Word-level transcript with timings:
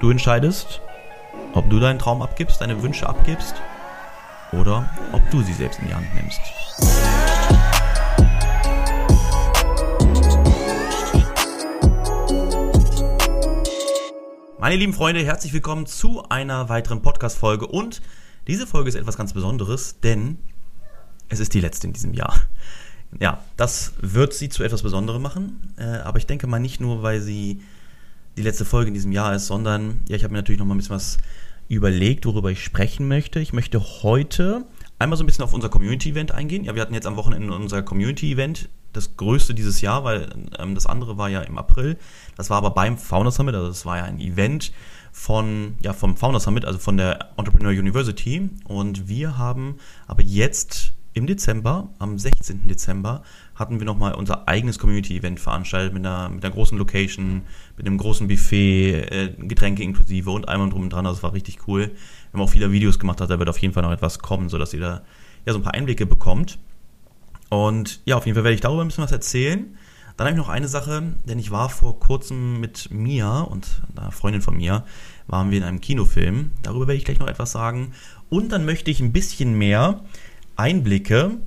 Du 0.00 0.10
entscheidest, 0.10 0.80
ob 1.52 1.70
du 1.70 1.78
deinen 1.78 1.98
Traum 1.98 2.20
abgibst, 2.20 2.60
deine 2.60 2.82
Wünsche 2.82 3.08
abgibst 3.08 3.54
oder 4.52 4.90
ob 5.12 5.22
du 5.30 5.40
sie 5.42 5.52
selbst 5.52 5.78
in 5.80 5.86
die 5.86 5.94
Hand 5.94 6.06
nimmst. 6.14 6.40
Meine 14.58 14.76
lieben 14.76 14.92
Freunde, 14.92 15.24
herzlich 15.24 15.52
willkommen 15.52 15.86
zu 15.86 16.28
einer 16.28 16.68
weiteren 16.68 17.00
Podcast-Folge 17.00 17.66
und 17.66 18.02
diese 18.48 18.66
Folge 18.66 18.88
ist 18.88 18.96
etwas 18.96 19.16
ganz 19.16 19.32
Besonderes, 19.32 20.00
denn 20.00 20.38
es 21.28 21.38
ist 21.38 21.54
die 21.54 21.60
letzte 21.60 21.86
in 21.86 21.92
diesem 21.92 22.14
Jahr. 22.14 22.34
Ja, 23.20 23.44
das 23.56 23.92
wird 24.00 24.34
sie 24.34 24.48
zu 24.48 24.64
etwas 24.64 24.82
Besonderem 24.82 25.22
machen, 25.22 25.74
äh, 25.78 25.84
aber 25.84 26.18
ich 26.18 26.26
denke 26.26 26.46
mal 26.46 26.58
nicht 26.58 26.80
nur, 26.80 27.02
weil 27.02 27.20
sie 27.20 27.62
die 28.36 28.42
letzte 28.42 28.64
Folge 28.64 28.88
in 28.88 28.94
diesem 28.94 29.12
Jahr 29.12 29.34
ist, 29.34 29.46
sondern 29.46 30.00
ja, 30.08 30.16
ich 30.16 30.24
habe 30.24 30.32
mir 30.32 30.38
natürlich 30.38 30.58
noch 30.58 30.66
mal 30.66 30.74
ein 30.74 30.78
bisschen 30.78 30.96
was 30.96 31.18
überlegt, 31.68 32.26
worüber 32.26 32.50
ich 32.50 32.62
sprechen 32.62 33.08
möchte. 33.08 33.40
Ich 33.40 33.52
möchte 33.52 33.80
heute 34.02 34.64
einmal 34.98 35.16
so 35.16 35.24
ein 35.24 35.26
bisschen 35.26 35.44
auf 35.44 35.54
unser 35.54 35.68
Community-Event 35.68 36.32
eingehen. 36.32 36.64
Ja, 36.64 36.74
wir 36.74 36.82
hatten 36.82 36.94
jetzt 36.94 37.06
am 37.06 37.16
Wochenende 37.16 37.54
unser 37.54 37.82
Community-Event, 37.82 38.68
das 38.92 39.16
größte 39.16 39.54
dieses 39.54 39.80
Jahr, 39.80 40.04
weil 40.04 40.28
ähm, 40.58 40.74
das 40.74 40.86
andere 40.86 41.18
war 41.18 41.28
ja 41.28 41.40
im 41.40 41.58
April. 41.58 41.96
Das 42.36 42.50
war 42.50 42.58
aber 42.58 42.70
beim 42.70 42.98
Founder 42.98 43.30
Summit, 43.30 43.54
also 43.54 43.68
das 43.68 43.86
war 43.86 43.98
ja 43.98 44.04
ein 44.04 44.20
Event 44.20 44.72
von, 45.12 45.76
ja, 45.80 45.92
vom 45.92 46.16
Founder 46.16 46.40
Summit, 46.40 46.64
also 46.64 46.78
von 46.78 46.96
der 46.96 47.30
Entrepreneur 47.36 47.72
University. 47.72 48.50
Und 48.64 49.08
wir 49.08 49.38
haben 49.38 49.76
aber 50.06 50.22
jetzt 50.22 50.92
im 51.14 51.26
Dezember, 51.28 51.90
am 51.98 52.18
16. 52.18 52.66
Dezember, 52.66 53.22
hatten 53.54 53.78
wir 53.78 53.86
nochmal 53.86 54.14
unser 54.14 54.48
eigenes 54.48 54.78
Community-Event 54.80 55.38
veranstaltet 55.38 55.94
mit 55.94 56.04
einer, 56.04 56.28
mit 56.28 56.44
einer 56.44 56.52
großen 56.52 56.76
Location, 56.76 57.42
mit 57.76 57.86
einem 57.86 57.98
großen 57.98 58.28
Buffet, 58.28 58.92
äh, 58.92 59.34
Getränke 59.38 59.82
inklusive 59.82 60.30
und 60.30 60.48
allem 60.48 60.70
drum 60.70 60.82
und 60.82 60.92
dran. 60.92 61.06
Also 61.06 61.18
es 61.18 61.22
war 61.22 61.32
richtig 61.32 61.66
cool. 61.66 61.88
Wir 61.88 62.32
haben 62.32 62.40
auch 62.40 62.50
viele 62.50 62.72
Videos 62.72 62.98
gemacht, 62.98 63.20
da 63.20 63.28
wird 63.28 63.48
auf 63.48 63.58
jeden 63.58 63.74
Fall 63.74 63.82
noch 63.82 63.92
etwas 63.92 64.18
kommen, 64.18 64.48
sodass 64.48 64.74
ihr 64.74 64.80
da 64.80 65.02
ja, 65.46 65.52
so 65.52 65.58
ein 65.58 65.62
paar 65.62 65.74
Einblicke 65.74 66.06
bekommt. 66.06 66.58
Und 67.50 68.00
ja, 68.04 68.16
auf 68.16 68.26
jeden 68.26 68.34
Fall 68.34 68.44
werde 68.44 68.54
ich 68.54 68.60
darüber 68.60 68.82
ein 68.82 68.88
bisschen 68.88 69.04
was 69.04 69.12
erzählen. 69.12 69.76
Dann 70.16 70.26
habe 70.26 70.36
ich 70.36 70.40
noch 70.40 70.48
eine 70.48 70.68
Sache, 70.68 71.02
denn 71.24 71.40
ich 71.40 71.50
war 71.50 71.68
vor 71.68 71.98
kurzem 71.98 72.60
mit 72.60 72.90
Mia 72.92 73.40
und 73.40 73.82
einer 73.96 74.12
Freundin 74.12 74.42
von 74.42 74.56
mir, 74.56 74.84
waren 75.26 75.50
wir 75.50 75.58
in 75.58 75.64
einem 75.64 75.80
Kinofilm. 75.80 76.52
Darüber 76.62 76.86
werde 76.86 76.98
ich 76.98 77.04
gleich 77.04 77.18
noch 77.18 77.26
etwas 77.26 77.50
sagen. 77.50 77.92
Und 78.28 78.52
dann 78.52 78.64
möchte 78.64 78.92
ich 78.92 79.00
ein 79.00 79.12
bisschen 79.12 79.58
mehr 79.58 80.02
Einblicke 80.54 81.38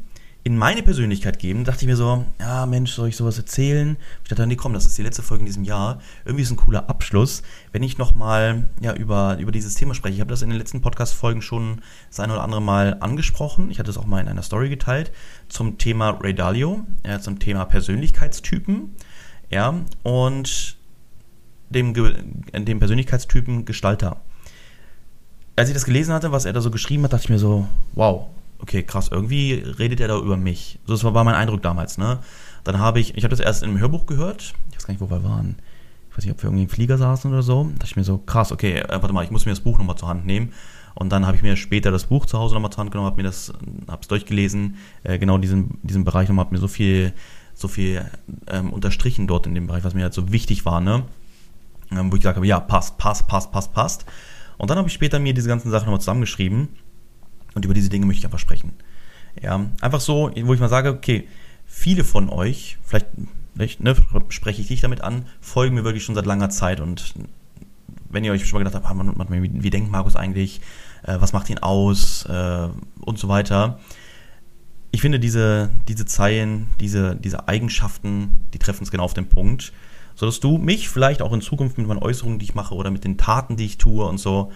in 0.47 0.57
meine 0.57 0.81
Persönlichkeit 0.81 1.39
geben, 1.39 1.65
dachte 1.65 1.81
ich 1.81 1.87
mir 1.87 1.97
so, 1.97 2.23
ja 2.39 2.65
Mensch, 2.65 2.93
soll 2.93 3.09
ich 3.09 3.17
sowas 3.17 3.37
erzählen? 3.37 3.97
Ich 4.23 4.29
dachte, 4.29 4.47
nee, 4.47 4.55
komm, 4.55 4.71
das 4.71 4.85
ist 4.85 4.97
die 4.97 5.03
letzte 5.03 5.21
Folge 5.21 5.41
in 5.41 5.45
diesem 5.45 5.65
Jahr. 5.65 5.99
Irgendwie 6.23 6.43
ist 6.43 6.51
ein 6.51 6.55
cooler 6.55 6.89
Abschluss, 6.89 7.43
wenn 7.73 7.83
ich 7.83 7.97
nochmal 7.97 8.69
ja, 8.79 8.93
über, 8.93 9.37
über 9.39 9.51
dieses 9.51 9.75
Thema 9.75 9.93
spreche. 9.93 10.15
Ich 10.15 10.21
habe 10.21 10.29
das 10.29 10.43
in 10.43 10.49
den 10.49 10.57
letzten 10.57 10.79
Podcast-Folgen 10.79 11.41
schon 11.41 11.81
das 12.07 12.21
eine 12.21 12.31
oder 12.31 12.45
andere 12.45 12.61
Mal 12.61 12.95
angesprochen. 13.01 13.69
Ich 13.71 13.79
hatte 13.79 13.91
es 13.91 13.97
auch 13.97 14.05
mal 14.05 14.21
in 14.21 14.29
einer 14.29 14.41
Story 14.41 14.69
geteilt 14.69 15.11
zum 15.49 15.77
Thema 15.77 16.11
Ray 16.11 16.33
Dalio, 16.33 16.85
ja, 17.05 17.19
zum 17.19 17.39
Thema 17.39 17.65
Persönlichkeitstypen. 17.65 18.95
Ja, 19.49 19.73
und 20.03 20.77
dem, 21.71 21.93
dem 21.93 22.79
Persönlichkeitstypen 22.79 23.65
Gestalter. 23.65 24.21
Als 25.57 25.67
ich 25.67 25.73
das 25.73 25.83
gelesen 25.83 26.13
hatte, 26.13 26.31
was 26.31 26.45
er 26.45 26.53
da 26.53 26.61
so 26.61 26.71
geschrieben 26.71 27.03
hat, 27.03 27.11
dachte 27.11 27.25
ich 27.25 27.29
mir 27.31 27.39
so, 27.39 27.67
wow, 27.95 28.27
okay, 28.59 28.83
krass, 28.83 29.09
irgendwie 29.11 29.53
redet 29.53 29.99
er 29.99 30.07
da 30.07 30.17
über 30.17 30.37
mich. 30.37 30.79
So, 30.85 30.93
das 30.93 31.03
war 31.03 31.23
mein 31.23 31.35
Eindruck 31.35 31.61
damals, 31.61 31.97
ne? 31.97 32.19
Dann 32.63 32.79
habe 32.79 32.99
ich, 32.99 33.15
ich 33.15 33.23
habe 33.23 33.31
das 33.31 33.39
erst 33.39 33.63
einem 33.63 33.79
Hörbuch 33.79 34.05
gehört, 34.05 34.53
ich 34.69 34.75
weiß 34.75 34.87
gar 34.87 34.93
nicht, 34.93 35.01
wo 35.01 35.09
wir 35.09 35.23
waren. 35.23 35.55
Ich 36.09 36.17
weiß 36.17 36.25
nicht, 36.25 36.33
ob 36.33 36.41
wir 36.41 36.45
irgendwie 36.45 36.63
im 36.63 36.69
Flieger 36.69 36.97
saßen 36.97 37.31
oder 37.31 37.43
so. 37.43 37.63
Da 37.63 37.69
dachte 37.73 37.85
ich 37.85 37.95
mir 37.95 38.03
so, 38.03 38.17
krass, 38.17 38.51
okay, 38.51 38.79
äh, 38.79 38.89
warte 38.89 39.13
mal, 39.13 39.23
ich 39.23 39.31
muss 39.31 39.45
mir 39.45 39.51
das 39.51 39.59
Buch 39.59 39.77
nochmal 39.77 39.97
zur 39.97 40.09
Hand 40.09 40.25
nehmen. 40.25 40.51
Und 40.95 41.11
dann 41.11 41.27
habe 41.27 41.37
ich 41.37 41.43
mir 41.43 41.55
später 41.55 41.91
das 41.91 42.05
Buch 42.05 42.25
zu 42.25 42.39
Hause 42.39 42.55
nochmal 42.55 42.71
zur 42.71 42.79
Hand 42.79 42.91
genommen, 42.91 43.05
habe 43.05 43.17
mir 43.17 43.27
das, 43.27 43.53
habe 43.87 44.01
es 44.01 44.07
durchgelesen, 44.07 44.77
äh, 45.03 45.19
genau 45.19 45.37
diesen, 45.37 45.77
diesen 45.83 46.03
Bereich 46.03 46.27
nochmal, 46.27 46.45
habe 46.45 46.55
mir 46.55 46.59
so 46.59 46.67
viel, 46.67 47.13
so 47.53 47.67
viel 47.67 48.03
ähm, 48.47 48.73
unterstrichen 48.73 49.27
dort 49.27 49.45
in 49.45 49.53
dem 49.53 49.67
Bereich, 49.67 49.83
was 49.83 49.93
mir 49.93 50.03
halt 50.03 50.15
so 50.15 50.31
wichtig 50.31 50.65
war, 50.65 50.81
ne? 50.81 51.03
Ähm, 51.91 52.11
wo 52.11 52.15
ich 52.15 52.21
gesagt 52.21 52.37
habe, 52.37 52.47
ja, 52.47 52.59
passt, 52.59 52.97
passt, 52.97 53.27
passt, 53.27 53.51
passt, 53.51 53.73
passt. 53.73 54.05
Und 54.57 54.71
dann 54.71 54.79
habe 54.79 54.87
ich 54.87 54.93
später 54.93 55.19
mir 55.19 55.35
diese 55.35 55.47
ganzen 55.47 55.69
Sachen 55.69 55.85
nochmal 55.85 56.01
zusammengeschrieben 56.01 56.69
und 57.57 57.65
über 57.65 57.73
diese 57.73 57.89
Dinge 57.89 58.05
möchte 58.05 58.19
ich 58.19 58.25
einfach 58.25 58.39
sprechen. 58.39 58.73
Ja, 59.41 59.65
einfach 59.81 59.99
so, 59.99 60.31
wo 60.43 60.53
ich 60.53 60.59
mal 60.59 60.69
sage, 60.69 60.89
okay, 60.89 61.27
viele 61.65 62.03
von 62.03 62.29
euch, 62.29 62.77
vielleicht, 62.83 63.07
vielleicht 63.55 63.81
ne, 63.81 63.95
spreche 64.29 64.61
ich 64.61 64.67
dich 64.67 64.81
damit 64.81 65.01
an, 65.01 65.25
folgen 65.41 65.75
mir 65.75 65.83
wirklich 65.83 66.03
schon 66.03 66.15
seit 66.15 66.25
langer 66.25 66.49
Zeit 66.49 66.79
und 66.79 67.13
wenn 68.09 68.23
ihr 68.23 68.31
euch 68.31 68.45
schon 68.45 68.59
mal 68.59 68.63
gedacht 68.63 68.83
habt, 68.83 68.99
ah, 68.99 69.25
wie, 69.29 69.63
wie 69.63 69.69
denkt 69.69 69.91
Markus 69.91 70.15
eigentlich, 70.15 70.61
äh, 71.03 71.17
was 71.19 71.33
macht 71.33 71.49
ihn 71.49 71.57
aus 71.57 72.25
äh, 72.25 72.67
und 73.01 73.19
so 73.19 73.27
weiter. 73.27 73.79
Ich 74.91 75.01
finde 75.01 75.19
diese, 75.19 75.71
diese 75.87 76.05
Zeilen, 76.05 76.67
diese, 76.79 77.15
diese 77.15 77.47
Eigenschaften, 77.47 78.39
die 78.53 78.59
treffen 78.59 78.83
es 78.83 78.91
genau 78.91 79.03
auf 79.03 79.13
den 79.13 79.27
Punkt, 79.27 79.73
sodass 80.15 80.39
du 80.39 80.57
mich 80.57 80.89
vielleicht 80.89 81.21
auch 81.21 81.33
in 81.33 81.41
Zukunft 81.41 81.77
mit 81.77 81.87
meinen 81.87 82.01
Äußerungen, 82.01 82.39
die 82.39 82.45
ich 82.45 82.55
mache 82.55 82.75
oder 82.75 82.91
mit 82.91 83.03
den 83.03 83.17
Taten, 83.17 83.57
die 83.57 83.65
ich 83.65 83.77
tue 83.77 84.05
und 84.05 84.19
so, 84.19 84.51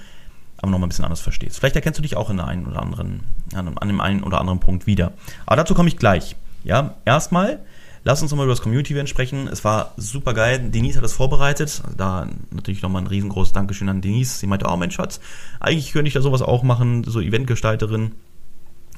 aber 0.62 0.72
nochmal 0.72 0.88
ein 0.88 0.90
bisschen 0.90 1.06
anders 1.06 1.22
verstehst. 1.22 1.60
Vielleicht 1.60 1.76
erkennst 1.76 1.98
du 1.98 2.02
dich 2.02 2.16
auch 2.16 2.30
in 2.30 2.38
der 2.38 2.48
einen 2.48 2.68
oder 2.68 2.82
anderen, 2.82 3.22
an 3.54 3.88
dem 3.88 4.00
einen 4.00 4.24
oder 4.24 4.40
anderen 4.40 4.60
Punkt 4.60 4.88
wieder. 4.88 5.14
Aber 5.46 5.56
dazu 5.56 5.74
komme 5.74 5.90
ich 5.90 5.98
gleich. 5.98 6.36
Ja, 6.64 6.96
erstmal, 7.06 7.60
lass 8.04 8.22
uns 8.22 8.32
nochmal 8.32 8.46
über 8.46 8.54
das 8.54 8.62
Community-Event 8.62 9.10
sprechen. 9.10 9.48
Es 9.48 9.64
war 9.64 9.94
super 9.98 10.34
geil. 10.34 10.60
Denise 10.70 10.98
hat 10.98 11.04
das 11.04 11.14
vorbereitet. 11.14 11.82
Da 11.98 12.28
natürlich 12.52 12.82
nochmal 12.82 13.02
ein 13.02 13.08
riesengroßes 13.08 13.54
Dankeschön 13.54 13.90
an 13.90 14.02
Denise. 14.02 14.40
Sie 14.40 14.48
meinte, 14.48 14.68
oh 14.70 14.78
Mensch, 14.78 14.96
Schatz, 14.96 15.20
eigentlich 15.60 15.92
könnte 15.92 16.08
ich 16.08 16.14
da 16.14 16.22
sowas 16.22 16.42
auch 16.44 16.64
machen, 16.64 17.04
so 17.04 17.20
Eventgestalterin. 17.20 18.12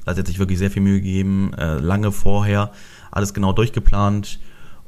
Also 0.06 0.20
hat 0.20 0.28
sich 0.28 0.40
wirklich 0.40 0.60
sehr 0.60 0.72
viel 0.72 0.82
Mühe 0.82 1.00
gegeben, 1.00 1.54
äh, 1.54 1.76
lange 1.76 2.12
vorher, 2.12 2.72
alles 3.10 3.34
genau 3.34 3.54
durchgeplant. 3.54 4.40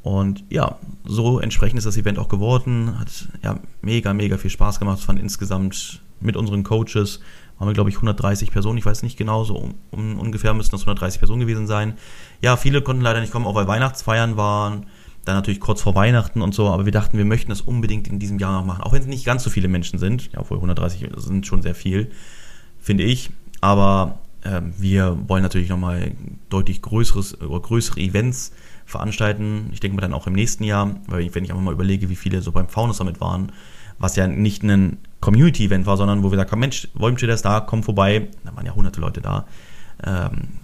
Und 0.02 0.44
ja, 0.50 0.78
so 1.06 1.40
entsprechend 1.40 1.78
ist 1.78 1.86
das 1.86 1.98
Event 1.98 2.20
auch 2.20 2.28
geworden. 2.28 3.00
Hat 3.00 3.30
ja 3.42 3.60
mega, 3.82 4.14
mega 4.14 4.38
viel 4.38 4.52
Spaß 4.52 4.78
gemacht. 4.78 5.00
Es 5.00 5.06
fand 5.06 5.20
insgesamt 5.20 6.02
mit 6.20 6.36
unseren 6.38 6.64
Coaches 6.64 7.20
waren 7.58 7.70
wir, 7.70 7.74
glaube 7.74 7.90
ich, 7.90 7.96
130 7.96 8.52
Personen. 8.52 8.78
Ich 8.78 8.86
weiß 8.86 9.04
nicht 9.04 9.18
genau, 9.18 9.44
so 9.44 9.56
um, 9.56 9.76
um, 9.92 10.20
ungefähr 10.20 10.54
müssten 10.54 10.72
das 10.72 10.82
130 10.82 11.20
Personen 11.20 11.42
gewesen 11.42 11.68
sein. 11.68 11.94
Ja, 12.42 12.58
viele 12.58 12.82
konnten 12.82 13.02
leider 13.02 13.22
nicht 13.22 13.32
kommen, 13.32 13.46
auch 13.46 13.56
weil 13.56 13.68
Weihnachtsfeiern 13.68 14.38
waren. 14.38 14.88
Dann 15.24 15.36
natürlich 15.36 15.60
kurz 15.60 15.82
vor 15.82 15.96
Weihnachten 15.96 16.42
und 16.42 16.54
so, 16.54 16.70
aber 16.70 16.86
wir 16.86 16.92
dachten, 16.92 17.18
wir 17.18 17.26
möchten 17.26 17.50
das 17.50 17.62
unbedingt 17.62 18.08
in 18.08 18.20
diesem 18.20 18.38
Jahr 18.38 18.60
noch 18.60 18.66
machen. 18.66 18.84
Auch 18.84 18.94
wenn 18.94 19.02
es 19.02 19.08
nicht 19.08 19.26
ganz 19.26 19.44
so 19.44 19.50
viele 19.50 19.68
Menschen 19.68 19.98
sind. 19.98 20.32
Ja, 20.34 20.42
obwohl 20.42 20.58
130 20.58 21.10
sind 21.18 21.48
schon 21.48 21.62
sehr 21.62 21.74
viel, 21.74 22.12
finde 22.80 23.04
ich. 23.04 23.32
Aber 23.62 24.20
äh, 24.44 24.62
wir 24.78 25.18
wollen 25.28 25.42
natürlich 25.42 25.70
nochmal 25.70 26.12
deutlich 26.50 26.82
größeres, 26.82 27.42
oder 27.42 27.60
größere 27.60 28.00
Events 28.02 28.52
veranstalten. 28.86 29.70
Ich 29.72 29.80
denke 29.80 29.96
mal 29.96 30.02
dann 30.02 30.14
auch 30.14 30.28
im 30.28 30.34
nächsten 30.34 30.64
Jahr, 30.64 30.96
weil 31.08 31.34
wenn 31.34 31.44
ich 31.44 31.50
einfach 31.50 31.64
mal 31.64 31.74
überlege, 31.74 32.10
wie 32.10 32.16
viele 32.16 32.42
so 32.42 32.52
beim 32.52 32.70
Fauna 32.70 32.94
Summit 32.94 33.20
waren, 33.20 33.52
was 33.98 34.16
ja 34.16 34.28
nicht 34.28 34.62
ein 34.64 34.98
Community-Event 35.26 35.88
war, 35.88 35.98
sondern 35.98 36.22
wo 36.22 36.28
wir 36.28 36.32
gesagt 36.32 36.52
haben, 36.52 36.60
Mensch, 36.60 36.88
Wolmschild 36.94 37.32
ist 37.32 37.44
da, 37.44 37.60
komm 37.60 37.82
vorbei. 37.82 38.28
Da 38.44 38.56
waren 38.56 38.66
ja 38.66 38.76
hunderte 38.76 39.02
Leute 39.02 39.22
da. 39.22 39.46
Ähm, 40.06 40.60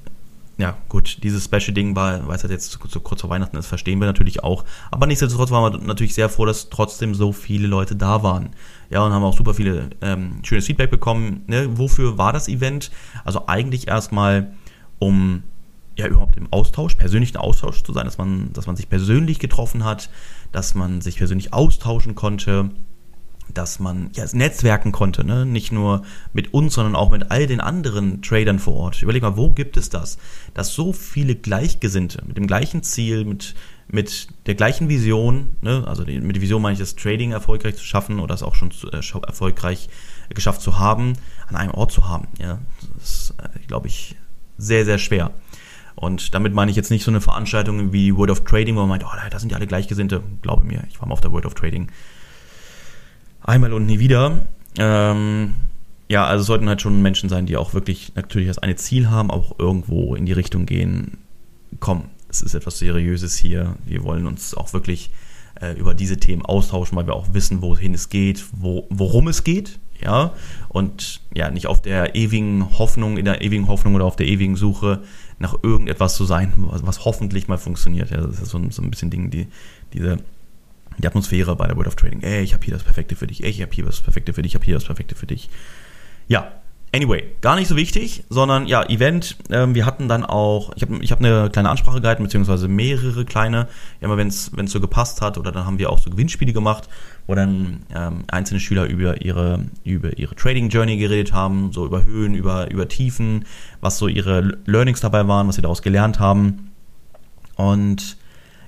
ja, 0.57 0.77
gut, 0.87 1.23
dieses 1.23 1.45
Special-Ding 1.45 1.95
war, 1.95 2.27
weil 2.27 2.35
es 2.35 2.43
halt 2.43 2.51
jetzt 2.51 2.77
so 2.87 2.99
kurz 2.99 3.21
vor 3.21 3.29
Weihnachten 3.31 3.57
ist, 3.57 3.65
verstehen 3.65 3.99
wir 3.99 4.05
natürlich 4.05 4.43
auch. 4.43 4.63
Aber 4.91 5.07
nichtsdestotrotz 5.07 5.49
waren 5.49 5.73
wir 5.73 5.79
natürlich 5.79 6.13
sehr 6.13 6.29
froh, 6.29 6.45
dass 6.45 6.69
trotzdem 6.69 7.15
so 7.15 7.31
viele 7.31 7.67
Leute 7.67 7.95
da 7.95 8.21
waren. 8.21 8.51
Ja, 8.91 9.03
und 9.03 9.11
haben 9.11 9.23
auch 9.23 9.35
super 9.35 9.55
viele 9.55 9.89
ähm, 10.01 10.41
schönes 10.43 10.67
Feedback 10.67 10.91
bekommen. 10.91 11.41
Ne? 11.47 11.79
Wofür 11.79 12.19
war 12.19 12.31
das 12.31 12.47
Event? 12.47 12.91
Also 13.25 13.47
eigentlich 13.47 13.87
erstmal, 13.87 14.53
um 14.99 15.41
ja 15.97 16.05
überhaupt 16.05 16.37
im 16.37 16.47
Austausch, 16.51 16.93
persönlichen 16.93 17.37
Austausch 17.37 17.81
zu 17.81 17.93
sein, 17.93 18.05
dass 18.05 18.19
man, 18.19 18.53
dass 18.53 18.67
man 18.67 18.75
sich 18.75 18.87
persönlich 18.87 19.39
getroffen 19.39 19.83
hat, 19.83 20.11
dass 20.51 20.75
man 20.75 21.01
sich 21.01 21.17
persönlich 21.17 21.53
austauschen 21.53 22.13
konnte 22.13 22.69
dass 23.53 23.79
man 23.79 24.09
ja 24.13 24.25
netzwerken 24.33 24.91
konnte, 24.91 25.25
ne? 25.25 25.45
nicht 25.45 25.71
nur 25.71 26.03
mit 26.33 26.53
uns, 26.53 26.73
sondern 26.75 26.95
auch 26.95 27.11
mit 27.11 27.31
all 27.31 27.47
den 27.47 27.61
anderen 27.61 28.21
Tradern 28.21 28.59
vor 28.59 28.75
Ort. 28.75 29.01
Überleg 29.01 29.21
mal, 29.21 29.37
wo 29.37 29.51
gibt 29.51 29.77
es 29.77 29.89
das? 29.89 30.17
Dass 30.53 30.73
so 30.73 30.93
viele 30.93 31.35
Gleichgesinnte 31.35 32.23
mit 32.25 32.37
dem 32.37 32.47
gleichen 32.47 32.83
Ziel, 32.83 33.25
mit, 33.25 33.55
mit 33.87 34.27
der 34.47 34.55
gleichen 34.55 34.89
Vision, 34.89 35.55
ne? 35.61 35.83
also 35.87 36.03
die, 36.03 36.19
mit 36.19 36.35
der 36.35 36.41
Vision 36.41 36.61
meine 36.61 36.73
ich, 36.73 36.79
das 36.79 36.95
Trading 36.95 37.31
erfolgreich 37.31 37.75
zu 37.75 37.83
schaffen 37.83 38.19
oder 38.19 38.35
es 38.35 38.43
auch 38.43 38.55
schon 38.55 38.71
zu, 38.71 38.89
äh, 38.91 39.01
erfolgreich 39.27 39.89
geschafft 40.29 40.61
zu 40.61 40.79
haben, 40.79 41.13
an 41.47 41.55
einem 41.55 41.73
Ort 41.73 41.91
zu 41.91 42.07
haben. 42.07 42.27
Ja? 42.39 42.59
Das 42.97 43.09
ist, 43.09 43.33
äh, 43.37 43.59
glaube 43.67 43.87
ich, 43.87 44.15
sehr, 44.57 44.85
sehr 44.85 44.97
schwer. 44.97 45.31
Und 45.95 46.33
damit 46.33 46.53
meine 46.53 46.71
ich 46.71 46.77
jetzt 46.77 46.89
nicht 46.89 47.03
so 47.03 47.11
eine 47.11 47.21
Veranstaltung 47.21 47.93
wie 47.93 48.15
World 48.15 48.31
of 48.31 48.43
Trading, 48.43 48.75
wo 48.75 48.81
man 48.81 48.89
meint, 48.89 49.05
oh, 49.05 49.29
da 49.29 49.39
sind 49.39 49.51
ja 49.51 49.57
alle 49.57 49.67
Gleichgesinnte. 49.67 50.23
Glaube 50.41 50.63
mir, 50.63 50.83
ich 50.89 50.99
war 50.99 51.07
mal 51.07 51.13
auf 51.13 51.21
der 51.21 51.31
World 51.31 51.45
of 51.45 51.53
Trading 51.53 51.91
einmal 53.41 53.73
und 53.73 53.85
nie 53.85 53.99
wieder. 53.99 54.39
Ähm, 54.77 55.53
ja, 56.07 56.25
also 56.25 56.43
sollten 56.43 56.67
halt 56.67 56.81
schon 56.81 57.01
Menschen 57.01 57.29
sein, 57.29 57.45
die 57.45 57.57
auch 57.57 57.73
wirklich 57.73 58.13
natürlich 58.15 58.47
das 58.47 58.59
eine 58.59 58.75
Ziel 58.75 59.09
haben, 59.09 59.31
auch 59.31 59.57
irgendwo 59.59 60.15
in 60.15 60.25
die 60.25 60.33
Richtung 60.33 60.65
gehen. 60.65 61.17
Komm, 61.79 62.05
es 62.29 62.41
ist 62.41 62.53
etwas 62.53 62.79
Seriöses 62.79 63.37
hier. 63.37 63.75
Wir 63.85 64.03
wollen 64.03 64.27
uns 64.27 64.53
auch 64.53 64.73
wirklich 64.73 65.11
äh, 65.61 65.73
über 65.77 65.93
diese 65.93 66.17
Themen 66.17 66.45
austauschen, 66.45 66.97
weil 66.97 67.07
wir 67.07 67.15
auch 67.15 67.33
wissen, 67.33 67.61
wohin 67.61 67.93
es 67.93 68.09
geht, 68.09 68.45
wo, 68.53 68.87
worum 68.89 69.27
es 69.27 69.43
geht, 69.43 69.79
ja, 70.03 70.33
und 70.69 71.21
ja, 71.33 71.51
nicht 71.51 71.67
auf 71.67 71.81
der 71.81 72.15
ewigen 72.15 72.77
Hoffnung, 72.77 73.17
in 73.17 73.25
der 73.25 73.41
ewigen 73.41 73.67
Hoffnung 73.67 73.95
oder 73.95 74.05
auf 74.05 74.15
der 74.15 74.27
ewigen 74.27 74.55
Suche 74.55 75.03
nach 75.37 75.55
irgendetwas 75.61 76.15
zu 76.15 76.25
sein, 76.25 76.53
was, 76.57 76.85
was 76.85 77.05
hoffentlich 77.05 77.47
mal 77.47 77.57
funktioniert. 77.57 78.09
Ja, 78.09 78.17
das 78.21 78.41
ist 78.41 78.49
so, 78.49 78.61
so 78.69 78.81
ein 78.81 78.89
bisschen 78.89 79.11
Ding, 79.11 79.29
die, 79.29 79.47
diese, 79.93 80.17
die 81.01 81.07
Atmosphäre 81.07 81.55
bei 81.55 81.67
der 81.67 81.75
World 81.75 81.87
of 81.87 81.95
Trading. 81.95 82.21
Ey, 82.21 82.43
ich 82.43 82.53
habe 82.53 82.63
hier 82.63 82.73
das 82.73 82.83
Perfekte 82.83 83.15
für 83.15 83.27
dich, 83.27 83.43
ey, 83.43 83.49
ich 83.49 83.61
habe 83.61 83.71
hier 83.73 83.85
das 83.85 84.01
Perfekte 84.01 84.33
für 84.33 84.41
dich, 84.41 84.51
ich 84.51 84.55
habe 84.55 84.65
hier 84.65 84.75
das 84.75 84.85
Perfekte 84.85 85.15
für 85.15 85.27
dich. 85.27 85.49
Ja, 86.27 86.51
Anyway, 86.93 87.23
gar 87.39 87.55
nicht 87.55 87.69
so 87.69 87.77
wichtig, 87.77 88.25
sondern 88.27 88.67
ja, 88.67 88.83
Event. 88.83 89.37
Ähm, 89.49 89.75
wir 89.75 89.85
hatten 89.85 90.09
dann 90.09 90.25
auch, 90.25 90.73
ich 90.75 90.81
habe 90.81 90.97
ich 91.01 91.13
hab 91.13 91.19
eine 91.19 91.49
kleine 91.49 91.69
Ansprache 91.69 92.01
gehalten, 92.01 92.21
beziehungsweise 92.23 92.67
mehrere 92.67 93.23
kleine, 93.23 93.69
immer 94.01 94.17
wenn 94.17 94.27
es 94.27 94.51
so 94.65 94.81
gepasst 94.81 95.21
hat, 95.21 95.37
oder 95.37 95.53
dann 95.53 95.65
haben 95.65 95.79
wir 95.79 95.89
auch 95.89 95.99
so 95.99 96.09
Gewinnspiele 96.09 96.51
gemacht, 96.51 96.89
wo 97.27 97.35
dann 97.35 97.83
ähm, 97.95 98.25
einzelne 98.27 98.59
Schüler 98.59 98.87
über 98.87 99.21
ihre, 99.21 99.67
über 99.85 100.17
ihre 100.17 100.35
Trading 100.35 100.67
Journey 100.67 100.97
geredet 100.97 101.31
haben, 101.31 101.71
so 101.71 101.85
über 101.85 102.03
Höhen, 102.03 102.35
über, 102.35 102.69
über 102.69 102.89
Tiefen, 102.89 103.45
was 103.79 103.97
so 103.97 104.09
ihre 104.09 104.57
Learnings 104.65 104.99
dabei 104.99 105.25
waren, 105.29 105.47
was 105.47 105.55
sie 105.55 105.61
daraus 105.61 105.81
gelernt 105.81 106.19
haben. 106.19 106.71
Und 107.55 108.17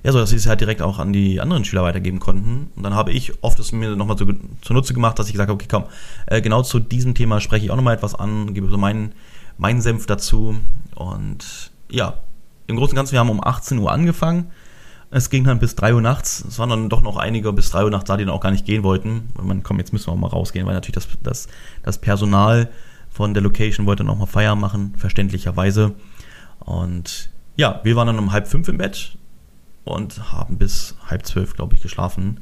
ja, 0.04 0.12
so 0.12 0.18
dass 0.18 0.30
sie 0.30 0.36
es 0.36 0.46
halt 0.46 0.60
direkt 0.60 0.82
auch 0.82 0.98
an 0.98 1.14
die 1.14 1.40
anderen 1.40 1.64
Schüler 1.64 1.82
weitergeben 1.82 2.20
konnten. 2.20 2.70
Und 2.76 2.82
dann 2.82 2.94
habe 2.94 3.10
ich 3.10 3.42
oft 3.42 3.58
es 3.58 3.72
mir 3.72 3.96
nochmal 3.96 4.18
so 4.18 4.26
zunutze 4.60 4.92
gemacht, 4.92 5.18
dass 5.18 5.28
ich 5.28 5.32
gesagt 5.32 5.48
habe, 5.48 5.56
okay, 5.56 5.66
komm, 5.68 5.84
äh, 6.26 6.42
genau 6.42 6.62
zu 6.62 6.78
diesem 6.78 7.14
Thema 7.14 7.40
spreche 7.40 7.64
ich 7.64 7.70
auch 7.70 7.76
nochmal 7.76 7.94
etwas 7.94 8.14
an, 8.14 8.52
gebe 8.52 8.68
so 8.68 8.76
meinen, 8.76 9.12
meinen 9.56 9.80
Senf 9.80 10.04
dazu. 10.04 10.56
Und 10.94 11.72
ja, 11.90 12.18
im 12.66 12.76
Großen 12.76 12.92
und 12.92 12.96
Ganzen, 12.96 13.12
wir 13.12 13.20
haben 13.20 13.30
um 13.30 13.42
18 13.42 13.78
Uhr 13.78 13.90
angefangen. 13.90 14.50
Es 15.10 15.30
ging 15.30 15.44
dann 15.44 15.58
bis 15.58 15.74
3 15.74 15.94
Uhr 15.94 16.02
nachts. 16.02 16.44
Es 16.46 16.58
waren 16.58 16.68
dann 16.68 16.90
doch 16.90 17.00
noch 17.00 17.16
einige 17.16 17.50
bis 17.54 17.70
3 17.70 17.84
Uhr 17.84 17.90
nachts 17.90 18.06
da, 18.06 18.18
die 18.18 18.26
dann 18.26 18.34
auch 18.34 18.40
gar 18.40 18.50
nicht 18.50 18.66
gehen 18.66 18.82
wollten. 18.82 19.30
Und 19.38 19.46
man, 19.46 19.62
komm, 19.62 19.78
jetzt 19.78 19.94
müssen 19.94 20.08
wir 20.08 20.12
auch 20.12 20.18
mal 20.18 20.26
rausgehen, 20.26 20.66
weil 20.66 20.74
natürlich 20.74 20.96
das, 20.96 21.08
das, 21.22 21.48
das 21.82 21.98
Personal 21.98 22.68
von 23.08 23.32
der 23.32 23.42
Location 23.42 23.86
wollte 23.86 24.04
noch 24.04 24.18
mal 24.18 24.26
Feier 24.26 24.54
machen, 24.54 24.92
verständlicherweise. 24.98 25.94
Und 26.58 27.30
ja, 27.56 27.80
wir 27.84 27.96
waren 27.96 28.08
dann 28.08 28.18
um 28.18 28.32
halb 28.32 28.48
fünf 28.48 28.68
im 28.68 28.76
Bett 28.76 29.16
und 29.84 30.32
haben 30.32 30.58
bis 30.58 30.96
halb 31.06 31.26
zwölf, 31.26 31.54
glaube 31.54 31.74
ich, 31.74 31.82
geschlafen. 31.82 32.40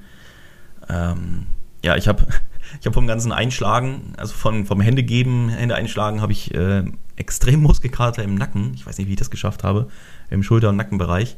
Ähm, 0.89 1.47
ja, 1.85 1.97
ich 1.97 2.09
habe 2.09 2.27
ich 2.81 2.87
hab 2.87 2.95
vom 2.95 3.07
ganzen 3.07 3.33
Einschlagen, 3.33 4.15
also 4.17 4.35
von, 4.35 4.67
vom 4.67 4.81
Händegeben, 4.81 5.49
Hände 5.49 5.75
einschlagen, 5.75 6.21
habe 6.21 6.33
ich 6.33 6.55
äh, 6.55 6.85
extrem 7.17 7.61
Muskelkater 7.63 8.23
im 8.23 8.35
Nacken. 8.35 8.73
Ich 8.75 8.87
weiß 8.87 8.99
nicht, 8.99 9.09
wie 9.09 9.13
ich 9.13 9.19
das 9.19 9.31
geschafft 9.31 9.65
habe, 9.65 9.89
im 10.31 10.43
Schulter- 10.43 10.71
und 10.71 10.77
Nackenbereich. 10.77 11.37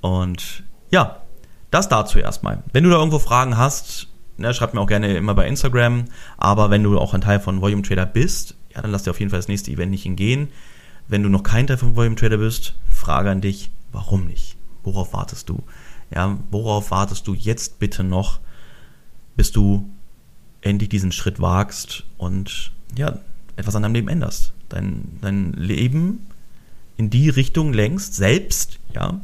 Und 0.00 0.64
ja, 0.90 1.22
das 1.70 1.88
dazu 1.88 2.18
erstmal. 2.18 2.62
Wenn 2.72 2.84
du 2.84 2.90
da 2.90 2.96
irgendwo 2.96 3.18
Fragen 3.18 3.56
hast, 3.56 4.08
ne, 4.36 4.54
schreib 4.54 4.74
mir 4.74 4.80
auch 4.80 4.86
gerne 4.86 5.16
immer 5.16 5.34
bei 5.34 5.46
Instagram. 5.46 6.04
Aber 6.36 6.70
wenn 6.70 6.82
du 6.82 6.98
auch 6.98 7.14
ein 7.14 7.20
Teil 7.20 7.40
von 7.40 7.60
Volume 7.60 7.82
Trader 7.82 8.06
bist, 8.06 8.56
ja, 8.74 8.82
dann 8.82 8.90
lass 8.90 9.04
dir 9.04 9.10
auf 9.10 9.18
jeden 9.18 9.30
Fall 9.30 9.38
das 9.38 9.48
nächste 9.48 9.70
Event 9.70 9.90
nicht 9.90 10.02
hingehen. 10.04 10.48
Wenn 11.08 11.22
du 11.22 11.28
noch 11.28 11.42
kein 11.42 11.66
Teil 11.66 11.76
von 11.76 11.96
Volume 11.96 12.16
Trader 12.16 12.38
bist, 12.38 12.74
frage 12.90 13.30
an 13.30 13.40
dich, 13.40 13.70
warum 13.92 14.26
nicht? 14.26 14.53
Worauf 14.84 15.12
wartest 15.12 15.48
du? 15.48 15.62
Ja, 16.14 16.38
worauf 16.50 16.90
wartest 16.90 17.26
du 17.26 17.34
jetzt 17.34 17.78
bitte 17.78 18.04
noch, 18.04 18.40
bis 19.36 19.50
du 19.50 19.88
endlich 20.60 20.88
diesen 20.88 21.12
Schritt 21.12 21.40
wagst 21.40 22.04
und 22.18 22.72
ja, 22.96 23.18
etwas 23.56 23.74
an 23.74 23.82
deinem 23.82 23.94
Leben 23.94 24.08
änderst? 24.08 24.52
Dein, 24.68 25.18
dein 25.20 25.52
Leben 25.52 26.26
in 26.96 27.10
die 27.10 27.28
Richtung 27.28 27.72
lenkst, 27.72 28.14
selbst, 28.14 28.78
ja, 28.94 29.20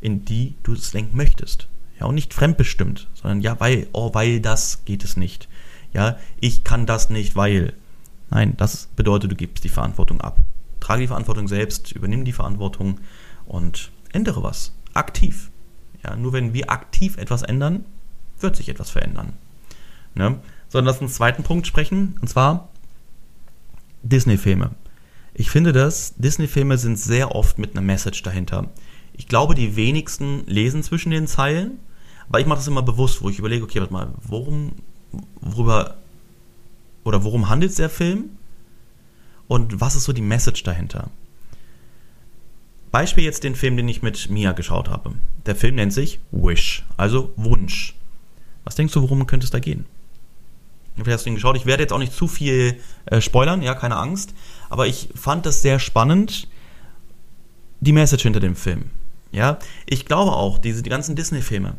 in 0.00 0.24
die 0.24 0.54
du 0.62 0.72
es 0.72 0.92
lenken 0.92 1.16
möchtest. 1.16 1.68
Ja, 2.00 2.06
und 2.06 2.14
nicht 2.14 2.32
fremdbestimmt, 2.32 3.08
sondern 3.14 3.40
ja, 3.40 3.58
weil, 3.58 3.88
oh, 3.92 4.14
weil 4.14 4.40
das 4.40 4.84
geht 4.84 5.04
es 5.04 5.16
nicht. 5.16 5.48
Ja, 5.92 6.18
ich 6.40 6.64
kann 6.64 6.86
das 6.86 7.10
nicht, 7.10 7.34
weil. 7.36 7.74
Nein, 8.30 8.56
das 8.56 8.88
bedeutet, 8.94 9.32
du 9.32 9.36
gibst 9.36 9.64
die 9.64 9.70
Verantwortung 9.70 10.20
ab. 10.20 10.38
Trage 10.80 11.00
die 11.00 11.06
Verantwortung 11.08 11.48
selbst, 11.48 11.92
übernimm 11.92 12.24
die 12.24 12.32
Verantwortung 12.32 13.00
und 13.46 13.90
ändere 14.12 14.42
was. 14.42 14.74
Aktiv. 14.94 15.50
Ja, 16.04 16.16
nur 16.16 16.32
wenn 16.32 16.52
wir 16.52 16.70
aktiv 16.70 17.16
etwas 17.16 17.42
ändern, 17.42 17.84
wird 18.40 18.56
sich 18.56 18.68
etwas 18.68 18.90
verändern. 18.90 19.34
Ne? 20.14 20.40
So, 20.68 20.80
lass 20.80 21.00
uns 21.00 21.14
zweiten 21.14 21.42
Punkt 21.42 21.66
sprechen, 21.66 22.16
und 22.20 22.28
zwar 22.28 22.68
Disney-Filme. 24.02 24.70
Ich 25.34 25.50
finde 25.50 25.72
das, 25.72 26.14
Disney-Filme 26.16 26.78
sind 26.78 26.98
sehr 26.98 27.34
oft 27.34 27.58
mit 27.58 27.72
einer 27.72 27.80
Message 27.80 28.22
dahinter. 28.22 28.68
Ich 29.12 29.28
glaube, 29.28 29.54
die 29.54 29.76
wenigsten 29.76 30.44
lesen 30.46 30.82
zwischen 30.82 31.10
den 31.10 31.26
Zeilen, 31.26 31.78
aber 32.28 32.40
ich 32.40 32.46
mache 32.46 32.58
das 32.58 32.68
immer 32.68 32.82
bewusst, 32.82 33.22
wo 33.22 33.28
ich 33.28 33.38
überlege, 33.38 33.64
okay, 33.64 33.80
warte 33.80 33.92
mal, 33.92 34.12
worum, 34.22 34.72
worüber 35.40 35.96
oder 37.04 37.24
worum 37.24 37.48
handelt 37.48 37.76
der 37.78 37.90
Film? 37.90 38.30
Und 39.46 39.80
was 39.80 39.96
ist 39.96 40.04
so 40.04 40.12
die 40.12 40.22
Message 40.22 40.62
dahinter? 40.62 41.10
Beispiel 42.90 43.24
jetzt 43.24 43.44
den 43.44 43.54
Film, 43.54 43.76
den 43.76 43.88
ich 43.88 44.02
mit 44.02 44.30
Mia 44.30 44.52
geschaut 44.52 44.88
habe. 44.88 45.14
Der 45.46 45.56
Film 45.56 45.76
nennt 45.76 45.92
sich 45.92 46.20
Wish, 46.30 46.84
also 46.96 47.32
Wunsch. 47.36 47.94
Was 48.64 48.74
denkst 48.74 48.94
du, 48.94 49.02
worum 49.02 49.26
könnte 49.26 49.44
es 49.44 49.50
da 49.50 49.58
gehen? 49.58 49.86
Vielleicht 50.94 51.18
hast 51.18 51.26
du 51.26 51.30
ihn 51.30 51.36
geschaut. 51.36 51.56
Ich 51.56 51.66
werde 51.66 51.82
jetzt 51.82 51.92
auch 51.92 51.98
nicht 51.98 52.12
zu 52.12 52.26
viel 52.26 52.80
äh, 53.06 53.20
spoilern, 53.20 53.62
ja, 53.62 53.74
keine 53.74 53.96
Angst. 53.96 54.34
Aber 54.68 54.86
ich 54.86 55.08
fand 55.14 55.46
das 55.46 55.62
sehr 55.62 55.78
spannend, 55.78 56.48
die 57.80 57.92
Message 57.92 58.24
hinter 58.24 58.40
dem 58.40 58.56
Film. 58.56 58.90
Ja, 59.30 59.58
ich 59.86 60.06
glaube 60.06 60.32
auch, 60.32 60.58
diese 60.58 60.82
die 60.82 60.90
ganzen 60.90 61.14
Disney-Filme, 61.14 61.74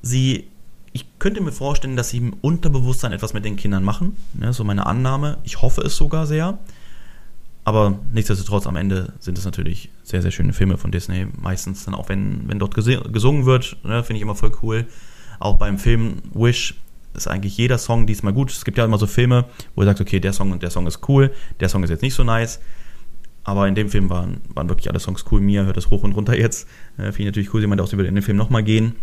sie, 0.00 0.48
ich 0.92 1.06
könnte 1.18 1.40
mir 1.42 1.52
vorstellen, 1.52 1.96
dass 1.96 2.10
sie 2.10 2.18
im 2.18 2.32
Unterbewusstsein 2.40 3.12
etwas 3.12 3.34
mit 3.34 3.44
den 3.44 3.56
Kindern 3.56 3.84
machen. 3.84 4.16
Ja, 4.40 4.52
so 4.52 4.64
meine 4.64 4.86
Annahme. 4.86 5.38
Ich 5.44 5.60
hoffe 5.60 5.82
es 5.82 5.96
sogar 5.96 6.26
sehr. 6.26 6.58
Aber 7.64 7.98
nichtsdestotrotz, 8.12 8.66
am 8.66 8.76
Ende 8.76 9.12
sind 9.20 9.36
es 9.36 9.44
natürlich 9.44 9.90
sehr, 10.02 10.22
sehr 10.22 10.30
schöne 10.30 10.52
Filme 10.52 10.78
von 10.78 10.90
Disney. 10.90 11.26
Meistens 11.40 11.84
dann 11.84 11.94
auch, 11.94 12.08
wenn, 12.08 12.48
wenn 12.48 12.58
dort 12.58 12.74
gesungen 12.74 13.44
wird, 13.44 13.76
ne, 13.84 14.02
finde 14.02 14.16
ich 14.16 14.22
immer 14.22 14.34
voll 14.34 14.52
cool. 14.62 14.86
Auch 15.38 15.58
beim 15.58 15.78
Film 15.78 16.22
Wish 16.34 16.74
ist 17.14 17.28
eigentlich 17.28 17.56
jeder 17.56 17.78
Song 17.78 18.06
diesmal 18.06 18.32
gut. 18.32 18.50
Es 18.50 18.64
gibt 18.64 18.78
ja 18.78 18.84
immer 18.84 18.98
so 18.98 19.06
Filme, 19.06 19.44
wo 19.74 19.82
ihr 19.82 19.86
sagt, 19.86 20.00
okay, 20.00 20.20
der 20.20 20.32
Song 20.32 20.52
und 20.52 20.62
der 20.62 20.70
Song 20.70 20.86
ist 20.86 21.08
cool, 21.08 21.32
der 21.60 21.68
Song 21.68 21.82
ist 21.84 21.90
jetzt 21.90 22.02
nicht 22.02 22.14
so 22.14 22.24
nice. 22.24 22.60
Aber 23.44 23.66
in 23.66 23.74
dem 23.74 23.88
Film 23.88 24.10
waren, 24.10 24.40
waren 24.54 24.68
wirklich 24.68 24.90
alle 24.90 25.00
Songs 25.00 25.24
cool. 25.30 25.40
Mia 25.40 25.64
hört 25.64 25.76
das 25.76 25.90
hoch 25.90 26.02
und 26.02 26.12
runter 26.12 26.38
jetzt. 26.38 26.68
Äh, 26.98 27.04
Finde 27.04 27.20
ich 27.20 27.26
natürlich 27.26 27.54
cool, 27.54 27.60
jemand 27.60 27.80
auch 27.80 27.92
über 27.92 28.02
den 28.02 28.22
Film 28.22 28.36
nochmal 28.36 28.62
gehen. 28.62 28.96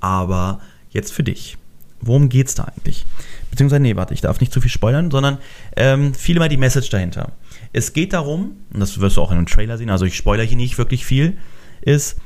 Aber 0.00 0.60
jetzt 0.90 1.12
für 1.12 1.22
dich. 1.22 1.58
Worum 2.00 2.30
geht's 2.30 2.54
da 2.54 2.64
eigentlich? 2.64 3.04
Beziehungsweise, 3.50 3.82
nee, 3.82 3.96
warte, 3.96 4.14
ich 4.14 4.20
darf 4.20 4.40
nicht 4.40 4.52
zu 4.52 4.60
viel 4.60 4.70
spoilern, 4.70 5.10
sondern 5.10 5.38
ähm, 5.76 6.14
viel 6.14 6.38
mal 6.38 6.48
die 6.48 6.56
Message 6.56 6.88
dahinter. 6.90 7.32
Es 7.72 7.92
geht 7.92 8.12
darum, 8.12 8.56
und 8.72 8.80
das 8.80 9.00
wirst 9.00 9.16
du 9.16 9.22
auch 9.22 9.30
in 9.30 9.38
einem 9.38 9.46
Trailer 9.46 9.76
sehen, 9.76 9.90
also 9.90 10.04
ich 10.04 10.16
spoilere 10.16 10.46
hier 10.46 10.56
nicht 10.56 10.78
wirklich 10.78 11.04
viel, 11.04 11.36
ist, 11.82 12.16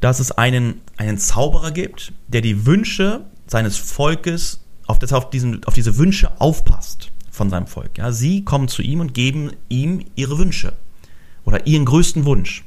dass 0.00 0.18
es 0.18 0.32
einen, 0.32 0.80
einen 0.96 1.18
Zauberer 1.18 1.70
gibt, 1.70 2.12
der 2.28 2.40
die 2.40 2.66
Wünsche 2.66 3.24
seines 3.46 3.76
Volkes, 3.76 4.60
auf, 4.86 4.98
das 4.98 5.12
auf, 5.12 5.30
diesen, 5.30 5.64
auf 5.64 5.74
diese 5.74 5.96
Wünsche 5.96 6.40
aufpasst 6.40 7.12
von 7.30 7.50
seinem 7.50 7.66
Volk. 7.66 7.98
Ja, 7.98 8.10
sie 8.10 8.44
kommen 8.44 8.68
zu 8.68 8.82
ihm 8.82 9.00
und 9.00 9.14
geben 9.14 9.52
ihm 9.68 10.04
ihre 10.16 10.38
Wünsche 10.38 10.72
oder 11.44 11.66
ihren 11.66 11.84
größten 11.84 12.24
Wunsch. 12.24 12.64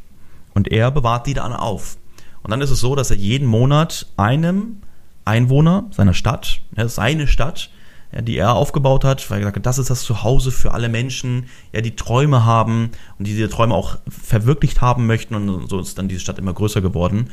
Und 0.53 0.71
er 0.71 0.91
bewahrt 0.91 1.27
die 1.27 1.33
dann 1.33 1.51
auf. 1.53 1.97
Und 2.41 2.51
dann 2.51 2.61
ist 2.61 2.69
es 2.69 2.79
so, 2.79 2.95
dass 2.95 3.11
er 3.11 3.17
jeden 3.17 3.47
Monat 3.47 4.07
einem 4.15 4.77
Einwohner 5.25 5.85
seiner 5.91 6.13
Stadt, 6.13 6.61
ja, 6.77 6.87
seine 6.87 7.27
Stadt, 7.27 7.69
ja, 8.11 8.21
die 8.21 8.37
er 8.37 8.53
aufgebaut 8.53 9.03
hat, 9.03 9.29
weil 9.29 9.37
er 9.37 9.41
gesagt 9.41 9.57
hat, 9.57 9.65
das 9.65 9.79
ist 9.79 9.89
das 9.89 10.03
Zuhause 10.03 10.51
für 10.51 10.71
alle 10.71 10.89
Menschen, 10.89 11.47
ja, 11.73 11.81
die 11.81 11.95
Träume 11.95 12.45
haben 12.45 12.91
und 13.17 13.27
die 13.27 13.31
diese 13.31 13.49
Träume 13.49 13.73
auch 13.73 13.97
verwirklicht 14.07 14.81
haben 14.81 15.07
möchten 15.07 15.35
und 15.35 15.67
so 15.67 15.79
ist 15.79 15.97
dann 15.97 16.07
diese 16.07 16.21
Stadt 16.21 16.39
immer 16.39 16.53
größer 16.53 16.81
geworden. 16.81 17.29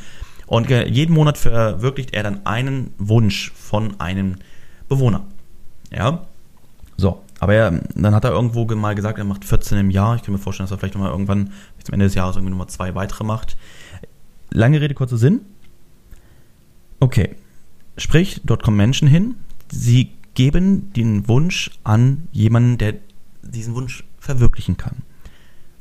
Und 0.46 0.68
jeden 0.68 1.14
Monat 1.14 1.38
verwirklicht 1.38 2.12
er 2.12 2.25
dann 2.25 2.44
einen 2.44 2.92
Wunsch 2.99 3.52
von 3.52 3.99
einem 4.00 4.37
Bewohner. 4.88 5.22
Ja, 5.90 6.26
so, 6.96 7.22
aber 7.40 7.54
er, 7.54 7.80
dann 7.94 8.14
hat 8.14 8.25
er 8.25 8.32
irgendwo 8.32 8.64
mal 8.76 8.94
gesagt, 8.94 9.18
er 9.18 9.25
macht 9.25 9.44
14 9.44 9.78
im 9.78 9.90
Jahr. 9.90 10.16
Ich 10.16 10.22
kann 10.22 10.32
mir 10.32 10.38
vorstellen, 10.38 10.66
dass 10.66 10.72
er 10.72 10.78
vielleicht 10.78 10.94
nochmal 10.94 11.11
irgendwann 11.11 11.52
zum 11.82 11.94
Ende 11.94 12.06
des 12.06 12.14
Jahres 12.14 12.37
irgendwie 12.37 12.50
nochmal 12.50 12.68
zwei 12.68 12.94
weitere 12.94 13.25
macht. 13.25 13.56
Lange 14.50 14.80
Rede, 14.80 14.94
kurzer 14.94 15.16
Sinn. 15.16 15.40
Okay, 17.00 17.34
sprich, 17.96 18.40
dort 18.44 18.62
kommen 18.62 18.76
Menschen 18.76 19.08
hin, 19.08 19.37
sie 19.70 20.12
geben 20.34 20.92
den 20.92 21.28
Wunsch 21.28 21.70
an 21.84 22.28
jemanden, 22.32 22.78
der 22.78 22.94
diesen 23.42 23.75
Wunsch 23.75 24.04
verwirklichen 24.18 24.76
kann. 24.76 25.02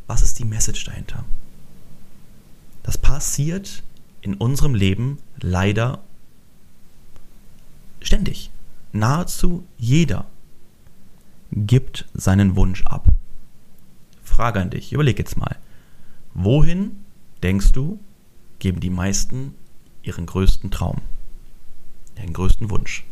Was 0.08 0.22
ist 0.22 0.40
die 0.40 0.46
Message 0.46 0.84
dahinter? 0.84 1.24
Das 2.84 2.98
passiert 2.98 3.84
in 4.22 4.36
unserem 4.36 4.76
Leben 4.76 5.20
leider 5.40 6.04
ständig. 8.02 8.52
Nahezu 8.92 9.66
jeder 9.78 10.26
gibt 11.52 12.08
seinen 12.14 12.56
Wunsch 12.56 12.84
ab. 12.86 13.08
Frage 14.24 14.60
an 14.60 14.70
dich, 14.70 14.94
überleg 14.94 15.20
jetzt 15.20 15.38
mal. 15.38 15.58
Wohin, 16.34 17.00
denkst 17.44 17.72
du, 17.72 18.00
geben 18.60 18.80
die 18.80 18.90
meisten 18.90 19.54
ihren 20.04 20.26
größten 20.26 20.72
Traum? 20.72 21.02
Ihren 22.22 22.34
größten 22.34 22.70
Wunsch? 22.70 23.04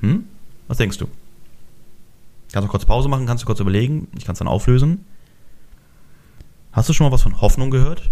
Hm? 0.00 0.24
Was 0.68 0.78
denkst 0.78 0.98
du? 0.98 1.06
Kannst 2.52 2.66
du 2.66 2.70
kurz 2.70 2.84
Pause 2.84 3.08
machen, 3.08 3.26
kannst 3.26 3.42
du 3.42 3.46
kurz 3.46 3.60
überlegen, 3.60 4.08
ich 4.16 4.24
kann 4.24 4.32
es 4.32 4.38
dann 4.38 4.48
auflösen. 4.48 5.04
Hast 6.72 6.88
du 6.88 6.92
schon 6.92 7.06
mal 7.06 7.12
was 7.12 7.22
von 7.22 7.40
Hoffnung 7.40 7.70
gehört? 7.70 8.10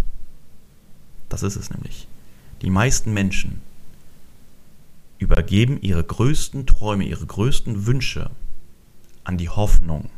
Das 1.27 1.43
ist 1.43 1.55
es 1.55 1.69
nämlich. 1.69 2.07
Die 2.61 2.69
meisten 2.69 3.13
Menschen 3.13 3.61
übergeben 5.17 5.79
ihre 5.81 6.03
größten 6.03 6.65
Träume, 6.65 7.05
ihre 7.05 7.25
größten 7.25 7.85
Wünsche 7.85 8.31
an 9.23 9.37
die 9.37 9.49
Hoffnung. 9.49 10.09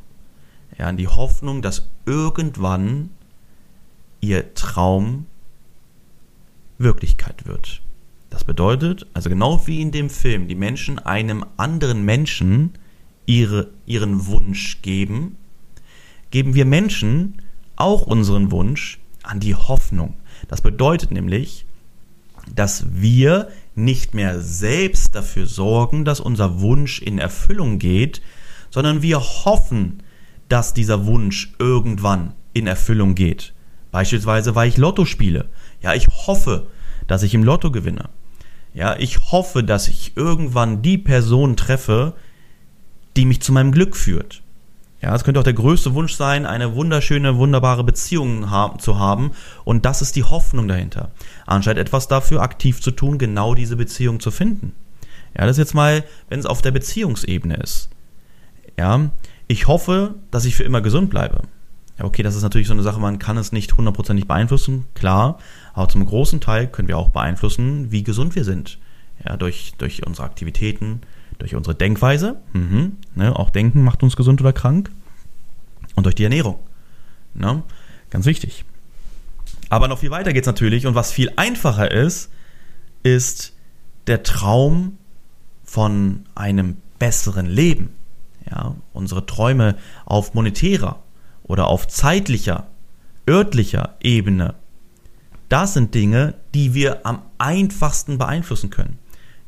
Ja, 0.77 0.87
an 0.87 0.97
die 0.97 1.07
Hoffnung, 1.07 1.61
dass 1.61 1.89
irgendwann 2.05 3.09
ihr 4.21 4.53
Traum 4.53 5.25
Wirklichkeit 6.77 7.45
wird. 7.45 7.81
Das 8.31 8.45
bedeutet, 8.45 9.05
also 9.13 9.29
genau 9.29 9.67
wie 9.67 9.81
in 9.81 9.91
dem 9.91 10.09
Film, 10.09 10.47
die 10.47 10.55
Menschen 10.55 10.97
einem 10.97 11.45
anderen 11.57 12.03
Menschen 12.03 12.71
ihre, 13.25 13.69
ihren 13.85 14.25
Wunsch 14.25 14.81
geben, 14.81 15.35
geben 16.31 16.55
wir 16.55 16.65
Menschen 16.65 17.41
auch 17.75 18.01
unseren 18.01 18.49
Wunsch 18.49 18.99
an 19.21 19.39
die 19.39 19.53
Hoffnung. 19.53 20.15
Das 20.47 20.61
bedeutet 20.61 21.11
nämlich, 21.11 21.65
dass 22.55 22.85
wir 22.89 23.49
nicht 23.75 24.13
mehr 24.13 24.39
selbst 24.41 25.13
dafür 25.13 25.45
sorgen, 25.45 26.05
dass 26.05 26.19
unser 26.19 26.61
Wunsch 26.61 27.01
in 27.01 27.19
Erfüllung 27.19 27.79
geht, 27.79 28.21
sondern 28.69 29.01
wir 29.01 29.19
hoffen, 29.19 30.03
dass 30.47 30.73
dieser 30.73 31.05
Wunsch 31.05 31.53
irgendwann 31.59 32.33
in 32.53 32.65
Erfüllung 32.65 33.13
geht. 33.13 33.53
Beispielsweise, 33.91 34.55
weil 34.55 34.69
ich 34.69 34.77
Lotto 34.77 35.03
spiele. 35.05 35.49
Ja, 35.81 35.93
ich 35.93 36.07
hoffe, 36.07 36.67
dass 37.07 37.23
ich 37.23 37.33
im 37.33 37.43
Lotto 37.43 37.71
gewinne. 37.71 38.09
Ja, 38.73 38.95
ich 38.97 39.31
hoffe, 39.31 39.63
dass 39.63 39.87
ich 39.87 40.15
irgendwann 40.15 40.81
die 40.81 40.97
Person 40.97 41.57
treffe, 41.57 42.13
die 43.17 43.25
mich 43.25 43.41
zu 43.41 43.51
meinem 43.51 43.71
Glück 43.71 43.95
führt. 43.95 44.41
Ja, 45.01 45.15
es 45.15 45.23
könnte 45.23 45.39
auch 45.39 45.45
der 45.45 45.53
größte 45.53 45.95
Wunsch 45.95 46.13
sein, 46.13 46.45
eine 46.45 46.75
wunderschöne, 46.75 47.37
wunderbare 47.37 47.83
Beziehung 47.83 48.51
haben, 48.51 48.79
zu 48.79 48.99
haben. 48.99 49.31
Und 49.65 49.83
das 49.85 50.01
ist 50.01 50.15
die 50.15 50.23
Hoffnung 50.23 50.67
dahinter. 50.67 51.11
Anstatt 51.47 51.77
etwas 51.77 52.07
dafür 52.07 52.41
aktiv 52.41 52.81
zu 52.81 52.91
tun, 52.91 53.17
genau 53.17 53.55
diese 53.55 53.75
Beziehung 53.75 54.19
zu 54.19 54.29
finden. 54.29 54.73
Ja, 55.35 55.45
das 55.45 55.51
ist 55.57 55.57
jetzt 55.57 55.73
mal, 55.73 56.03
wenn 56.29 56.39
es 56.39 56.45
auf 56.45 56.61
der 56.61 56.71
Beziehungsebene 56.71 57.55
ist. 57.55 57.89
Ja, 58.77 59.09
ich 59.47 59.67
hoffe, 59.67 60.15
dass 60.29 60.45
ich 60.45 60.55
für 60.55 60.63
immer 60.63 60.81
gesund 60.81 61.09
bleibe. 61.09 61.41
Ja, 62.01 62.07
okay, 62.07 62.23
das 62.23 62.35
ist 62.35 62.41
natürlich 62.41 62.65
so 62.65 62.73
eine 62.73 62.81
Sache, 62.81 62.99
man 62.99 63.19
kann 63.19 63.37
es 63.37 63.51
nicht 63.51 63.77
hundertprozentig 63.77 64.27
beeinflussen, 64.27 64.85
klar. 64.95 65.37
Aber 65.75 65.87
zum 65.87 66.03
großen 66.03 66.41
Teil 66.41 66.65
können 66.65 66.87
wir 66.87 66.97
auch 66.97 67.09
beeinflussen, 67.09 67.91
wie 67.91 68.03
gesund 68.03 68.33
wir 68.33 68.43
sind. 68.43 68.79
Ja, 69.23 69.37
durch, 69.37 69.73
durch 69.77 70.07
unsere 70.07 70.25
Aktivitäten, 70.25 71.01
durch 71.37 71.53
unsere 71.53 71.75
Denkweise, 71.75 72.41
mhm, 72.53 72.97
ne, 73.13 73.35
auch 73.35 73.51
Denken 73.51 73.83
macht 73.83 74.01
uns 74.01 74.15
gesund 74.15 74.41
oder 74.41 74.51
krank, 74.51 74.89
und 75.93 76.05
durch 76.05 76.15
die 76.15 76.23
Ernährung. 76.23 76.57
Ne, 77.35 77.61
ganz 78.09 78.25
wichtig. 78.25 78.65
Aber 79.69 79.87
noch 79.87 79.99
viel 79.99 80.09
weiter 80.09 80.33
geht 80.33 80.41
es 80.41 80.47
natürlich 80.47 80.87
und 80.87 80.95
was 80.95 81.11
viel 81.11 81.31
einfacher 81.35 81.91
ist, 81.91 82.31
ist 83.03 83.53
der 84.07 84.23
Traum 84.23 84.97
von 85.63 86.23
einem 86.33 86.77
besseren 86.97 87.45
Leben. 87.45 87.89
Ja, 88.49 88.75
unsere 88.91 89.27
Träume 89.27 89.77
auf 90.05 90.33
monetärer 90.33 91.03
oder 91.43 91.67
auf 91.67 91.87
zeitlicher, 91.87 92.67
örtlicher 93.27 93.95
Ebene. 94.01 94.55
Das 95.49 95.73
sind 95.73 95.93
Dinge, 95.93 96.35
die 96.53 96.73
wir 96.73 97.05
am 97.05 97.21
einfachsten 97.37 98.17
beeinflussen 98.17 98.69
können. 98.69 98.99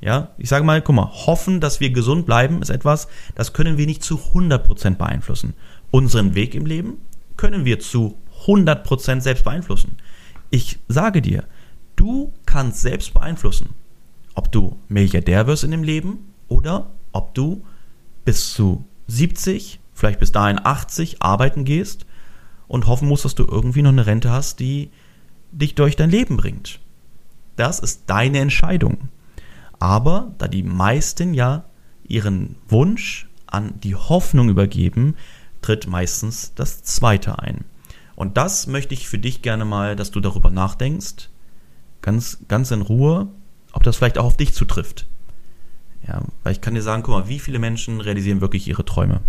Ja, 0.01 0.31
ich 0.37 0.49
sage 0.49 0.65
mal, 0.65 0.81
guck 0.81 0.95
mal, 0.95 1.09
hoffen, 1.09 1.61
dass 1.61 1.79
wir 1.79 1.91
gesund 1.91 2.25
bleiben, 2.25 2.61
ist 2.61 2.69
etwas, 2.69 3.07
das 3.35 3.53
können 3.53 3.77
wir 3.77 3.85
nicht 3.85 4.03
zu 4.03 4.19
100% 4.33 4.95
beeinflussen. 4.95 5.53
Unseren 5.91 6.35
Weg 6.35 6.55
im 6.55 6.65
Leben 6.65 6.97
können 7.37 7.63
wir 7.63 7.79
zu 7.79 8.17
100% 8.45 9.21
selbst 9.21 9.45
beeinflussen. 9.45 9.97
Ich 10.49 10.79
sage 10.89 11.21
dir, 11.21 11.45
du 11.95 12.33
kannst 12.45 12.81
selbst 12.81 13.13
beeinflussen, 13.13 13.69
ob 14.35 14.51
du 14.51 14.77
Milliardär 14.89 15.47
wirst 15.47 15.63
in 15.63 15.71
dem 15.71 15.83
Leben 15.83 16.33
oder 16.49 16.89
ob 17.13 17.33
du 17.33 17.63
bis 18.25 18.53
zu 18.53 18.83
70, 19.07 19.79
vielleicht 19.93 20.19
bis 20.19 20.31
dahin 20.31 20.59
80 20.63 21.21
arbeiten 21.21 21.65
gehst 21.65 22.05
und 22.67 22.87
hoffen 22.87 23.07
musst, 23.07 23.25
dass 23.25 23.35
du 23.35 23.45
irgendwie 23.45 23.81
noch 23.81 23.91
eine 23.91 24.05
Rente 24.05 24.31
hast, 24.31 24.59
die 24.59 24.89
dich 25.51 25.75
durch 25.75 25.95
dein 25.95 26.09
Leben 26.09 26.37
bringt. 26.37 26.79
Das 27.55 27.79
ist 27.79 28.03
deine 28.07 28.39
Entscheidung. 28.39 29.09
Aber 29.79 30.31
da 30.37 30.47
die 30.47 30.63
meisten 30.63 31.33
ja 31.33 31.65
ihren 32.07 32.55
Wunsch 32.67 33.27
an 33.47 33.79
die 33.81 33.95
Hoffnung 33.95 34.49
übergeben, 34.49 35.15
tritt 35.61 35.87
meistens 35.87 36.53
das 36.55 36.83
Zweite 36.83 37.39
ein. 37.39 37.65
Und 38.15 38.37
das 38.37 38.67
möchte 38.67 38.93
ich 38.93 39.07
für 39.07 39.17
dich 39.17 39.41
gerne 39.41 39.65
mal, 39.65 39.95
dass 39.95 40.11
du 40.11 40.19
darüber 40.19 40.49
nachdenkst, 40.49 41.29
ganz, 42.01 42.39
ganz 42.47 42.71
in 42.71 42.81
Ruhe, 42.81 43.27
ob 43.71 43.83
das 43.83 43.97
vielleicht 43.97 44.17
auch 44.17 44.25
auf 44.25 44.37
dich 44.37 44.53
zutrifft. 44.53 45.07
Ja, 46.07 46.21
weil 46.43 46.51
ich 46.51 46.61
kann 46.61 46.75
dir 46.75 46.81
sagen, 46.81 47.03
guck 47.03 47.15
mal, 47.15 47.27
wie 47.29 47.39
viele 47.39 47.59
Menschen 47.59 48.01
realisieren 48.01 48.41
wirklich 48.41 48.67
ihre 48.67 48.85
Träume, 48.85 49.21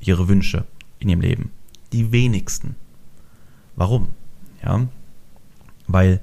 ihre 0.00 0.28
Wünsche 0.28 0.66
in 0.98 1.08
ihrem 1.08 1.20
Leben? 1.20 1.50
Die 1.92 2.12
wenigsten. 2.12 2.76
Warum? 3.76 4.08
Ja, 4.62 4.88
weil 5.86 6.20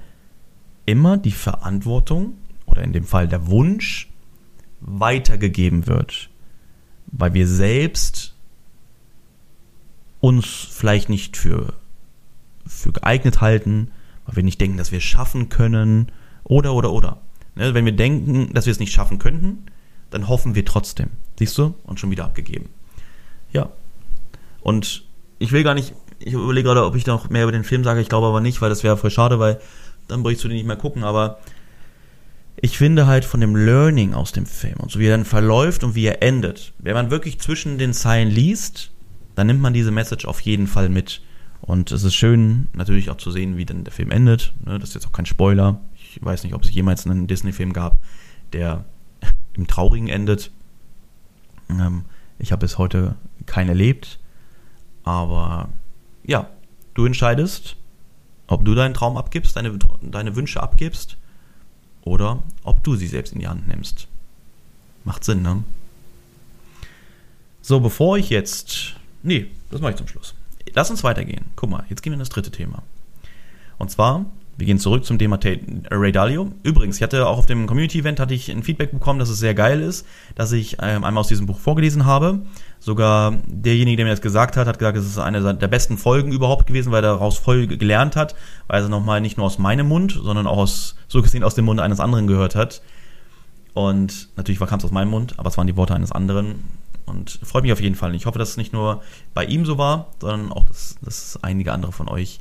immer 0.86 1.16
die 1.16 1.32
Verantwortung 1.32 2.34
oder 2.66 2.82
in 2.82 2.92
dem 2.92 3.04
Fall 3.04 3.28
der 3.28 3.48
Wunsch 3.48 4.08
weitergegeben 4.80 5.86
wird, 5.86 6.30
weil 7.08 7.34
wir 7.34 7.46
selbst 7.46 8.34
uns 10.20 10.46
vielleicht 10.46 11.08
nicht 11.08 11.36
für, 11.36 11.74
für 12.66 12.92
geeignet 12.92 13.40
halten, 13.40 13.90
weil 14.24 14.36
wir 14.36 14.42
nicht 14.42 14.60
denken, 14.60 14.76
dass 14.76 14.92
wir 14.92 14.98
es 14.98 15.04
schaffen 15.04 15.48
können 15.48 16.10
oder 16.44 16.74
oder 16.74 16.92
oder. 16.92 17.20
Ne, 17.54 17.74
wenn 17.74 17.84
wir 17.84 17.92
denken, 17.92 18.52
dass 18.54 18.66
wir 18.66 18.70
es 18.70 18.78
nicht 18.78 18.92
schaffen 18.92 19.18
könnten, 19.18 19.66
dann 20.10 20.28
hoffen 20.28 20.54
wir 20.54 20.64
trotzdem. 20.64 21.10
Siehst 21.38 21.58
du? 21.58 21.74
Und 21.84 22.00
schon 22.00 22.10
wieder 22.10 22.24
abgegeben. 22.24 22.70
Ja. 23.52 23.70
Und 24.60 25.04
ich 25.38 25.52
will 25.52 25.62
gar 25.62 25.74
nicht, 25.74 25.94
ich 26.18 26.32
überlege 26.32 26.66
gerade, 26.66 26.84
ob 26.84 26.94
ich 26.96 27.06
noch 27.06 27.30
mehr 27.30 27.44
über 27.44 27.52
den 27.52 27.64
Film 27.64 27.84
sage, 27.84 28.00
ich 28.00 28.08
glaube 28.08 28.26
aber 28.26 28.40
nicht, 28.40 28.60
weil 28.60 28.68
das 28.70 28.82
wäre 28.82 28.96
voll 28.96 29.10
schade, 29.10 29.38
weil 29.38 29.60
dann 30.08 30.22
bräuchst 30.22 30.42
du 30.44 30.48
den 30.48 30.56
nicht 30.56 30.66
mehr 30.66 30.76
gucken, 30.76 31.04
aber 31.04 31.38
ich 32.60 32.76
finde 32.76 33.06
halt 33.06 33.24
von 33.24 33.40
dem 33.40 33.54
Learning 33.54 34.14
aus 34.14 34.32
dem 34.32 34.46
Film 34.46 34.78
und 34.78 34.90
so 34.90 34.98
wie 34.98 35.06
er 35.06 35.16
dann 35.16 35.24
verläuft 35.24 35.84
und 35.84 35.94
wie 35.94 36.06
er 36.06 36.22
endet, 36.22 36.72
wenn 36.78 36.94
man 36.94 37.10
wirklich 37.10 37.38
zwischen 37.38 37.78
den 37.78 37.92
Zeilen 37.92 38.28
liest, 38.28 38.90
dann 39.36 39.46
nimmt 39.46 39.60
man 39.60 39.72
diese 39.72 39.92
Message 39.92 40.24
auf 40.24 40.40
jeden 40.40 40.66
Fall 40.66 40.88
mit. 40.88 41.22
Und 41.60 41.92
es 41.92 42.02
ist 42.02 42.14
schön 42.14 42.68
natürlich 42.72 43.10
auch 43.10 43.16
zu 43.16 43.30
sehen, 43.30 43.56
wie 43.56 43.64
dann 43.64 43.84
der 43.84 43.92
Film 43.92 44.10
endet. 44.10 44.52
Ne, 44.64 44.78
das 44.78 44.90
ist 44.90 44.94
jetzt 44.96 45.06
auch 45.06 45.12
kein 45.12 45.26
Spoiler. 45.26 45.80
Ich 45.94 46.18
weiß 46.20 46.44
nicht, 46.44 46.54
ob 46.54 46.64
es 46.64 46.72
jemals 46.72 47.06
einen 47.06 47.26
Disney-Film 47.26 47.72
gab, 47.72 47.98
der 48.52 48.84
im 49.54 49.66
Traurigen 49.66 50.08
endet. 50.08 50.50
Ähm, 51.70 52.04
ich 52.38 52.52
habe 52.52 52.60
bis 52.60 52.78
heute 52.78 53.16
keinen 53.46 53.68
erlebt. 53.68 54.18
Aber 55.04 55.68
ja, 56.24 56.48
du 56.94 57.06
entscheidest, 57.06 57.76
ob 58.46 58.64
du 58.64 58.74
deinen 58.74 58.94
Traum 58.94 59.16
abgibst, 59.16 59.56
deine, 59.56 59.78
deine 60.02 60.36
Wünsche 60.36 60.62
abgibst 60.62 61.16
oder 62.02 62.42
ob 62.64 62.82
du 62.84 62.96
sie 62.96 63.06
selbst 63.06 63.32
in 63.32 63.40
die 63.40 63.48
Hand 63.48 63.68
nimmst. 63.68 64.08
Macht 65.04 65.24
Sinn, 65.24 65.42
ne? 65.42 65.64
So, 67.62 67.80
bevor 67.80 68.16
ich 68.16 68.30
jetzt. 68.30 68.94
Nee, 69.22 69.50
das 69.70 69.80
mache 69.80 69.92
ich 69.92 69.96
zum 69.98 70.08
Schluss. 70.08 70.34
Lass 70.74 70.90
uns 70.90 71.04
weitergehen. 71.04 71.46
Guck 71.56 71.70
mal, 71.70 71.84
jetzt 71.88 72.02
gehen 72.02 72.12
wir 72.12 72.14
in 72.14 72.20
das 72.20 72.28
dritte 72.28 72.50
Thema. 72.50 72.82
Und 73.78 73.90
zwar, 73.90 74.26
wir 74.58 74.66
gehen 74.66 74.80
zurück 74.80 75.04
zum 75.04 75.20
Thema 75.20 75.38
Ray 75.88 76.10
Dalio. 76.10 76.50
Übrigens, 76.64 76.96
ich 76.96 77.02
hatte 77.04 77.28
auch 77.28 77.38
auf 77.38 77.46
dem 77.46 77.68
Community-Event 77.68 78.18
hatte 78.18 78.34
ich 78.34 78.50
ein 78.50 78.64
Feedback 78.64 78.90
bekommen, 78.90 79.20
dass 79.20 79.28
es 79.28 79.38
sehr 79.38 79.54
geil 79.54 79.80
ist, 79.80 80.04
dass 80.34 80.50
ich 80.50 80.78
ähm, 80.82 81.04
einmal 81.04 81.20
aus 81.20 81.28
diesem 81.28 81.46
Buch 81.46 81.60
vorgelesen 81.60 82.06
habe. 82.06 82.40
Sogar 82.80 83.36
derjenige, 83.46 83.98
der 83.98 84.06
mir 84.06 84.10
das 84.10 84.20
gesagt 84.20 84.56
hat, 84.56 84.66
hat 84.66 84.80
gesagt, 84.80 84.98
es 84.98 85.06
ist 85.06 85.18
eine 85.18 85.54
der 85.54 85.68
besten 85.68 85.96
Folgen 85.96 86.32
überhaupt 86.32 86.66
gewesen, 86.66 86.90
weil 86.90 87.04
er 87.04 87.12
daraus 87.12 87.38
voll 87.38 87.68
gelernt 87.68 88.16
hat, 88.16 88.34
weil 88.66 88.82
er 88.82 88.88
nochmal 88.88 89.20
nicht 89.20 89.36
nur 89.36 89.46
aus 89.46 89.58
meinem 89.58 89.86
Mund, 89.86 90.18
sondern 90.20 90.48
auch 90.48 90.58
aus, 90.58 90.96
so 91.06 91.22
gesehen 91.22 91.44
aus 91.44 91.54
dem 91.54 91.64
Mund 91.64 91.78
eines 91.78 92.00
anderen 92.00 92.26
gehört 92.26 92.56
hat. 92.56 92.82
Und 93.74 94.28
natürlich 94.36 94.58
kam 94.58 94.80
es 94.80 94.84
aus 94.84 94.90
meinem 94.90 95.10
Mund, 95.10 95.34
aber 95.36 95.50
es 95.50 95.56
waren 95.56 95.68
die 95.68 95.76
Worte 95.76 95.94
eines 95.94 96.10
anderen. 96.10 96.64
Und 97.06 97.38
freut 97.44 97.62
mich 97.62 97.72
auf 97.72 97.80
jeden 97.80 97.94
Fall. 97.94 98.12
Ich 98.16 98.26
hoffe, 98.26 98.40
dass 98.40 98.50
es 98.50 98.56
nicht 98.56 98.72
nur 98.72 99.02
bei 99.34 99.44
ihm 99.44 99.64
so 99.64 99.78
war, 99.78 100.08
sondern 100.20 100.50
auch, 100.50 100.64
dass, 100.64 100.96
dass 101.00 101.38
einige 101.42 101.72
andere 101.72 101.92
von 101.92 102.08
euch 102.08 102.40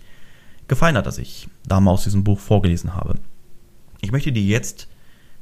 gefallen 0.68 0.98
hat, 0.98 1.06
dass 1.06 1.18
ich 1.18 1.48
da 1.66 1.80
mal 1.80 1.92
aus 1.92 2.04
diesem 2.04 2.24
Buch 2.24 2.40
vorgelesen 2.40 2.96
habe. 2.96 3.16
Ich 4.02 4.12
möchte 4.12 4.32
dir 4.32 4.44
jetzt, 4.44 4.88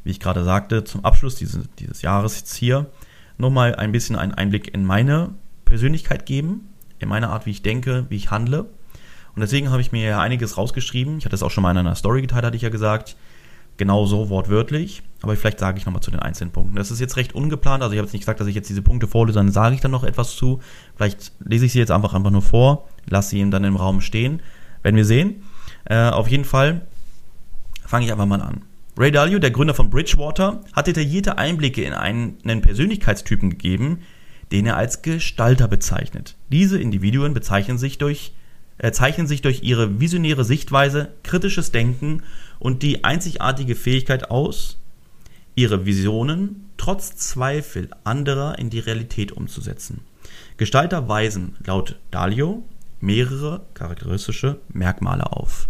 wie 0.04 0.12
ich 0.12 0.20
gerade 0.20 0.44
sagte, 0.44 0.84
zum 0.84 1.04
Abschluss 1.04 1.36
dieses, 1.36 1.68
dieses 1.80 2.02
Jahres 2.02 2.38
jetzt 2.38 2.56
hier 2.56 2.88
nochmal 3.38 3.76
ein 3.76 3.92
bisschen 3.92 4.16
einen 4.16 4.34
Einblick 4.34 4.74
in 4.74 4.86
meine 4.86 5.34
Persönlichkeit 5.66 6.26
geben, 6.26 6.70
in 7.00 7.10
meine 7.10 7.30
Art, 7.30 7.46
wie 7.46 7.52
ich 7.52 7.62
denke, 7.62 8.06
wie 8.10 8.16
ich 8.16 8.32
handle. 8.32 8.66
Und 9.36 9.42
deswegen 9.42 9.70
habe 9.70 9.82
ich 9.82 9.92
mir 9.92 10.08
ja 10.08 10.22
einiges 10.22 10.58
rausgeschrieben. 10.58 11.18
Ich 11.18 11.26
hatte 11.26 11.36
es 11.36 11.44
auch 11.44 11.52
schon 11.52 11.64
mal 11.64 11.72
in 11.72 11.78
einer 11.78 11.96
Story 11.96 12.22
geteilt, 12.22 12.46
hatte 12.46 12.56
ich 12.56 12.62
ja 12.62 12.70
gesagt. 12.70 13.18
Genau 13.78 14.06
so 14.06 14.30
wortwörtlich. 14.30 15.04
Aber 15.22 15.36
vielleicht 15.36 15.60
sage 15.60 15.78
ich 15.78 15.86
nochmal 15.86 16.02
zu 16.02 16.12
den 16.12 16.22
einzelnen 16.22 16.52
Punkten. 16.52 16.78
Das 16.78 16.92
ist 16.92 17.02
jetzt 17.02 17.18
recht 17.18 17.36
ungeplant. 17.36 17.84
Also 17.84 17.92
ich 17.92 17.98
habe 17.98 18.06
jetzt 18.06 18.14
nicht 18.14 18.22
gesagt, 18.22 18.40
dass 18.40 18.48
ich 18.48 18.56
jetzt 18.56 18.70
diese 18.70 18.82
Punkte 18.82 19.08
vorlese, 19.08 19.40
dann 19.40 19.52
sage 19.52 19.76
ich 19.76 19.82
dann 19.82 19.92
noch 19.92 20.06
etwas 20.06 20.38
zu. 20.38 20.62
Vielleicht 20.96 21.34
lese 21.44 21.66
ich 21.66 21.74
sie 21.74 21.80
jetzt 21.80 21.92
einfach 21.92 22.14
einfach 22.14 22.32
nur 22.32 22.42
vor, 22.42 22.88
lasse 23.10 23.32
sie 23.32 23.40
ihm 23.40 23.52
dann 23.52 23.66
im 23.66 23.76
Raum 23.76 24.00
stehen. 24.00 24.42
Werden 24.86 24.98
wir 24.98 25.06
sehen. 25.06 25.42
Äh, 25.86 26.10
auf 26.10 26.28
jeden 26.28 26.46
Fall 26.46 26.86
fange 27.88 28.06
ich 28.06 28.12
einfach 28.12 28.28
mal 28.28 28.40
an. 28.40 28.62
Ray 28.96 29.12
Dalio, 29.12 29.40
der 29.40 29.50
Gründer 29.50 29.74
von 29.74 29.90
Bridgewater, 29.90 30.64
hat 30.74 30.86
detaillierte 30.86 31.40
Einblicke 31.40 31.84
in 31.84 31.94
einen 31.94 32.62
Persönlichkeitstypen 32.62 33.50
gegeben, 33.50 34.02
den 34.52 34.68
er 34.68 34.78
als 34.78 35.02
Gestalter 35.02 35.68
bezeichnet. 35.68 36.36
Diese 36.52 36.80
Individuen 36.80 37.34
bezeichnen 37.34 37.80
sich 37.80 37.98
durch, 37.98 38.34
äh, 38.78 38.92
zeichnen 38.92 39.26
sich 39.26 39.42
durch 39.42 39.64
ihre 39.64 40.00
visionäre 40.00 40.46
Sichtweise, 40.46 41.14
kritisches 41.24 41.72
Denken 41.72 42.22
und 42.60 42.84
die 42.84 43.04
einzigartige 43.04 43.74
Fähigkeit 43.74 44.30
aus, 44.30 44.78
ihre 45.56 45.88
Visionen 45.88 46.70
trotz 46.78 47.16
Zweifel 47.16 47.90
anderer 48.04 48.60
in 48.60 48.70
die 48.70 48.80
Realität 48.80 49.32
umzusetzen. 49.32 50.02
Gestalter 50.58 51.10
weisen 51.10 51.56
laut 51.66 51.98
Dalio 52.12 52.64
mehrere 53.06 53.66
charakteristische 53.74 54.60
Merkmale 54.70 55.32
auf. 55.32 55.70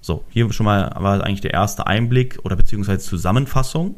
So, 0.00 0.24
hier 0.28 0.52
schon 0.52 0.66
mal 0.66 0.94
war 0.96 1.24
eigentlich 1.24 1.40
der 1.40 1.54
erste 1.54 1.86
Einblick 1.86 2.38
oder 2.44 2.56
beziehungsweise 2.56 2.98
Zusammenfassung 2.98 3.96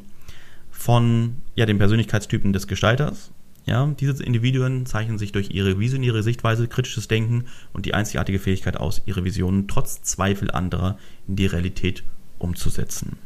von 0.71 1.39
ja, 1.57 1.67
den 1.67 1.79
Persönlichkeitstypen 1.79 2.53
des 2.53 2.69
Gestalters. 2.69 3.33
Ja, 3.65 3.85
diese 3.99 4.23
Individuen 4.23 4.87
zeichnen 4.87 5.19
sich 5.19 5.33
durch 5.33 5.51
ihre 5.51 5.81
visionäre 5.81 6.23
Sichtweise, 6.23 6.69
kritisches 6.69 7.09
Denken 7.09 7.47
und 7.73 7.85
die 7.85 7.95
einzigartige 7.95 8.39
Fähigkeit 8.39 8.77
aus, 8.77 9.03
ihre 9.07 9.25
Visionen 9.25 9.67
trotz 9.67 10.03
Zweifel 10.03 10.53
anderer 10.53 10.97
in 11.27 11.35
die 11.35 11.47
Realität 11.47 12.05
umzusetzen. 12.39 13.19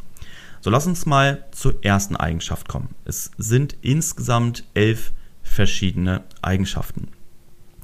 So, 0.62 0.70
lass 0.70 0.86
uns 0.86 1.04
mal 1.04 1.44
zur 1.52 1.84
ersten 1.84 2.16
Eigenschaft 2.16 2.68
kommen. 2.68 2.94
Es 3.04 3.30
sind 3.36 3.76
insgesamt 3.82 4.64
elf 4.72 5.12
verschiedene 5.42 6.24
Eigenschaften. 6.40 7.08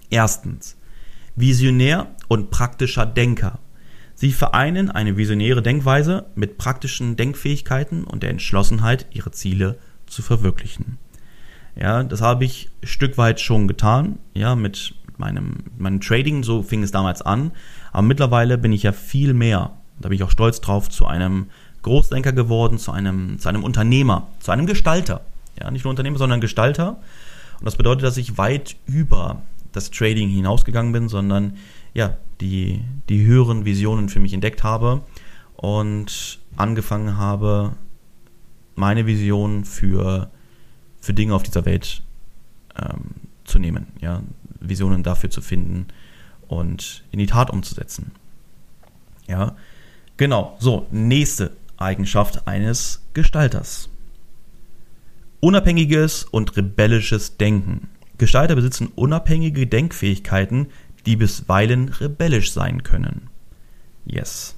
Erstens, 0.09 0.77
visionär 1.37 2.09
und 2.29 2.51
praktischer 2.51 3.07
Denker. 3.07 3.59
Sie 4.15 4.33
vereinen 4.33 4.91
eine 4.91 5.17
visionäre 5.17 5.63
Denkweise 5.63 6.27
mit 6.35 6.57
praktischen 6.57 7.17
Denkfähigkeiten 7.17 8.05
und 8.05 8.23
der 8.23 8.31
Entschlossenheit, 8.31 9.07
ihre 9.13 9.31
Ziele 9.31 9.79
zu 10.07 10.23
verwirklichen. 10.23 10.99
Ja, 11.79 12.03
das 12.03 12.23
habe 12.23 12.47
ich 12.47 12.71
ein 12.83 12.87
Stück 12.87 13.19
weit 13.19 13.41
schon 13.41 13.69
getan, 13.69 14.19
ja, 14.33 14.55
mit 14.55 14.95
meinem, 15.19 15.65
meinem 15.77 16.01
Trading, 16.01 16.43
so 16.43 16.63
fing 16.63 16.83
es 16.83 16.91
damals 16.91 17.21
an. 17.21 17.53
Aber 17.93 18.03
mittlerweile 18.03 18.57
bin 18.57 18.73
ich 18.73 18.85
ja 18.85 18.93
viel 18.93 19.35
mehr, 19.35 19.73
da 20.01 20.09
bin 20.09 20.17
ich 20.17 20.23
auch 20.23 20.31
stolz 20.31 20.63
drauf, 20.63 20.89
zu 20.89 21.07
einem 21.07 21.49
Großdenker 21.83 22.33
geworden, 22.33 22.79
zu 22.79 22.93
einem, 22.93 23.39
zu 23.39 23.49
einem 23.51 23.65
Unternehmer, 23.65 24.29
zu 24.41 24.51
einem 24.51 24.67
Gestalter. 24.67 25.21
Ja, 25.61 25.71
nicht 25.71 25.85
nur 25.85 25.91
Unternehmer, 25.91 26.19
sondern 26.19 26.41
Gestalter. 26.41 26.97
Und 27.59 27.65
das 27.65 27.77
bedeutet, 27.77 28.05
dass 28.05 28.17
ich 28.17 28.39
weit 28.39 28.77
über 28.87 29.43
das 29.77 29.91
Trading 29.91 30.29
hinausgegangen 30.29 30.93
bin, 30.93 31.09
sondern 31.09 31.57
ja, 31.95 32.17
die, 32.41 32.83
die 33.09 33.25
höheren 33.25 33.65
Visionen 33.65 34.09
für 34.09 34.21
mich 34.21 34.33
entdeckt 34.33 34.65
habe 34.65 35.03
und 35.57 36.41
angefangen 36.57 37.17
habe, 37.17 37.75
meine 38.75 39.07
Vision 39.07 39.65
für 39.65 40.31
für 41.07 41.15
Dinge 41.15 41.35
auf 41.35 41.45
dieser 41.45 41.65
Welt 41.65 42.03
ähm, 42.77 43.15
zu 43.45 43.61
nehmen, 43.61 43.87
ja, 44.01 44.23
Visionen 44.59 45.05
dafür 45.05 45.31
zu 45.31 45.41
finden 45.41 45.87
und 46.49 47.05
in 47.13 47.21
die 47.21 47.27
Tat 47.27 47.49
umzusetzen. 47.49 48.11
Ja, 49.29 49.57
genau. 50.17 50.57
So, 50.59 50.87
nächste 50.91 51.53
Eigenschaft 51.77 52.49
eines 52.49 53.03
Gestalters. 53.15 53.89
Unabhängiges 55.39 56.25
und 56.25 56.57
rebellisches 56.57 57.37
Denken. 57.37 57.89
Gestalter 58.19 58.55
besitzen 58.55 58.93
unabhängige 58.95 59.67
Denkfähigkeiten, 59.67 60.69
die 61.05 61.17
bisweilen 61.17 61.89
rebellisch 61.89 62.53
sein 62.53 62.83
können. 62.83 63.29
Yes. 64.05 64.57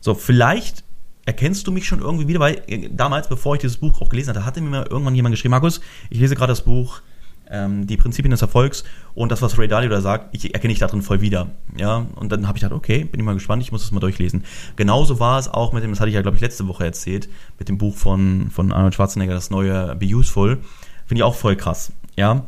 So, 0.00 0.14
vielleicht 0.14 0.84
erkennst 1.24 1.66
du 1.66 1.72
mich 1.72 1.86
schon 1.86 2.00
irgendwie 2.00 2.28
wieder? 2.28 2.40
Weil 2.40 2.62
äh, 2.66 2.88
damals, 2.90 3.28
bevor 3.28 3.54
ich 3.54 3.60
dieses 3.60 3.76
Buch 3.76 4.00
auch 4.00 4.08
gelesen 4.08 4.30
hatte, 4.30 4.46
hatte 4.46 4.60
mir 4.60 4.70
mal 4.70 4.86
irgendwann 4.88 5.14
jemand 5.14 5.34
geschrieben, 5.34 5.50
Markus, 5.50 5.80
ich 6.10 6.18
lese 6.18 6.34
gerade 6.34 6.52
das 6.52 6.62
Buch 6.62 7.02
ähm, 7.50 7.86
Die 7.86 7.96
Prinzipien 7.96 8.30
des 8.30 8.42
Erfolgs 8.42 8.84
und 9.14 9.30
das, 9.30 9.42
was 9.42 9.58
Ray 9.58 9.68
Dalio 9.68 9.90
da 9.90 10.00
sagt, 10.00 10.34
ich 10.34 10.54
erkenne 10.54 10.72
ich 10.72 10.78
darin 10.78 11.02
voll 11.02 11.20
wieder. 11.20 11.48
Ja, 11.76 12.06
und 12.14 12.32
dann 12.32 12.48
habe 12.48 12.58
ich 12.58 12.62
gedacht, 12.62 12.76
okay, 12.76 13.04
bin 13.04 13.20
ich 13.20 13.26
mal 13.26 13.34
gespannt, 13.34 13.62
ich 13.62 13.72
muss 13.72 13.82
das 13.82 13.92
mal 13.92 14.00
durchlesen. 14.00 14.44
Genauso 14.76 15.20
war 15.20 15.38
es 15.38 15.48
auch 15.48 15.72
mit 15.72 15.82
dem, 15.82 15.90
das 15.90 16.00
hatte 16.00 16.08
ich 16.08 16.14
ja, 16.14 16.22
glaube 16.22 16.36
ich, 16.36 16.40
letzte 16.40 16.66
Woche 16.68 16.84
erzählt, 16.84 17.28
mit 17.58 17.68
dem 17.68 17.78
Buch 17.78 17.96
von, 17.96 18.50
von 18.50 18.72
Arnold 18.72 18.94
Schwarzenegger, 18.94 19.34
das 19.34 19.50
neue 19.50 19.94
Be 19.96 20.06
Useful. 20.06 20.58
Finde 21.06 21.20
ich 21.20 21.22
auch 21.22 21.34
voll 21.36 21.56
krass. 21.56 21.92
Ja, 22.16 22.46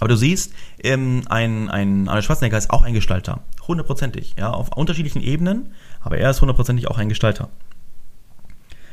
aber 0.00 0.08
du 0.08 0.16
siehst, 0.16 0.52
ähm, 0.82 1.22
ein, 1.28 1.70
ein 1.70 2.08
Arnold 2.08 2.24
Schwarzenegger 2.24 2.58
ist 2.58 2.70
auch 2.70 2.82
ein 2.82 2.94
Gestalter. 2.94 3.40
Hundertprozentig. 3.66 4.34
Ja, 4.38 4.50
auf 4.50 4.76
unterschiedlichen 4.76 5.22
Ebenen, 5.22 5.74
aber 6.00 6.18
er 6.18 6.30
ist 6.30 6.40
hundertprozentig 6.40 6.88
auch 6.88 6.98
ein 6.98 7.08
Gestalter. 7.08 7.48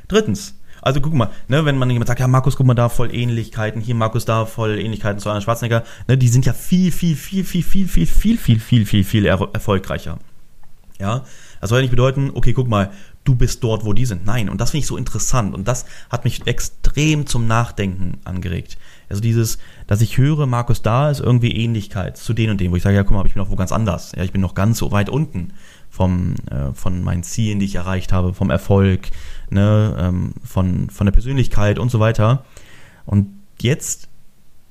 Drittens, 0.08 0.56
also 0.82 1.00
guck 1.00 1.14
mal, 1.14 1.30
ne, 1.48 1.66
wenn 1.66 1.78
man 1.78 1.90
jemand 1.90 2.08
sagt, 2.08 2.20
ja, 2.20 2.28
Markus, 2.28 2.56
guck 2.56 2.66
mal 2.66 2.74
da 2.74 2.90
voll 2.90 3.14
Ähnlichkeiten, 3.14 3.82
hier 3.82 3.96
Markus 3.96 4.26
da 4.26 4.46
voll 4.46 4.80
Ähnlichkeiten 4.80 5.20
zu 5.20 5.30
Arnold 5.30 5.44
Schwarzenegger, 5.44 5.84
ne, 6.08 6.18
die 6.18 6.28
sind 6.28 6.46
ja 6.46 6.54
viel, 6.54 6.92
viel, 6.92 7.16
viel, 7.16 7.44
viel, 7.44 7.64
viel, 7.64 7.88
viel, 7.88 8.08
viel, 8.08 8.38
viel, 8.38 8.60
viel, 8.60 8.86
viel, 8.86 9.04
viel 9.04 9.26
erfolgreicher. 9.26 10.20
Ja, 11.00 11.24
das 11.60 11.70
soll 11.70 11.80
ja 11.80 11.84
nicht 11.84 11.92
bedeuten, 11.92 12.32
okay, 12.34 12.54
guck 12.54 12.68
mal, 12.68 12.92
du 13.24 13.36
bist 13.36 13.64
dort, 13.64 13.86
wo 13.86 13.94
die 13.94 14.06
sind. 14.06 14.26
Nein, 14.26 14.50
und 14.50 14.60
das 14.60 14.72
finde 14.72 14.82
ich 14.84 14.88
so 14.88 14.98
interessant 14.98 15.54
und 15.56 15.68
das 15.68 15.86
hat 16.10 16.24
mich 16.26 16.46
extrem 16.48 17.26
zum 17.26 17.48
Nachdenken 17.48 18.20
angeregt. 18.26 18.78
Also 19.14 19.22
dieses, 19.22 19.60
dass 19.86 20.02
ich 20.02 20.18
höre, 20.18 20.48
Markus, 20.48 20.82
da 20.82 21.12
ist 21.12 21.20
irgendwie 21.20 21.52
Ähnlichkeit 21.52 22.18
zu 22.18 22.34
den 22.34 22.50
und 22.50 22.60
dem, 22.60 22.72
wo 22.72 22.78
ich 22.78 22.82
sage, 22.82 22.96
ja, 22.96 23.04
guck 23.04 23.16
mal, 23.16 23.24
ich 23.28 23.36
bin 23.36 23.44
noch 23.44 23.52
wo 23.52 23.56
ganz 23.56 23.72
anders. 23.72 24.12
Ja, 24.18 24.24
ich 24.24 24.32
bin 24.32 24.42
noch 24.42 24.56
ganz 24.56 24.80
so 24.80 24.92
weit 24.92 25.08
unten 25.08 25.54
vom, 25.88 26.34
äh, 26.50 26.74
von 26.74 27.04
meinen 27.04 27.22
Zielen, 27.22 27.60
die 27.60 27.66
ich 27.66 27.76
erreicht 27.76 28.12
habe, 28.12 28.34
vom 28.34 28.50
Erfolg, 28.50 29.12
ne, 29.52 29.96
ähm, 30.00 30.34
von, 30.44 30.90
von 30.90 31.06
der 31.06 31.12
Persönlichkeit 31.12 31.78
und 31.78 31.92
so 31.92 32.00
weiter. 32.00 32.44
Und 33.06 33.28
jetzt, 33.62 34.10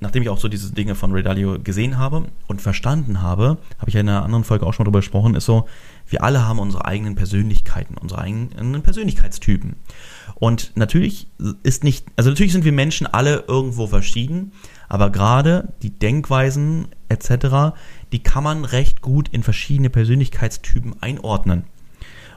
nachdem 0.03 0.21
ich 0.21 0.29
auch 0.29 0.39
so 0.39 0.47
diese 0.47 0.71
Dinge 0.73 0.93
von 0.93 1.11
Ray 1.11 1.23
Dalio 1.23 1.57
gesehen 1.59 1.97
habe 1.97 2.25
und 2.47 2.61
verstanden 2.61 3.21
habe, 3.21 3.57
habe 3.79 3.89
ich 3.89 3.95
ja 3.95 4.01
in 4.01 4.09
einer 4.09 4.23
anderen 4.23 4.43
Folge 4.43 4.65
auch 4.65 4.73
schon 4.73 4.83
mal 4.83 4.89
drüber 4.89 4.99
gesprochen, 4.99 5.33
ist 5.33 5.45
so, 5.45 5.67
wir 6.07 6.23
alle 6.23 6.47
haben 6.47 6.59
unsere 6.59 6.85
eigenen 6.85 7.15
Persönlichkeiten, 7.15 7.97
unsere 7.97 8.21
eigenen 8.21 8.83
Persönlichkeitstypen. 8.83 9.77
Und 10.35 10.73
natürlich 10.75 11.27
ist 11.63 11.83
nicht, 11.83 12.05
also 12.17 12.29
natürlich 12.29 12.51
sind 12.51 12.65
wir 12.65 12.71
Menschen 12.71 13.07
alle 13.07 13.45
irgendwo 13.47 13.87
verschieden, 13.87 14.51
aber 14.89 15.09
gerade 15.09 15.73
die 15.81 15.97
Denkweisen 15.97 16.89
etc., 17.09 17.75
die 18.11 18.21
kann 18.21 18.43
man 18.43 18.65
recht 18.65 19.01
gut 19.01 19.29
in 19.29 19.41
verschiedene 19.41 19.89
Persönlichkeitstypen 19.89 21.01
einordnen. 21.01 21.63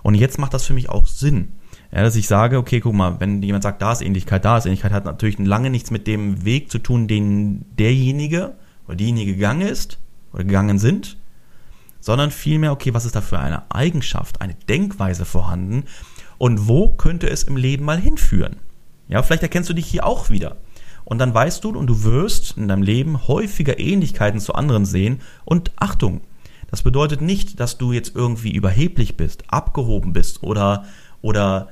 Und 0.03 0.15
jetzt 0.15 0.39
macht 0.39 0.55
das 0.55 0.65
für 0.65 0.73
mich 0.73 0.89
auch 0.89 1.07
Sinn. 1.07 1.53
Ja, 1.97 2.03
dass 2.03 2.15
ich 2.15 2.29
sage, 2.29 2.59
okay, 2.59 2.81
guck 2.81 2.93
mal, 2.93 3.21
wenn 3.21 3.43
jemand 3.43 3.63
sagt, 3.63 3.81
da 3.81 3.91
ist 3.91 4.03
Ähnlichkeit, 4.03 4.45
da 4.45 4.59
ist 4.59 4.67
Ähnlichkeit, 4.67 4.93
hat 4.93 5.07
natürlich 5.07 5.39
lange 5.39 5.71
nichts 5.71 5.91
mit 5.91 6.07
dem 6.07 6.45
Weg 6.45 6.71
zu 6.71 6.79
tun, 6.79 7.09
den 7.09 7.65
derjenige 7.79 8.55
oder 8.87 8.97
diejenige 8.97 9.33
gegangen 9.33 9.67
ist 9.67 9.99
oder 10.35 10.45
gegangen 10.45 10.79
sind, 10.79 11.17
sondern 12.01 12.33
vielmehr, 12.33 12.73
okay, 12.73 12.93
was 12.93 13.07
ist 13.07 13.17
da 13.17 13.23
für 13.23 13.39
eine 13.39 13.63
Eigenschaft, 13.71 14.43
eine 14.43 14.57
Denkweise 14.69 15.25
vorhanden 15.25 15.85
und 16.37 16.69
wo 16.69 16.91
könnte 16.91 17.31
es 17.31 17.45
im 17.45 17.57
Leben 17.57 17.87
mal 17.87 17.99
hinführen? 17.99 18.57
Ja, 19.09 19.23
vielleicht 19.23 19.45
erkennst 19.45 19.71
du 19.71 19.75
dich 19.75 19.87
hier 19.87 20.05
auch 20.05 20.29
wieder. 20.29 20.59
Und 21.07 21.17
dann 21.17 21.33
weißt 21.33 21.65
du 21.65 21.71
und 21.71 21.87
du 21.87 22.05
wirst 22.05 22.59
in 22.59 22.69
deinem 22.69 22.83
Leben 22.83 23.27
häufiger 23.27 23.79
Ähnlichkeiten 23.79 24.41
zu 24.41 24.55
anderen 24.55 24.85
sehen. 24.85 25.23
Und 25.47 25.73
Achtung, 25.77 26.21
das 26.71 26.83
bedeutet 26.83 27.23
nicht, 27.23 27.59
dass 27.59 27.79
du 27.79 27.93
jetzt 27.93 28.15
irgendwie 28.15 28.53
überheblich 28.53 29.17
bist, 29.17 29.45
abgehoben 29.49 30.13
bist 30.13 30.43
oder, 30.43 30.85
oder 31.23 31.69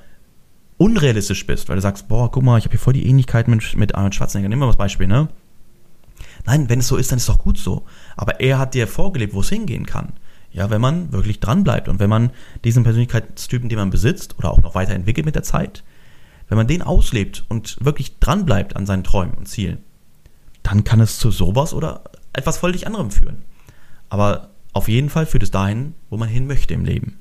unrealistisch 0.79 1.47
bist, 1.47 1.69
weil 1.69 1.77
du 1.77 1.83
sagst, 1.83 2.09
boah, 2.09 2.31
guck 2.31 2.43
mal, 2.43 2.59
ich 2.59 2.65
habe 2.65 2.73
hier 2.73 2.81
voll 2.81 2.93
die 2.93 3.07
Ähnlichkeit 3.07 3.49
mit, 3.49 3.77
mit 3.77 3.95
Arnold 3.95 4.15
Schwarzenegger. 4.15 4.49
Nehmen 4.49 4.63
wir 4.63 4.67
mal 4.67 4.73
das 4.73 4.79
Beispiel, 4.79 5.07
ne? 5.07 5.29
Nein, 6.47 6.69
wenn 6.69 6.81
es 6.81 6.89
so 6.89 6.97
ist, 6.97 7.11
dann 7.11 7.17
ist 7.17 7.29
es 7.29 7.35
doch 7.35 7.43
gut 7.43 7.59
so. 7.59 7.85
Aber 8.17 8.41
er 8.41 8.59
hat 8.59 8.75
dir 8.75 8.87
vorgelebt, 8.87 9.35
wo 9.35 9.41
es 9.41 9.49
hingehen 9.49 9.87
kann. 9.87 10.13
Ja, 10.53 10.71
wenn 10.71 10.81
man 10.81 11.11
wirklich 11.13 11.41
dran 11.41 11.65
bleibt 11.65 11.89
und 11.89 11.99
wenn 11.99 12.11
man 12.11 12.31
diesen 12.65 12.85
Persönlichkeitstypen, 12.85 13.69
den 13.69 13.79
man 13.79 13.91
besitzt 13.91 14.39
oder 14.39 14.51
auch 14.51 14.63
noch 14.63 14.75
weiterentwickelt 14.75 15.27
mit 15.27 15.35
der 15.35 15.43
Zeit, 15.43 15.83
wenn 16.49 16.57
man 16.57 16.67
den 16.67 16.83
auslebt 16.83 17.45
und 17.49 17.77
wirklich 17.81 18.19
dran 18.19 18.45
bleibt 18.45 18.77
an 18.77 18.87
seinen 18.87 19.05
Träumen 19.05 19.35
und 19.35 19.49
Zielen, 19.49 19.79
dann 20.63 20.85
kann 20.85 21.01
es 21.01 21.19
zu 21.19 21.31
sowas 21.31 21.75
oder 21.75 22.05
etwas 22.33 22.59
völlig 22.59 22.87
anderem 22.87 23.11
führen. 23.11 23.43
Aber 24.09 24.51
auf 24.73 24.89
jeden 24.89 25.09
Fall 25.09 25.27
führt 25.27 25.43
es 25.43 25.51
dahin, 25.51 25.95
wo 26.11 26.17
man 26.17 26.29
hin 26.29 26.47
möchte 26.47 26.75
im 26.75 26.85
Leben. 26.85 27.19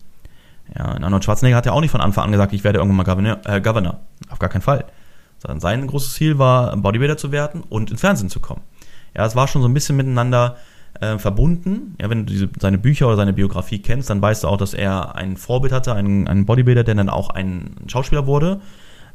Ja, 0.78 0.86
Arnold 0.86 1.24
Schwarzenegger 1.24 1.58
hat 1.58 1.66
ja 1.66 1.72
auch 1.72 1.82
nicht 1.82 1.92
von 1.92 2.02
Anfang 2.02 2.26
an 2.26 2.32
gesagt, 2.32 2.54
ich 2.54 2.64
werde 2.64 2.80
irgendwann 2.80 2.98
mal 2.98 3.04
Governor. 3.04 3.40
Äh, 3.46 3.62
Governor. 3.62 4.00
Auf 4.30 4.40
gar 4.40 4.50
keinen 4.50 4.62
Fall. 4.62 4.86
Sondern 5.40 5.60
sein 5.60 5.86
großes 5.88 6.14
Ziel 6.14 6.40
war, 6.40 6.76
Bodybuilder 6.76 7.18
zu 7.18 7.32
werden 7.32 7.64
und 7.68 7.92
ins 7.92 8.02
Fernsehen 8.02 8.30
zu 8.30 8.40
kommen. 8.40 8.62
Ja, 9.16 9.26
es 9.26 9.36
war 9.36 9.48
schon 9.48 9.62
so 9.62 9.68
ein 9.68 9.74
bisschen 9.74 9.96
miteinander 9.96 10.58
äh, 11.00 11.18
verbunden. 11.18 11.96
Ja, 12.00 12.10
wenn 12.10 12.26
du 12.26 12.34
diese, 12.34 12.50
seine 12.60 12.78
Bücher 12.78 13.08
oder 13.08 13.18
seine 13.18 13.34
Biografie 13.34 13.80
kennst, 13.80 14.10
dann 14.10 14.22
weißt 14.22 14.44
du 14.44 14.48
auch, 14.48 14.58
dass 14.58 14.74
er 14.74 15.16
ein 15.16 15.38
Vorbild 15.38 15.74
hatte, 15.74 15.94
einen, 15.94 16.28
einen 16.28 16.46
Bodybuilder, 16.46 16.84
der 16.84 16.96
dann 16.96 17.10
auch 17.10 17.30
ein 17.30 17.76
Schauspieler 17.88 18.26
wurde. 18.26 18.62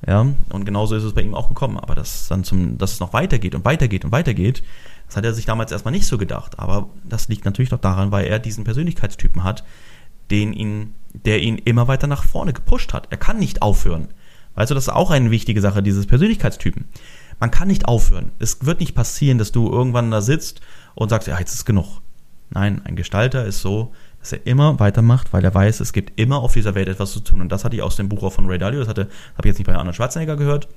Ja, 0.06 0.26
und 0.50 0.64
genauso 0.64 0.94
ist 0.94 1.02
es 1.02 1.12
bei 1.12 1.22
ihm 1.22 1.34
auch 1.34 1.48
gekommen. 1.48 1.78
Aber 1.78 1.94
dass 1.94 2.28
dann 2.28 2.44
zum, 2.44 2.78
dass 2.78 2.92
es 2.92 3.00
noch 3.00 3.12
weitergeht 3.12 3.54
und 3.54 3.64
weitergeht 3.64 4.04
und 4.04 4.12
weitergeht, 4.12 4.62
das 5.06 5.16
hat 5.16 5.24
er 5.24 5.32
sich 5.32 5.46
damals 5.46 5.72
erstmal 5.72 5.92
nicht 5.92 6.06
so 6.06 6.18
gedacht. 6.18 6.58
Aber 6.58 6.90
das 7.04 7.28
liegt 7.28 7.44
natürlich 7.44 7.70
doch 7.70 7.80
daran, 7.80 8.12
weil 8.12 8.26
er 8.26 8.38
diesen 8.38 8.62
Persönlichkeitstypen 8.64 9.42
hat, 9.42 9.64
den 10.30 10.52
ihn, 10.52 10.94
der 11.12 11.40
ihn 11.42 11.58
immer 11.58 11.88
weiter 11.88 12.06
nach 12.06 12.24
vorne 12.24 12.52
gepusht 12.52 12.92
hat. 12.92 13.08
Er 13.10 13.16
kann 13.16 13.38
nicht 13.38 13.62
aufhören. 13.62 14.08
Weißt 14.54 14.70
du, 14.70 14.74
das 14.74 14.84
ist 14.84 14.92
auch 14.92 15.10
eine 15.10 15.30
wichtige 15.30 15.60
Sache, 15.60 15.82
dieses 15.82 16.06
Persönlichkeitstypen. 16.06 16.86
Man 17.40 17.50
kann 17.50 17.68
nicht 17.68 17.86
aufhören. 17.86 18.32
Es 18.38 18.66
wird 18.66 18.80
nicht 18.80 18.94
passieren, 18.94 19.38
dass 19.38 19.52
du 19.52 19.70
irgendwann 19.70 20.10
da 20.10 20.20
sitzt 20.20 20.60
und 20.94 21.08
sagst, 21.10 21.28
ja, 21.28 21.38
jetzt 21.38 21.54
ist 21.54 21.64
genug. 21.64 22.00
Nein, 22.50 22.82
ein 22.84 22.96
Gestalter 22.96 23.44
ist 23.44 23.60
so, 23.60 23.92
dass 24.20 24.32
er 24.32 24.46
immer 24.46 24.80
weitermacht, 24.80 25.32
weil 25.32 25.44
er 25.44 25.54
weiß, 25.54 25.80
es 25.80 25.92
gibt 25.92 26.18
immer 26.18 26.38
auf 26.38 26.54
dieser 26.54 26.74
Welt 26.74 26.88
etwas 26.88 27.12
zu 27.12 27.20
tun. 27.20 27.40
Und 27.40 27.52
das 27.52 27.64
hatte 27.64 27.76
ich 27.76 27.82
aus 27.82 27.96
dem 27.96 28.08
Buch 28.08 28.22
auch 28.22 28.32
von 28.32 28.46
Ray 28.46 28.58
Dalio, 28.58 28.80
das 28.80 28.88
hatte, 28.88 29.02
habe 29.34 29.46
ich 29.46 29.46
jetzt 29.46 29.58
nicht 29.58 29.66
bei 29.66 29.76
Arnold 29.76 29.96
Schwarzenegger 29.96 30.36
gehört, 30.36 30.68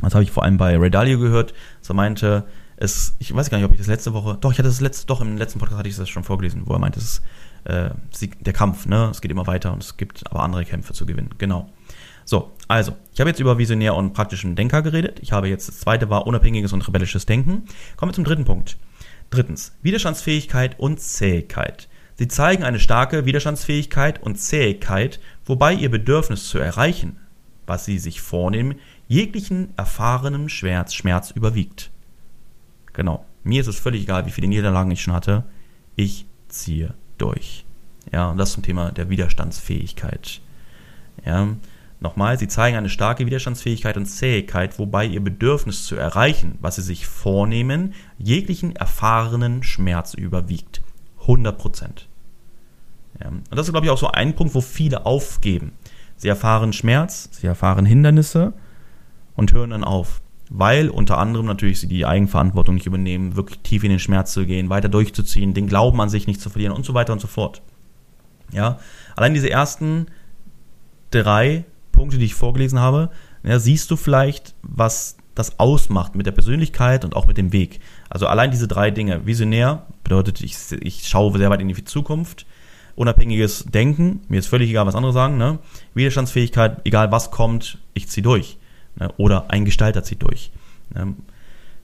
das 0.00 0.14
habe 0.14 0.22
ich 0.22 0.30
vor 0.30 0.44
allem 0.44 0.58
bei 0.58 0.76
Ray 0.76 0.90
Dalio 0.90 1.18
gehört, 1.18 1.54
er 1.88 1.94
meinte, 1.94 2.44
es, 2.76 3.16
ich 3.18 3.34
weiß 3.34 3.50
gar 3.50 3.58
nicht, 3.58 3.64
ob 3.64 3.72
ich 3.72 3.78
das 3.78 3.88
letzte 3.88 4.12
Woche, 4.12 4.38
doch, 4.40 4.52
ich 4.52 4.58
hatte 4.58 4.68
das 4.68 4.80
letzte, 4.80 5.06
doch, 5.06 5.20
im 5.20 5.36
letzten 5.36 5.58
Podcast 5.58 5.78
hatte 5.78 5.88
ich 5.88 5.96
das 5.96 6.08
schon 6.08 6.22
vorgelesen, 6.22 6.62
wo 6.66 6.74
er 6.74 6.78
meinte, 6.78 7.00
es 7.00 7.04
ist 7.04 7.22
äh, 7.68 7.90
der 8.40 8.52
Kampf, 8.52 8.86
ne, 8.86 9.08
es 9.10 9.20
geht 9.20 9.30
immer 9.30 9.46
weiter 9.46 9.72
und 9.72 9.82
es 9.82 9.96
gibt 9.96 10.24
aber 10.30 10.42
andere 10.42 10.64
Kämpfe 10.64 10.92
zu 10.92 11.06
gewinnen, 11.06 11.30
genau. 11.38 11.70
So, 12.24 12.52
also, 12.66 12.94
ich 13.14 13.20
habe 13.20 13.30
jetzt 13.30 13.40
über 13.40 13.56
visionär 13.56 13.94
und 13.94 14.12
praktischen 14.12 14.54
Denker 14.54 14.82
geredet. 14.82 15.18
Ich 15.22 15.32
habe 15.32 15.48
jetzt 15.48 15.68
das 15.68 15.80
zweite 15.80 16.10
war 16.10 16.26
unabhängiges 16.26 16.74
und 16.74 16.86
rebellisches 16.86 17.24
Denken. 17.24 17.64
Kommen 17.96 18.10
wir 18.10 18.14
zum 18.14 18.24
dritten 18.24 18.44
Punkt. 18.44 18.76
Drittens, 19.30 19.72
Widerstandsfähigkeit 19.80 20.78
und 20.78 21.00
Zähigkeit. 21.00 21.88
Sie 22.16 22.28
zeigen 22.28 22.64
eine 22.64 22.80
starke 22.80 23.24
Widerstandsfähigkeit 23.24 24.22
und 24.22 24.36
Zähigkeit, 24.36 25.20
wobei 25.46 25.72
ihr 25.72 25.90
Bedürfnis 25.90 26.48
zu 26.48 26.58
erreichen, 26.58 27.16
was 27.66 27.86
sie 27.86 27.98
sich 27.98 28.20
vornehmen, 28.20 28.74
jeglichen 29.06 29.72
erfahrenen 29.78 30.48
Schmerz, 30.50 30.92
Schmerz 30.92 31.30
überwiegt. 31.30 31.90
Genau. 32.92 33.24
Mir 33.42 33.62
ist 33.62 33.68
es 33.68 33.78
völlig 33.78 34.02
egal, 34.02 34.26
wie 34.26 34.32
viele 34.32 34.48
Niederlagen 34.48 34.90
ich 34.90 35.00
schon 35.00 35.14
hatte. 35.14 35.44
Ich 35.96 36.26
ziehe 36.48 36.92
durch. 37.18 37.64
Ja, 38.12 38.30
und 38.30 38.38
das 38.38 38.52
zum 38.52 38.62
Thema 38.62 38.92
der 38.92 39.10
Widerstandsfähigkeit. 39.10 40.40
Ja, 41.24 41.48
Nochmal, 42.00 42.38
sie 42.38 42.46
zeigen 42.46 42.76
eine 42.76 42.88
starke 42.88 43.26
Widerstandsfähigkeit 43.26 43.96
und 43.96 44.06
Zähigkeit, 44.06 44.78
wobei 44.78 45.04
ihr 45.04 45.20
Bedürfnis 45.20 45.84
zu 45.84 45.96
erreichen, 45.96 46.56
was 46.60 46.76
sie 46.76 46.82
sich 46.82 47.08
vornehmen, 47.08 47.94
jeglichen 48.18 48.76
erfahrenen 48.76 49.64
Schmerz 49.64 50.14
überwiegt. 50.14 50.80
100 51.22 51.58
Prozent. 51.58 52.08
Ja, 53.20 53.28
und 53.28 53.44
das 53.50 53.66
ist, 53.66 53.72
glaube 53.72 53.86
ich, 53.86 53.90
auch 53.90 53.98
so 53.98 54.08
ein 54.08 54.36
Punkt, 54.36 54.54
wo 54.54 54.60
viele 54.60 55.06
aufgeben. 55.06 55.72
Sie 56.16 56.28
erfahren 56.28 56.72
Schmerz, 56.72 57.30
sie 57.32 57.48
erfahren 57.48 57.84
Hindernisse 57.84 58.52
und 59.34 59.52
hören 59.52 59.70
dann 59.70 59.84
auf. 59.84 60.20
Weil 60.50 60.88
unter 60.88 61.18
anderem 61.18 61.46
natürlich 61.46 61.80
sie 61.80 61.88
die 61.88 62.06
Eigenverantwortung 62.06 62.76
nicht 62.76 62.86
übernehmen, 62.86 63.36
wirklich 63.36 63.58
tief 63.60 63.84
in 63.84 63.90
den 63.90 63.98
Schmerz 63.98 64.32
zu 64.32 64.46
gehen, 64.46 64.70
weiter 64.70 64.88
durchzuziehen, 64.88 65.54
den 65.54 65.66
Glauben 65.66 66.00
an 66.00 66.08
sich 66.08 66.26
nicht 66.26 66.40
zu 66.40 66.48
verlieren 66.48 66.74
und 66.74 66.86
so 66.86 66.94
weiter 66.94 67.12
und 67.12 67.20
so 67.20 67.26
fort. 67.26 67.62
Ja, 68.52 68.78
allein 69.14 69.34
diese 69.34 69.50
ersten 69.50 70.06
drei 71.10 71.64
Punkte, 71.92 72.18
die 72.18 72.24
ich 72.24 72.34
vorgelesen 72.34 72.78
habe, 72.78 73.10
ja, 73.42 73.58
siehst 73.58 73.90
du 73.90 73.96
vielleicht, 73.96 74.54
was 74.62 75.16
das 75.34 75.60
ausmacht 75.60 76.16
mit 76.16 76.26
der 76.26 76.32
Persönlichkeit 76.32 77.04
und 77.04 77.14
auch 77.14 77.26
mit 77.26 77.36
dem 77.36 77.52
Weg. 77.52 77.80
Also 78.10 78.26
allein 78.26 78.50
diese 78.50 78.66
drei 78.66 78.90
Dinge. 78.90 79.24
Visionär 79.24 79.86
bedeutet, 80.02 80.40
ich, 80.40 80.56
ich 80.80 81.06
schaue 81.06 81.36
sehr 81.38 81.50
weit 81.50 81.60
in 81.60 81.68
die 81.68 81.84
Zukunft. 81.84 82.44
Unabhängiges 82.96 83.64
Denken, 83.66 84.20
mir 84.28 84.40
ist 84.40 84.48
völlig 84.48 84.70
egal, 84.70 84.86
was 84.86 84.96
andere 84.96 85.12
sagen. 85.12 85.38
Ne? 85.38 85.60
Widerstandsfähigkeit, 85.94 86.80
egal 86.84 87.12
was 87.12 87.30
kommt, 87.30 87.78
ich 87.94 88.08
ziehe 88.08 88.24
durch. 88.24 88.58
Ne? 88.98 89.12
Oder 89.16 89.50
ein 89.50 89.64
Gestalter 89.64 90.02
zieht 90.02 90.22
durch. 90.22 90.50
Ne? 90.94 91.14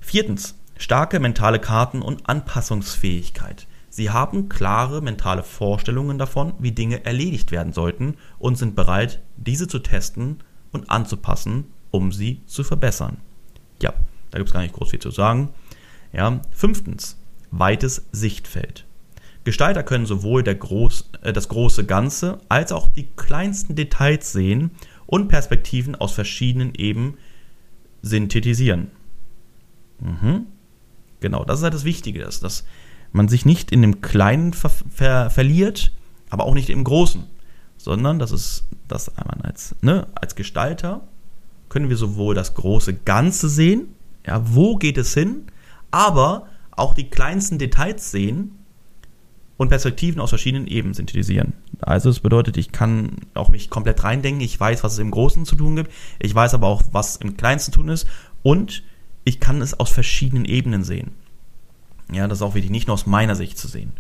Viertens, 0.01 0.57
starke 0.77 1.21
mentale 1.21 1.59
Karten 1.59 2.03
und 2.03 2.29
Anpassungsfähigkeit. 2.29 3.67
Sie 3.89 4.11
haben 4.11 4.49
klare 4.49 5.01
mentale 5.01 5.45
Vorstellungen 5.45 6.19
davon, 6.19 6.55
wie 6.59 6.73
Dinge 6.73 7.05
erledigt 7.05 7.53
werden 7.53 7.73
sollten 7.73 8.17
und 8.39 8.57
sind 8.57 8.75
bereit, 8.75 9.21
diese 9.37 9.69
zu 9.69 9.79
testen 9.79 10.41
und 10.73 10.91
anzupassen, 10.91 11.67
um 11.93 12.11
sie 12.11 12.43
zu 12.47 12.65
verbessern. 12.65 13.19
Ja, 13.81 13.95
da 14.33 14.39
gibt 14.39 14.49
es 14.49 14.53
gar 14.53 14.63
nicht 14.63 14.75
groß 14.75 14.91
viel 14.91 14.99
zu 14.99 15.13
sagen. 15.13 15.51
Ja, 16.13 16.41
fünftens, 16.51 17.17
weites 17.53 18.07
Sichtfeld. 18.11 18.85
Gestalter 19.45 19.83
können 19.83 20.07
sowohl 20.07 20.43
Groß, 20.43 21.11
äh, 21.23 21.33
das 21.33 21.49
große 21.49 21.85
Ganze 21.85 22.41
als 22.49 22.73
auch 22.73 22.89
die 22.89 23.09
kleinsten 23.15 23.77
Details 23.77 24.33
sehen 24.33 24.73
und 25.07 25.29
Perspektiven 25.29 25.95
aus 25.95 26.13
verschiedenen 26.13 26.75
Ebenen 26.75 27.15
synthetisieren. 28.03 28.91
Mhm. 30.01 30.47
Genau, 31.21 31.45
das 31.45 31.59
ist 31.59 31.65
halt 31.65 31.75
das 31.75 31.85
Wichtige, 31.85 32.21
dass, 32.21 32.41
dass 32.41 32.65
man 33.13 33.29
sich 33.29 33.47
nicht 33.47 33.71
in 33.71 33.81
dem 33.83 34.01
Kleinen 34.01 34.53
ver 34.53 34.71
ver 34.71 35.31
verliert, 35.31 35.93
aber 36.31 36.45
auch 36.45 36.55
nicht 36.55 36.69
im 36.69 36.85
Großen, 36.85 37.25
sondern 37.77 38.19
das 38.19 38.33
ist, 38.33 38.65
dass 38.89 39.11
man 39.17 39.41
als, 39.43 39.75
ne, 39.81 40.07
als 40.15 40.35
Gestalter 40.35 41.07
können 41.69 41.89
wir 41.89 41.97
sowohl 41.97 42.35
das 42.35 42.55
große 42.55 42.95
Ganze 42.95 43.49
sehen, 43.49 43.89
ja, 44.27 44.43
wo 44.55 44.77
geht 44.77 44.99
es 44.99 45.15
hin, 45.15 45.47
aber 45.91 46.49
auch 46.73 46.95
die 46.95 47.09
kleinsten 47.09 47.59
Details 47.59 48.11
sehen 48.11 48.59
und 49.57 49.69
Perspektiven 49.69 50.21
aus 50.21 50.31
verschiedenen 50.31 50.67
Ebenen 50.67 50.95
synthetisieren. 50.95 51.55
Also 51.81 52.11
es 52.11 52.21
bedeutet, 52.21 52.57
ich 52.57 52.73
kann 52.73 53.17
auch 53.35 53.51
mich 53.51 53.71
komplett 53.71 54.03
reindenken, 54.03 54.41
ich 54.41 54.59
weiß, 54.59 54.83
was 54.83 54.95
es 54.95 54.99
im 54.99 55.11
Großen 55.11 55.45
zu 55.45 55.57
tun 55.57 55.77
gibt, 55.77 55.93
ich 56.19 56.35
weiß 56.35 56.55
aber 56.55 56.67
auch, 56.67 56.83
was 56.93 57.17
im 57.17 57.37
Kleinsten 57.37 57.73
zu 57.73 57.81
tun 57.81 57.89
ist 57.89 58.07
und 58.43 58.83
ich 59.25 59.41
kann 59.41 59.61
es 59.63 59.79
aus 59.79 59.91
verschiedenen 59.91 60.45
Ebenen 60.45 60.85
sehen. 60.85 61.13
Ja, 62.13 62.29
das 62.29 62.39
ist 62.39 62.43
auch 62.43 62.55
wichtig, 62.55 62.71
nicht 62.71 62.89
nur 62.89 62.95
aus 62.95 63.07
meiner 63.07 63.37
Sicht 63.37 63.59
zu 63.59 63.69
sehen. 63.69 63.93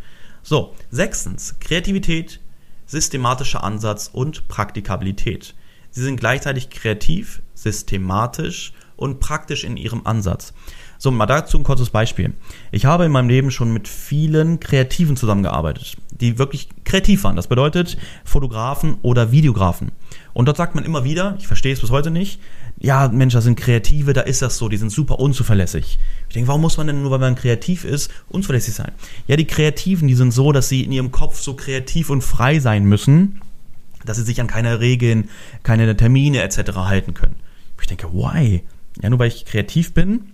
So, 0.43 0.75
sechstens, 0.91 1.57
Kreativität, 1.61 2.41
systematischer 2.87 3.65
Ansatz 3.65 4.11
und 4.13 4.47
Praktikabilität. 4.49 5.55
Sie 5.91 6.03
sind 6.03 6.21
gleichzeitig 6.21 6.71
kreativ, 6.71 7.41
systematisch 7.55 8.73
und 8.97 9.21
praktisch 9.21 9.65
in 9.65 9.77
ihrem 9.77 10.07
Ansatz. 10.07 10.53
So, 11.05 11.11
mal 11.11 11.27
dazu 11.27 11.59
ein 11.59 11.65
kurzes 11.65 11.91
Beispiel. 11.91 12.33
Ich 12.73 12.87
habe 12.87 13.05
in 13.05 13.13
meinem 13.13 13.29
Leben 13.29 13.51
schon 13.51 13.75
mit 13.75 13.89
vielen 13.89 14.59
Kreativen 14.59 15.19
zusammengearbeitet, 15.19 15.99
die 16.13 16.39
wirklich 16.39 16.71
kreativ 16.85 17.25
waren. 17.25 17.37
Das 17.37 17.47
bedeutet 17.47 17.99
Fotografen 18.25 18.97
oder 19.03 19.31
Videografen. 19.31 19.93
Und 20.33 20.47
dort 20.47 20.57
sagt 20.57 20.75
man 20.75 20.83
immer 20.83 21.05
wieder, 21.05 21.37
ich 21.39 21.47
verstehe 21.47 21.75
es 21.75 21.83
bis 21.83 21.91
heute 21.91 22.11
nicht, 22.11 22.41
ja, 22.79 23.07
Mensch, 23.09 23.35
das 23.35 23.45
sind 23.45 23.61
Kreative, 23.61 24.15
da 24.15 24.23
ist 24.23 24.41
das 24.41 24.57
so, 24.57 24.71
die 24.71 24.79
sind 24.79 24.91
super 24.91 25.21
unzuverlässig. 25.21 25.99
Ich 26.29 26.33
denke, 26.33 26.49
warum 26.49 26.63
muss 26.63 26.79
man 26.79 26.87
denn 26.87 27.03
nur, 27.03 27.11
weil 27.11 27.19
man 27.19 27.35
kreativ 27.35 27.85
ist, 27.85 28.11
unzuverlässig 28.31 28.73
sein? 28.73 28.93
Ja, 29.27 29.37
die 29.37 29.47
Kreativen, 29.47 30.09
die 30.09 30.15
sind 30.15 30.31
so, 30.31 30.53
dass 30.53 30.71
sie 30.71 30.85
in 30.85 30.93
ihrem 30.93 31.13
Kopf 31.13 31.39
so 31.39 31.53
kreativ 31.53 32.09
und 32.09 32.25
frei 32.25 32.61
sein 32.61 32.87
müssen, 32.87 33.43
dass 34.07 34.17
sie 34.17 34.23
sich 34.23 34.41
an 34.41 34.47
keine 34.47 34.81
Regeln, 34.81 35.29
keine 35.65 35.95
Termine 35.99 36.41
etc. 36.41 36.77
halten 36.77 37.13
können. 37.13 37.37
Ich 37.79 37.89
denke, 37.89 38.11
why? 38.15 38.63
Ja, 39.03 39.11
nur 39.11 39.19
weil 39.19 39.29
ich 39.29 39.45
kreativ 39.45 39.93
bin, 39.93 40.34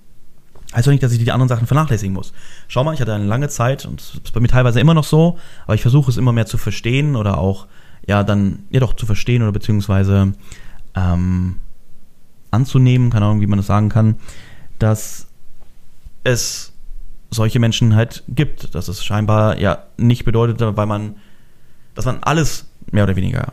heißt 0.74 0.86
doch 0.86 0.92
nicht, 0.92 1.02
dass 1.02 1.12
ich 1.12 1.18
die 1.18 1.32
anderen 1.32 1.48
Sachen 1.48 1.66
vernachlässigen 1.66 2.14
muss. 2.14 2.32
Schau 2.68 2.84
mal, 2.84 2.94
ich 2.94 3.00
hatte 3.00 3.14
eine 3.14 3.24
lange 3.24 3.48
Zeit 3.48 3.86
und 3.86 4.00
es 4.00 4.14
ist 4.14 4.32
bei 4.32 4.40
mir 4.40 4.48
teilweise 4.48 4.80
immer 4.80 4.94
noch 4.94 5.04
so, 5.04 5.38
aber 5.64 5.74
ich 5.74 5.82
versuche 5.82 6.10
es 6.10 6.16
immer 6.16 6.32
mehr 6.32 6.46
zu 6.46 6.58
verstehen 6.58 7.16
oder 7.16 7.38
auch, 7.38 7.66
ja, 8.06 8.22
dann, 8.22 8.64
ja 8.70 8.80
doch, 8.80 8.94
zu 8.94 9.06
verstehen 9.06 9.42
oder 9.42 9.52
beziehungsweise, 9.52 10.32
ähm, 10.94 11.56
anzunehmen, 12.50 13.10
keine 13.10 13.26
Ahnung, 13.26 13.40
wie 13.40 13.46
man 13.46 13.58
das 13.58 13.66
sagen 13.66 13.88
kann, 13.88 14.16
dass 14.78 15.26
es 16.24 16.72
solche 17.30 17.60
Menschen 17.60 17.94
halt 17.94 18.24
gibt. 18.28 18.74
Dass 18.74 18.88
es 18.88 19.04
scheinbar 19.04 19.58
ja 19.58 19.84
nicht 19.96 20.24
bedeutet, 20.24 20.60
weil 20.76 20.86
man, 20.86 21.16
dass 21.94 22.04
man 22.04 22.18
alles 22.22 22.66
mehr 22.90 23.04
oder 23.04 23.16
weniger 23.16 23.52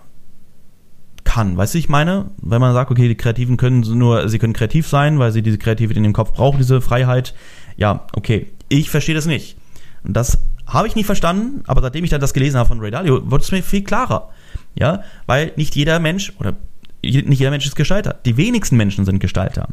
kann. 1.27 1.57
Weißt 1.57 1.73
du, 1.73 1.77
ich 1.77 1.89
meine, 1.89 2.31
wenn 2.41 2.61
man 2.61 2.73
sagt, 2.73 2.89
okay, 2.89 3.09
die 3.09 3.15
Kreativen 3.15 3.57
können 3.57 3.81
nur, 3.81 4.29
sie 4.29 4.39
können 4.39 4.53
kreativ 4.53 4.87
sein, 4.87 5.19
weil 5.19 5.33
sie 5.33 5.41
diese 5.41 5.57
Kreativität 5.57 5.97
in 5.97 6.03
dem 6.03 6.13
Kopf 6.13 6.31
brauchen, 6.31 6.57
diese 6.57 6.79
Freiheit. 6.79 7.35
Ja, 7.75 8.07
okay, 8.13 8.47
ich 8.69 8.89
verstehe 8.89 9.13
das 9.13 9.25
nicht. 9.25 9.57
Und 10.05 10.15
das 10.15 10.39
habe 10.65 10.87
ich 10.87 10.95
nicht 10.95 11.05
verstanden, 11.05 11.63
aber 11.67 11.81
seitdem 11.81 12.05
ich 12.05 12.09
dann 12.09 12.21
das 12.21 12.33
gelesen 12.33 12.57
habe 12.57 12.69
von 12.69 12.79
Ray 12.79 12.91
Dalio, 12.91 13.29
wird 13.29 13.41
es 13.41 13.51
mir 13.51 13.61
viel 13.61 13.83
klarer. 13.83 14.29
Ja, 14.73 15.03
weil 15.25 15.51
nicht 15.57 15.75
jeder 15.75 15.99
Mensch 15.99 16.31
oder 16.39 16.55
nicht 17.03 17.39
jeder 17.39 17.51
Mensch 17.51 17.65
ist 17.65 17.75
Gestalter. 17.75 18.15
Die 18.25 18.37
wenigsten 18.37 18.77
Menschen 18.77 19.05
sind 19.05 19.19
Gestalter. 19.19 19.67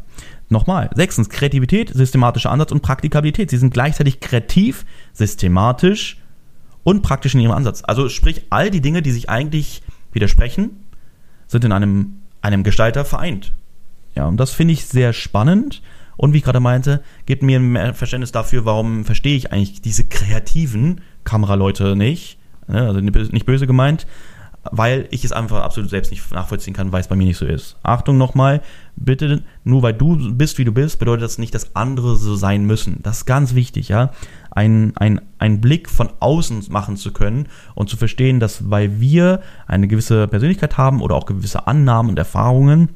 Nochmal. 0.49 0.89
Sechstens, 0.93 1.29
Kreativität, 1.29 1.89
systematischer 1.93 2.51
Ansatz 2.51 2.71
und 2.71 2.81
Praktikabilität. 2.81 3.49
Sie 3.49 3.57
sind 3.57 3.73
gleichzeitig 3.73 4.19
kreativ, 4.19 4.85
systematisch 5.13 6.17
und 6.83 7.01
praktisch 7.01 7.33
in 7.33 7.39
ihrem 7.39 7.53
Ansatz. 7.53 7.81
Also 7.85 8.09
sprich, 8.09 8.43
all 8.49 8.69
die 8.69 8.81
Dinge, 8.81 9.01
die 9.01 9.11
sich 9.11 9.29
eigentlich 9.29 9.81
widersprechen, 10.11 10.84
sind 11.47 11.63
in 11.63 11.71
einem, 11.71 12.17
einem 12.41 12.63
Gestalter 12.63 13.05
vereint. 13.05 13.53
Ja, 14.15 14.25
und 14.27 14.37
das 14.37 14.51
finde 14.51 14.73
ich 14.73 14.85
sehr 14.85 15.13
spannend 15.13 15.81
Und 16.17 16.33
wie 16.33 16.37
ich 16.37 16.43
gerade 16.43 16.59
meinte, 16.59 17.03
gibt 17.25 17.43
mir 17.43 17.59
mehr 17.59 17.93
Verständnis 17.93 18.31
dafür, 18.31 18.65
warum 18.65 19.03
verstehe 19.05 19.35
ich 19.35 19.51
eigentlich 19.51 19.81
diese 19.81 20.05
kreativen 20.05 21.01
Kameraleute 21.23 21.95
nicht. 21.95 22.37
Ne, 22.67 22.81
also 22.87 22.99
nicht 22.99 23.45
böse 23.45 23.67
gemeint, 23.67 24.07
weil 24.71 25.07
ich 25.11 25.23
es 25.23 25.31
einfach 25.31 25.63
absolut 25.63 25.89
selbst 25.89 26.11
nicht 26.11 26.31
nachvollziehen 26.31 26.73
kann, 26.73 26.91
weil 26.91 27.01
es 27.01 27.07
bei 27.07 27.15
mir 27.15 27.25
nicht 27.25 27.37
so 27.37 27.45
ist. 27.45 27.77
Achtung 27.83 28.17
nochmal, 28.17 28.61
bitte, 28.95 29.43
nur 29.63 29.83
weil 29.83 29.93
du 29.93 30.33
bist, 30.33 30.57
wie 30.57 30.65
du 30.65 30.71
bist, 30.71 30.99
bedeutet 30.99 31.23
das 31.23 31.37
nicht, 31.37 31.53
dass 31.53 31.75
andere 31.75 32.15
so 32.15 32.35
sein 32.35 32.65
müssen. 32.65 32.99
Das 33.03 33.17
ist 33.19 33.25
ganz 33.25 33.55
wichtig, 33.55 33.89
ja. 33.89 34.11
Ein, 34.51 34.93
ein, 34.97 35.21
ein 35.37 35.61
Blick 35.61 35.89
von 35.89 36.09
außen 36.19 36.65
machen 36.69 36.97
zu 36.97 37.11
können 37.11 37.47
und 37.75 37.89
zu 37.89 37.97
verstehen, 37.97 38.39
dass 38.39 38.69
weil 38.69 38.99
wir 38.99 39.41
eine 39.67 39.87
gewisse 39.87 40.27
Persönlichkeit 40.27 40.77
haben 40.77 41.01
oder 41.01 41.15
auch 41.15 41.25
gewisse 41.25 41.67
Annahmen 41.67 42.11
und 42.11 42.17
Erfahrungen, 42.17 42.89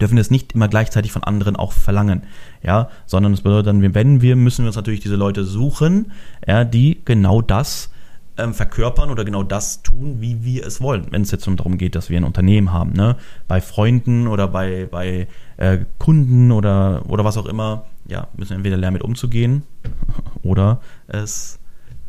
dürfen 0.00 0.16
wir 0.16 0.22
es 0.22 0.30
nicht 0.30 0.52
immer 0.52 0.68
gleichzeitig 0.68 1.12
von 1.12 1.22
anderen 1.22 1.56
auch 1.56 1.72
verlangen, 1.72 2.22
ja, 2.62 2.88
sondern 3.06 3.34
es 3.34 3.42
bedeutet 3.42 3.66
dann, 3.66 3.94
wenn 3.94 4.22
wir, 4.22 4.36
müssen 4.36 4.64
wir 4.64 4.68
uns 4.68 4.76
natürlich 4.76 5.00
diese 5.00 5.16
Leute 5.16 5.44
suchen, 5.44 6.12
ja, 6.46 6.64
die 6.64 7.02
genau 7.04 7.42
das 7.42 7.91
ähm, 8.38 8.54
verkörpern 8.54 9.10
oder 9.10 9.24
genau 9.24 9.42
das 9.42 9.82
tun, 9.82 10.20
wie 10.20 10.44
wir 10.44 10.66
es 10.66 10.80
wollen. 10.80 11.06
Wenn 11.10 11.22
es 11.22 11.30
jetzt 11.30 11.46
darum 11.46 11.78
geht, 11.78 11.94
dass 11.94 12.10
wir 12.10 12.18
ein 12.18 12.24
Unternehmen 12.24 12.72
haben, 12.72 12.92
ne? 12.92 13.16
bei 13.48 13.60
Freunden 13.60 14.26
oder 14.26 14.48
bei, 14.48 14.86
bei 14.90 15.28
äh, 15.58 15.78
Kunden 15.98 16.52
oder, 16.52 17.02
oder 17.08 17.24
was 17.24 17.36
auch 17.36 17.46
immer, 17.46 17.86
ja, 18.06 18.28
müssen 18.36 18.50
wir 18.50 18.56
entweder 18.56 18.76
lernen, 18.76 18.94
mit 18.94 19.02
umzugehen 19.02 19.64
oder 20.42 20.80
es 21.08 21.58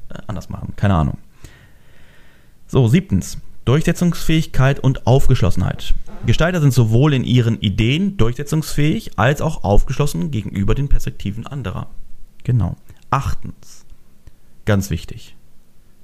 äh, 0.10 0.18
anders 0.28 0.50
machen. 0.50 0.74
Keine 0.76 0.96
Ahnung. 0.96 1.18
So, 2.68 2.88
siebtens. 2.88 3.38
Durchsetzungsfähigkeit 3.66 4.80
und 4.80 5.08
Aufgeschlossenheit. 5.08 5.94
Gestalter 6.26 6.60
sind 6.60 6.74
sowohl 6.74 7.14
in 7.14 7.24
ihren 7.24 7.60
Ideen 7.62 8.18
durchsetzungsfähig 8.18 9.18
als 9.18 9.42
auch 9.42 9.64
aufgeschlossen 9.64 10.32
gegenüber 10.32 10.76
den 10.76 10.90
Perspektiven 10.90 11.48
anderer. 11.48 11.88
Genau. 12.44 12.76
Achtens. 13.10 13.86
Ganz 14.66 14.90
wichtig. 14.90 15.36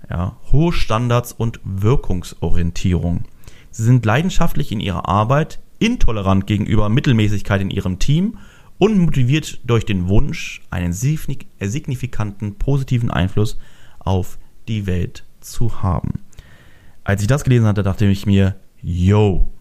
Ja, 0.10 0.38
hohe 0.52 0.74
Standards 0.74 1.32
und 1.32 1.60
Wirkungsorientierung. 1.64 3.26
Sie 3.72 3.84
sind 3.84 4.06
leidenschaftlich 4.06 4.72
in 4.72 4.80
ihrer 4.80 5.08
Arbeit, 5.08 5.60
intolerant 5.78 6.48
gegenüber 6.48 6.90
Mittelmäßigkeit 6.90 7.62
in 7.62 7.70
ihrem 7.70 8.00
Team 8.00 8.38
und 8.80 8.98
motiviert 8.98 9.60
durch 9.64 9.86
den 9.86 10.08
Wunsch, 10.08 10.62
einen 10.72 10.94
signifikanten 10.94 12.56
positiven 12.56 13.12
Einfluss 13.12 13.60
auf 14.00 14.40
die 14.68 14.88
Welt 14.88 15.26
zu 15.42 15.84
haben. 15.84 16.22
Als 17.04 17.22
ich 17.22 17.28
das 17.28 17.44
gelesen 17.44 17.68
hatte, 17.68 17.84
dachte 17.84 18.06
ich 18.06 18.26
mir, 18.26 18.56
yo, 18.82 19.52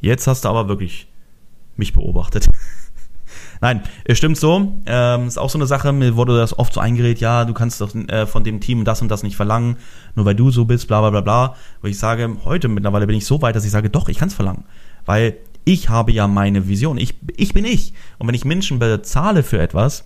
jetzt 0.00 0.26
hast 0.26 0.44
du 0.44 0.48
aber 0.48 0.68
wirklich 0.68 1.08
mich 1.76 1.92
beobachtet. 1.92 2.48
Nein, 3.60 3.82
es 4.04 4.16
stimmt 4.16 4.38
so. 4.38 4.80
Ähm, 4.86 5.26
ist 5.26 5.38
auch 5.38 5.50
so 5.50 5.58
eine 5.58 5.66
Sache, 5.66 5.92
mir 5.92 6.16
wurde 6.16 6.36
das 6.36 6.58
oft 6.58 6.72
so 6.72 6.80
eingeredet, 6.80 7.20
ja, 7.20 7.44
du 7.44 7.52
kannst 7.52 7.80
doch 7.80 7.94
äh, 7.94 8.26
von 8.26 8.42
dem 8.42 8.60
Team 8.60 8.84
das 8.84 9.02
und 9.02 9.10
das 9.10 9.22
nicht 9.22 9.36
verlangen, 9.36 9.76
nur 10.14 10.24
weil 10.24 10.34
du 10.34 10.50
so 10.50 10.64
bist, 10.64 10.88
bla 10.88 11.00
bla 11.00 11.10
bla 11.10 11.20
bla. 11.20 11.54
Wo 11.82 11.88
ich 11.88 11.98
sage, 11.98 12.36
heute 12.44 12.68
mittlerweile 12.68 13.06
bin 13.06 13.16
ich 13.16 13.26
so 13.26 13.42
weit, 13.42 13.56
dass 13.56 13.64
ich 13.64 13.70
sage, 13.70 13.90
doch, 13.90 14.08
ich 14.08 14.18
kann 14.18 14.28
es 14.28 14.34
verlangen. 14.34 14.64
Weil 15.04 15.36
ich 15.64 15.88
habe 15.88 16.12
ja 16.12 16.26
meine 16.26 16.68
Vision. 16.68 16.96
Ich, 16.96 17.14
ich 17.36 17.52
bin 17.52 17.64
ich. 17.64 17.92
Und 18.18 18.26
wenn 18.26 18.34
ich 18.34 18.44
Menschen 18.44 18.78
bezahle 18.78 19.42
für 19.42 19.60
etwas, 19.60 20.04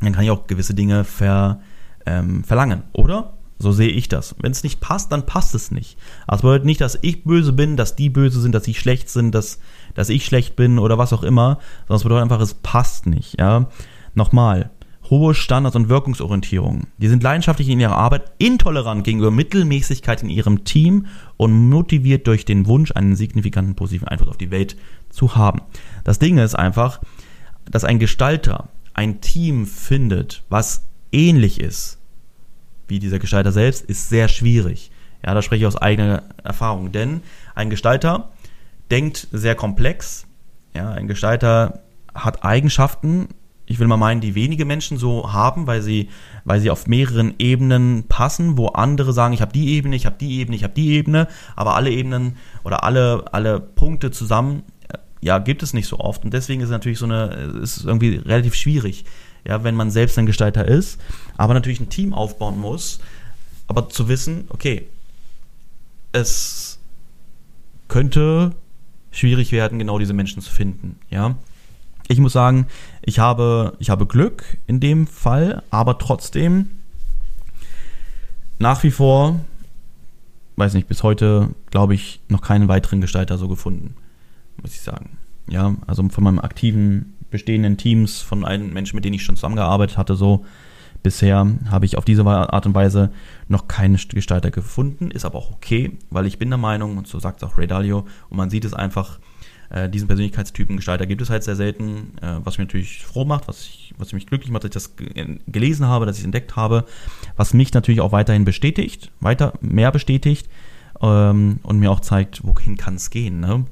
dann 0.00 0.12
kann 0.12 0.24
ich 0.24 0.30
auch 0.30 0.46
gewisse 0.48 0.74
Dinge 0.74 1.04
ver, 1.04 1.60
ähm, 2.04 2.42
verlangen, 2.42 2.82
oder? 2.92 3.34
So 3.58 3.70
sehe 3.70 3.90
ich 3.90 4.08
das. 4.08 4.34
Wenn 4.40 4.50
es 4.50 4.64
nicht 4.64 4.80
passt, 4.80 5.12
dann 5.12 5.24
passt 5.24 5.54
es 5.54 5.70
nicht. 5.70 5.96
Aber 6.26 6.36
es 6.36 6.42
bedeutet 6.42 6.64
nicht, 6.66 6.80
dass 6.80 6.98
ich 7.00 7.22
böse 7.22 7.52
bin, 7.52 7.76
dass 7.76 7.94
die 7.94 8.10
böse 8.10 8.40
sind, 8.40 8.52
dass 8.52 8.64
sie 8.64 8.74
schlecht 8.74 9.08
sind, 9.08 9.32
dass, 9.32 9.60
dass 9.94 10.08
ich 10.08 10.24
schlecht 10.24 10.56
bin 10.56 10.78
oder 10.78 10.98
was 10.98 11.12
auch 11.12 11.22
immer, 11.22 11.58
sondern 11.86 11.96
es 11.96 12.02
bedeutet 12.02 12.22
einfach, 12.22 12.40
es 12.40 12.54
passt 12.54 13.06
nicht. 13.06 13.38
Ja? 13.38 13.68
Nochmal, 14.14 14.70
hohe 15.10 15.34
Standards 15.34 15.76
und 15.76 15.88
Wirkungsorientierung. 15.88 16.86
Die 16.98 17.08
sind 17.08 17.22
leidenschaftlich 17.22 17.68
in 17.68 17.80
ihrer 17.80 17.96
Arbeit, 17.96 18.30
intolerant 18.38 19.04
gegenüber 19.04 19.30
Mittelmäßigkeit 19.30 20.22
in 20.22 20.30
ihrem 20.30 20.64
Team 20.64 21.06
und 21.36 21.68
motiviert 21.68 22.26
durch 22.26 22.44
den 22.44 22.66
Wunsch, 22.66 22.92
einen 22.92 23.16
signifikanten 23.16 23.74
positiven 23.74 24.08
Einfluss 24.08 24.30
auf 24.30 24.38
die 24.38 24.50
Welt 24.50 24.76
zu 25.10 25.36
haben. 25.36 25.60
Das 26.04 26.18
Ding 26.18 26.38
ist 26.38 26.54
einfach, 26.54 27.00
dass 27.70 27.84
ein 27.84 27.98
Gestalter 27.98 28.68
ein 28.94 29.20
Team 29.20 29.66
findet, 29.66 30.42
was 30.48 30.84
ähnlich 31.12 31.60
ist 31.60 31.98
wie 32.92 32.98
dieser 32.98 33.18
Gestalter 33.18 33.52
selbst, 33.52 33.84
ist 33.84 34.08
sehr 34.08 34.28
schwierig. 34.28 34.90
Ja, 35.24 35.34
da 35.34 35.42
spreche 35.42 35.62
ich 35.62 35.66
aus 35.66 35.76
eigener 35.76 36.24
Erfahrung, 36.42 36.92
denn 36.92 37.22
ein 37.54 37.70
Gestalter 37.70 38.28
denkt 38.92 39.26
sehr 39.32 39.56
komplex. 39.56 40.26
Ja, 40.74 40.92
ein 40.92 41.08
Gestalter 41.08 41.82
hat 42.14 42.44
Eigenschaften, 42.44 43.28
ich 43.66 43.78
will 43.78 43.86
mal 43.86 43.96
meinen, 43.96 44.20
die 44.20 44.34
wenige 44.34 44.64
Menschen 44.64 44.98
so 44.98 45.32
haben, 45.32 45.66
weil 45.66 45.82
sie, 45.82 46.10
weil 46.44 46.60
sie 46.60 46.70
auf 46.70 46.86
mehreren 46.86 47.34
Ebenen 47.38 48.04
passen, 48.06 48.56
wo 48.56 48.68
andere 48.68 49.12
sagen, 49.12 49.34
ich 49.34 49.40
habe 49.40 49.52
die 49.52 49.74
Ebene, 49.74 49.96
ich 49.96 50.06
habe 50.06 50.16
die 50.20 50.38
Ebene, 50.38 50.56
ich 50.56 50.62
habe 50.62 50.74
die 50.74 50.90
Ebene, 50.90 51.26
aber 51.56 51.74
alle 51.74 51.90
Ebenen 51.90 52.36
oder 52.62 52.84
alle, 52.84 53.24
alle 53.32 53.58
Punkte 53.58 54.10
zusammen, 54.10 54.62
äh, 54.88 54.98
ja, 55.20 55.38
gibt 55.38 55.62
es 55.62 55.72
nicht 55.72 55.88
so 55.88 55.98
oft. 55.98 56.24
Und 56.24 56.34
deswegen 56.34 56.60
ist 56.60 56.68
es 56.68 56.72
natürlich 56.72 56.98
so 56.98 57.06
eine, 57.06 57.26
ist 57.62 57.84
irgendwie 57.84 58.16
relativ 58.16 58.54
schwierig 58.54 59.04
ja, 59.44 59.64
wenn 59.64 59.74
man 59.74 59.90
selbst 59.90 60.18
ein 60.18 60.26
Gestalter 60.26 60.66
ist, 60.66 61.00
aber 61.36 61.54
natürlich 61.54 61.80
ein 61.80 61.88
Team 61.88 62.14
aufbauen 62.14 62.58
muss, 62.58 63.00
aber 63.66 63.88
zu 63.88 64.08
wissen, 64.08 64.44
okay, 64.48 64.86
es 66.12 66.78
könnte 67.88 68.54
schwierig 69.12 69.52
werden, 69.52 69.78
genau 69.78 69.98
diese 69.98 70.14
Menschen 70.14 70.42
zu 70.42 70.50
finden, 70.50 70.98
ja. 71.10 71.36
Ich 72.08 72.18
muss 72.18 72.32
sagen, 72.32 72.66
ich 73.02 73.20
habe, 73.20 73.76
ich 73.78 73.88
habe 73.88 74.06
Glück 74.06 74.58
in 74.66 74.80
dem 74.80 75.06
Fall, 75.06 75.62
aber 75.70 75.98
trotzdem 75.98 76.70
nach 78.58 78.82
wie 78.82 78.90
vor, 78.90 79.40
weiß 80.56 80.74
nicht, 80.74 80.88
bis 80.88 81.02
heute, 81.02 81.50
glaube 81.70 81.94
ich, 81.94 82.20
noch 82.28 82.42
keinen 82.42 82.68
weiteren 82.68 83.00
Gestalter 83.00 83.38
so 83.38 83.48
gefunden, 83.48 83.94
muss 84.60 84.72
ich 84.72 84.80
sagen. 84.80 85.18
Ja, 85.48 85.74
also 85.86 86.08
von 86.08 86.24
meinem 86.24 86.38
aktiven 86.38 87.14
bestehenden 87.30 87.76
Teams, 87.76 88.20
von 88.20 88.44
allen 88.44 88.72
Menschen, 88.72 88.96
mit 88.96 89.04
denen 89.04 89.14
ich 89.14 89.24
schon 89.24 89.36
zusammengearbeitet 89.36 89.98
hatte, 89.98 90.14
so 90.14 90.44
bisher 91.02 91.46
habe 91.70 91.86
ich 91.86 91.98
auf 91.98 92.04
diese 92.04 92.24
Art 92.24 92.66
und 92.66 92.74
Weise 92.74 93.10
noch 93.48 93.68
keinen 93.68 93.98
Gestalter 94.08 94.50
gefunden, 94.50 95.10
ist 95.10 95.24
aber 95.24 95.38
auch 95.38 95.50
okay, 95.50 95.98
weil 96.10 96.26
ich 96.26 96.38
bin 96.38 96.48
der 96.50 96.58
Meinung, 96.58 96.96
und 96.96 97.06
so 97.06 97.18
sagt 97.18 97.42
es 97.42 97.48
auch 97.48 97.58
Ray 97.58 97.66
Dalio, 97.66 98.06
und 98.30 98.36
man 98.36 98.50
sieht 98.50 98.64
es 98.64 98.74
einfach, 98.74 99.18
äh, 99.70 99.88
diesen 99.88 100.06
Persönlichkeitstypen 100.06 100.76
Gestalter 100.76 101.06
gibt 101.06 101.22
es 101.22 101.30
halt 101.30 101.42
sehr 101.42 101.56
selten, 101.56 102.18
äh, 102.20 102.38
was 102.44 102.58
mich 102.58 102.68
natürlich 102.68 103.04
froh 103.04 103.24
macht, 103.24 103.48
was, 103.48 103.62
ich, 103.62 103.94
was 103.96 104.12
mich 104.12 104.26
glücklich 104.26 104.50
macht, 104.50 104.64
dass 104.64 104.70
ich 104.70 104.74
das 104.74 104.96
gelesen 105.46 105.86
habe, 105.86 106.06
dass 106.06 106.16
ich 106.16 106.22
es 106.22 106.26
entdeckt 106.26 106.56
habe, 106.56 106.84
was 107.36 107.54
mich 107.54 107.72
natürlich 107.72 108.00
auch 108.00 108.12
weiterhin 108.12 108.44
bestätigt, 108.44 109.10
weiter 109.20 109.54
mehr 109.60 109.90
bestätigt 109.90 110.48
ähm, 111.00 111.58
und 111.62 111.78
mir 111.78 111.90
auch 111.90 112.00
zeigt, 112.00 112.44
wohin 112.44 112.76
kann 112.76 112.96
es 112.96 113.10
gehen. 113.10 113.40
Ne? 113.40 113.64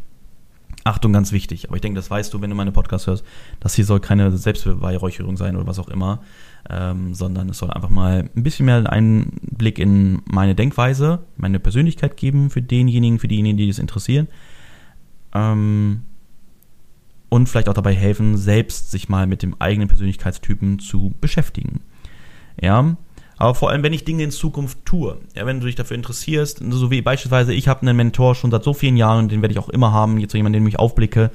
Achtung, 0.84 1.12
ganz 1.12 1.32
wichtig, 1.32 1.68
aber 1.68 1.76
ich 1.76 1.82
denke, 1.82 1.96
das 1.96 2.10
weißt 2.10 2.32
du, 2.32 2.40
wenn 2.40 2.48
du 2.48 2.56
meine 2.56 2.72
Podcasts 2.72 3.06
hörst, 3.06 3.24
das 3.60 3.74
hier 3.74 3.84
soll 3.84 4.00
keine 4.00 4.34
Selbstbeweihräucherung 4.36 5.36
sein 5.36 5.56
oder 5.56 5.66
was 5.66 5.78
auch 5.78 5.88
immer, 5.88 6.22
ähm, 6.68 7.14
sondern 7.14 7.48
es 7.48 7.58
soll 7.58 7.70
einfach 7.70 7.88
mal 7.88 8.28
ein 8.34 8.42
bisschen 8.42 8.66
mehr 8.66 8.90
einen 8.90 9.38
Blick 9.42 9.78
in 9.78 10.22
meine 10.26 10.54
Denkweise, 10.54 11.20
meine 11.36 11.60
Persönlichkeit 11.60 12.16
geben 12.16 12.50
für 12.50 12.62
denjenigen, 12.62 13.18
für 13.18 13.28
diejenigen, 13.28 13.56
die 13.56 13.68
das 13.68 13.78
interessieren. 13.78 14.28
Ähm, 15.34 16.02
und 17.28 17.48
vielleicht 17.48 17.68
auch 17.68 17.74
dabei 17.74 17.94
helfen, 17.94 18.36
selbst 18.36 18.90
sich 18.90 19.08
mal 19.08 19.26
mit 19.26 19.42
dem 19.42 19.54
eigenen 19.60 19.88
Persönlichkeitstypen 19.88 20.80
zu 20.80 21.14
beschäftigen. 21.20 21.80
Ja, 22.60 22.96
aber 23.40 23.54
vor 23.54 23.70
allem, 23.70 23.82
wenn 23.82 23.94
ich 23.94 24.04
Dinge 24.04 24.22
in 24.22 24.30
Zukunft 24.30 24.84
tue, 24.84 25.16
ja, 25.34 25.46
wenn 25.46 25.60
du 25.60 25.66
dich 25.66 25.74
dafür 25.74 25.96
interessierst, 25.96 26.60
so 26.68 26.90
wie 26.90 27.00
beispielsweise, 27.00 27.54
ich 27.54 27.68
habe 27.68 27.80
einen 27.82 27.96
Mentor 27.96 28.34
schon 28.34 28.50
seit 28.50 28.64
so 28.64 28.74
vielen 28.74 28.98
Jahren 28.98 29.20
und 29.20 29.32
den 29.32 29.40
werde 29.40 29.52
ich 29.52 29.58
auch 29.58 29.70
immer 29.70 29.92
haben, 29.92 30.18
jetzt 30.18 30.32
so 30.32 30.36
jemanden, 30.36 30.58
den 30.58 30.66
ich 30.66 30.78
aufblicke, 30.78 31.30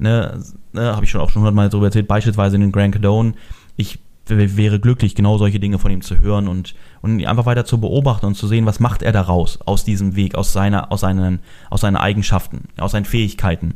ne, 0.00 0.42
ne 0.72 0.96
habe 0.96 1.04
ich 1.04 1.10
schon 1.12 1.20
auch 1.20 1.30
schon 1.30 1.42
hundertmal 1.42 1.68
darüber 1.68 1.86
erzählt, 1.86 2.08
beispielsweise 2.08 2.56
in 2.56 2.62
den 2.62 2.72
Grand 2.72 2.94
Cadone, 2.94 3.34
ich 3.76 4.00
wäre 4.26 4.80
glücklich, 4.80 5.14
genau 5.14 5.36
solche 5.38 5.60
Dinge 5.60 5.78
von 5.78 5.90
ihm 5.90 6.00
zu 6.00 6.20
hören 6.20 6.48
und, 6.48 6.74
und 7.02 7.24
einfach 7.26 7.46
weiter 7.46 7.64
zu 7.64 7.80
beobachten 7.80 8.26
und 8.26 8.36
zu 8.36 8.46
sehen, 8.46 8.66
was 8.66 8.80
macht 8.80 9.02
er 9.02 9.12
daraus, 9.12 9.60
aus 9.62 9.84
diesem 9.84 10.16
Weg, 10.16 10.34
aus, 10.34 10.52
seiner, 10.52 10.90
aus, 10.90 11.00
seinen, 11.00 11.40
aus 11.70 11.82
seinen 11.82 11.96
Eigenschaften, 11.96 12.68
aus 12.78 12.92
seinen 12.92 13.04
Fähigkeiten. 13.04 13.74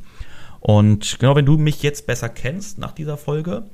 Und 0.60 1.18
genau, 1.18 1.36
wenn 1.36 1.46
du 1.46 1.58
mich 1.58 1.82
jetzt 1.82 2.06
besser 2.06 2.28
kennst 2.28 2.78
nach 2.78 2.92
dieser 2.92 3.16
Folge 3.16 3.64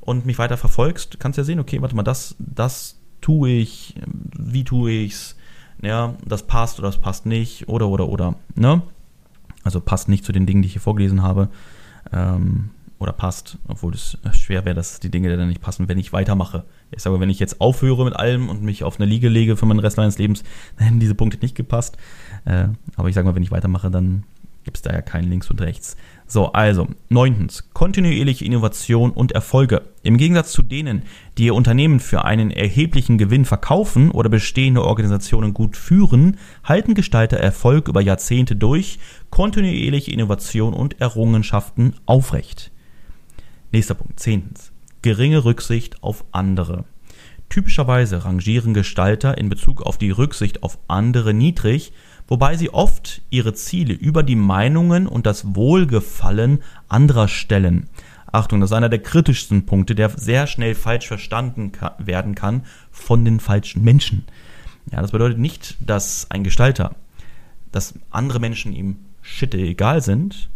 und 0.00 0.26
mich 0.26 0.38
weiter 0.38 0.56
verfolgst, 0.56 1.18
kannst 1.18 1.38
du 1.38 1.40
ja 1.40 1.44
sehen, 1.44 1.60
okay, 1.60 1.80
warte 1.80 1.96
mal, 1.96 2.02
das, 2.02 2.36
das 2.38 2.98
tue 3.20 3.50
ich, 3.50 3.94
wie 4.38 4.64
tue 4.64 4.90
ich's, 4.90 5.36
ja, 5.82 6.14
das 6.24 6.46
passt 6.46 6.78
oder 6.78 6.88
das 6.88 7.00
passt 7.00 7.26
nicht, 7.26 7.68
oder, 7.68 7.88
oder, 7.88 8.08
oder, 8.08 8.34
ne? 8.54 8.82
Also 9.64 9.80
passt 9.80 10.08
nicht 10.08 10.24
zu 10.24 10.32
den 10.32 10.46
Dingen, 10.46 10.62
die 10.62 10.66
ich 10.66 10.72
hier 10.72 10.82
vorgelesen 10.82 11.22
habe, 11.22 11.48
ähm, 12.12 12.70
oder 12.98 13.12
passt, 13.12 13.58
obwohl 13.68 13.94
es 13.94 14.18
schwer 14.32 14.64
wäre, 14.64 14.74
dass 14.74 15.00
die 15.00 15.10
Dinge 15.10 15.34
dann 15.36 15.48
nicht 15.48 15.60
passen, 15.60 15.88
wenn 15.88 15.98
ich 15.98 16.12
weitermache. 16.12 16.64
Ich 16.90 17.02
sage, 17.02 17.20
wenn 17.20 17.30
ich 17.30 17.38
jetzt 17.38 17.60
aufhöre 17.60 18.04
mit 18.04 18.16
allem 18.16 18.48
und 18.48 18.62
mich 18.62 18.82
auf 18.82 18.98
eine 18.98 19.08
Liege 19.08 19.28
lege 19.28 19.56
für 19.56 19.66
meinen 19.66 19.78
Rest 19.78 19.96
meines 19.96 20.18
Lebens, 20.18 20.42
dann 20.76 20.86
hätten 20.86 21.00
diese 21.00 21.14
Punkte 21.14 21.38
nicht 21.40 21.54
gepasst. 21.54 21.96
Äh, 22.44 22.68
aber 22.96 23.08
ich 23.08 23.14
sage 23.14 23.26
mal, 23.26 23.34
wenn 23.34 23.42
ich 23.42 23.52
weitermache, 23.52 23.90
dann 23.90 24.24
gibt 24.64 24.76
es 24.76 24.82
da 24.82 24.92
ja 24.92 25.00
keinen 25.00 25.30
links 25.30 25.50
und 25.50 25.62
rechts. 25.62 25.96
So, 26.26 26.52
also, 26.52 26.88
neuntens, 27.08 27.70
kontinuierliche 27.72 28.44
Innovation 28.44 29.12
und 29.12 29.32
Erfolge. 29.32 29.80
Im 30.02 30.18
Gegensatz 30.18 30.52
zu 30.52 30.60
denen, 30.60 31.04
die 31.38 31.46
ihr 31.46 31.54
Unternehmen 31.54 32.00
für 32.00 32.26
einen 32.26 32.50
erheblichen 32.50 33.16
Gewinn 33.16 33.46
verkaufen 33.46 34.10
oder 34.10 34.28
bestehende 34.28 34.84
Organisationen 34.84 35.54
gut 35.54 35.74
führen, 35.74 36.36
halten 36.64 36.92
Gestalter 36.92 37.38
Erfolg 37.38 37.88
über 37.88 38.02
Jahrzehnte 38.02 38.56
durch, 38.56 38.98
kontinuierliche 39.30 40.10
Innovation 40.10 40.74
und 40.74 41.00
Errungenschaften 41.00 41.94
aufrecht. 42.04 42.70
Nächster 43.72 43.94
Punkt, 43.94 44.18
zehntens, 44.20 44.72
geringe 45.02 45.44
Rücksicht 45.44 46.02
auf 46.02 46.24
andere. 46.32 46.84
Typischerweise 47.48 48.24
rangieren 48.24 48.74
Gestalter 48.74 49.38
in 49.38 49.48
Bezug 49.48 49.82
auf 49.82 49.98
die 49.98 50.10
Rücksicht 50.10 50.62
auf 50.62 50.78
andere 50.86 51.32
niedrig 51.32 51.92
wobei 52.28 52.56
sie 52.56 52.70
oft 52.70 53.22
ihre 53.30 53.54
Ziele 53.54 53.94
über 53.94 54.22
die 54.22 54.36
Meinungen 54.36 55.06
und 55.06 55.26
das 55.26 55.56
Wohlgefallen 55.56 56.62
anderer 56.88 57.26
stellen. 57.26 57.88
Achtung, 58.30 58.60
das 58.60 58.70
ist 58.70 58.76
einer 58.76 58.90
der 58.90 59.02
kritischsten 59.02 59.64
Punkte, 59.64 59.94
der 59.94 60.10
sehr 60.10 60.46
schnell 60.46 60.74
falsch 60.74 61.08
verstanden 61.08 61.72
werden 61.98 62.34
kann 62.34 62.66
von 62.90 63.24
den 63.24 63.40
falschen 63.40 63.82
Menschen. 63.82 64.24
Ja, 64.92 65.00
das 65.00 65.12
bedeutet 65.12 65.38
nicht, 65.38 65.76
dass 65.80 66.30
ein 66.30 66.44
Gestalter, 66.44 66.94
dass 67.72 67.94
andere 68.10 68.38
Menschen 68.38 68.74
ihm 68.74 68.96
Schitte 69.22 69.56
egal 69.56 70.02
sind 70.02 70.50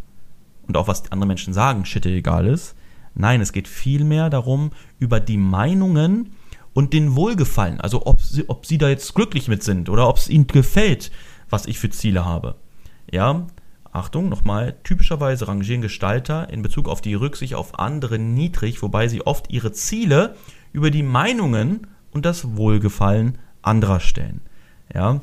und 0.69 0.77
auch 0.77 0.89
was 0.89 1.11
andere 1.11 1.27
Menschen 1.27 1.55
sagen 1.55 1.87
Schitte 1.87 2.11
egal 2.11 2.47
ist. 2.47 2.77
Nein, 3.15 3.41
es 3.41 3.53
geht 3.53 3.69
vielmehr 3.69 4.31
darum, 4.31 4.71
über 4.99 5.21
die 5.21 5.37
Meinungen 5.37 6.35
und 6.73 6.93
den 6.93 7.15
Wohlgefallen, 7.15 7.81
also 7.81 8.07
ob 8.07 8.21
sie, 8.21 8.49
ob 8.49 8.65
sie 8.67 8.79
da 8.79 8.89
jetzt 8.89 9.15
glücklich 9.15 9.49
mit 9.49 9.63
sind 9.63 9.89
oder 9.89 10.09
ob 10.09 10.17
es 10.17 10.31
ihnen 10.31 10.47
gefällt, 10.47 11.11
was 11.51 11.67
ich 11.67 11.79
für 11.79 11.91
Ziele 11.91 12.25
habe. 12.25 12.55
Ja, 13.11 13.47
Achtung, 13.93 14.31
nochmal, 14.31 14.77
typischerweise 14.85 15.49
rangieren 15.49 15.83
Gestalter 15.83 16.49
in 16.49 16.63
Bezug 16.63 16.89
auf 16.89 17.03
die 17.03 17.15
Rücksicht 17.15 17.55
auf 17.55 17.79
andere 17.79 18.19
niedrig, 18.19 18.81
wobei 18.83 19.09
sie 19.09 19.27
oft 19.27 19.51
ihre 19.51 19.73
Ziele 19.73 20.35
über 20.73 20.91
die 20.91 21.03
Meinungen 21.03 21.89
und 22.11 22.25
das 22.25 22.57
Wohlgefallen 22.57 23.37
anderer 23.61 24.01
stellen. 24.01 24.41
Ja, 24.95 25.21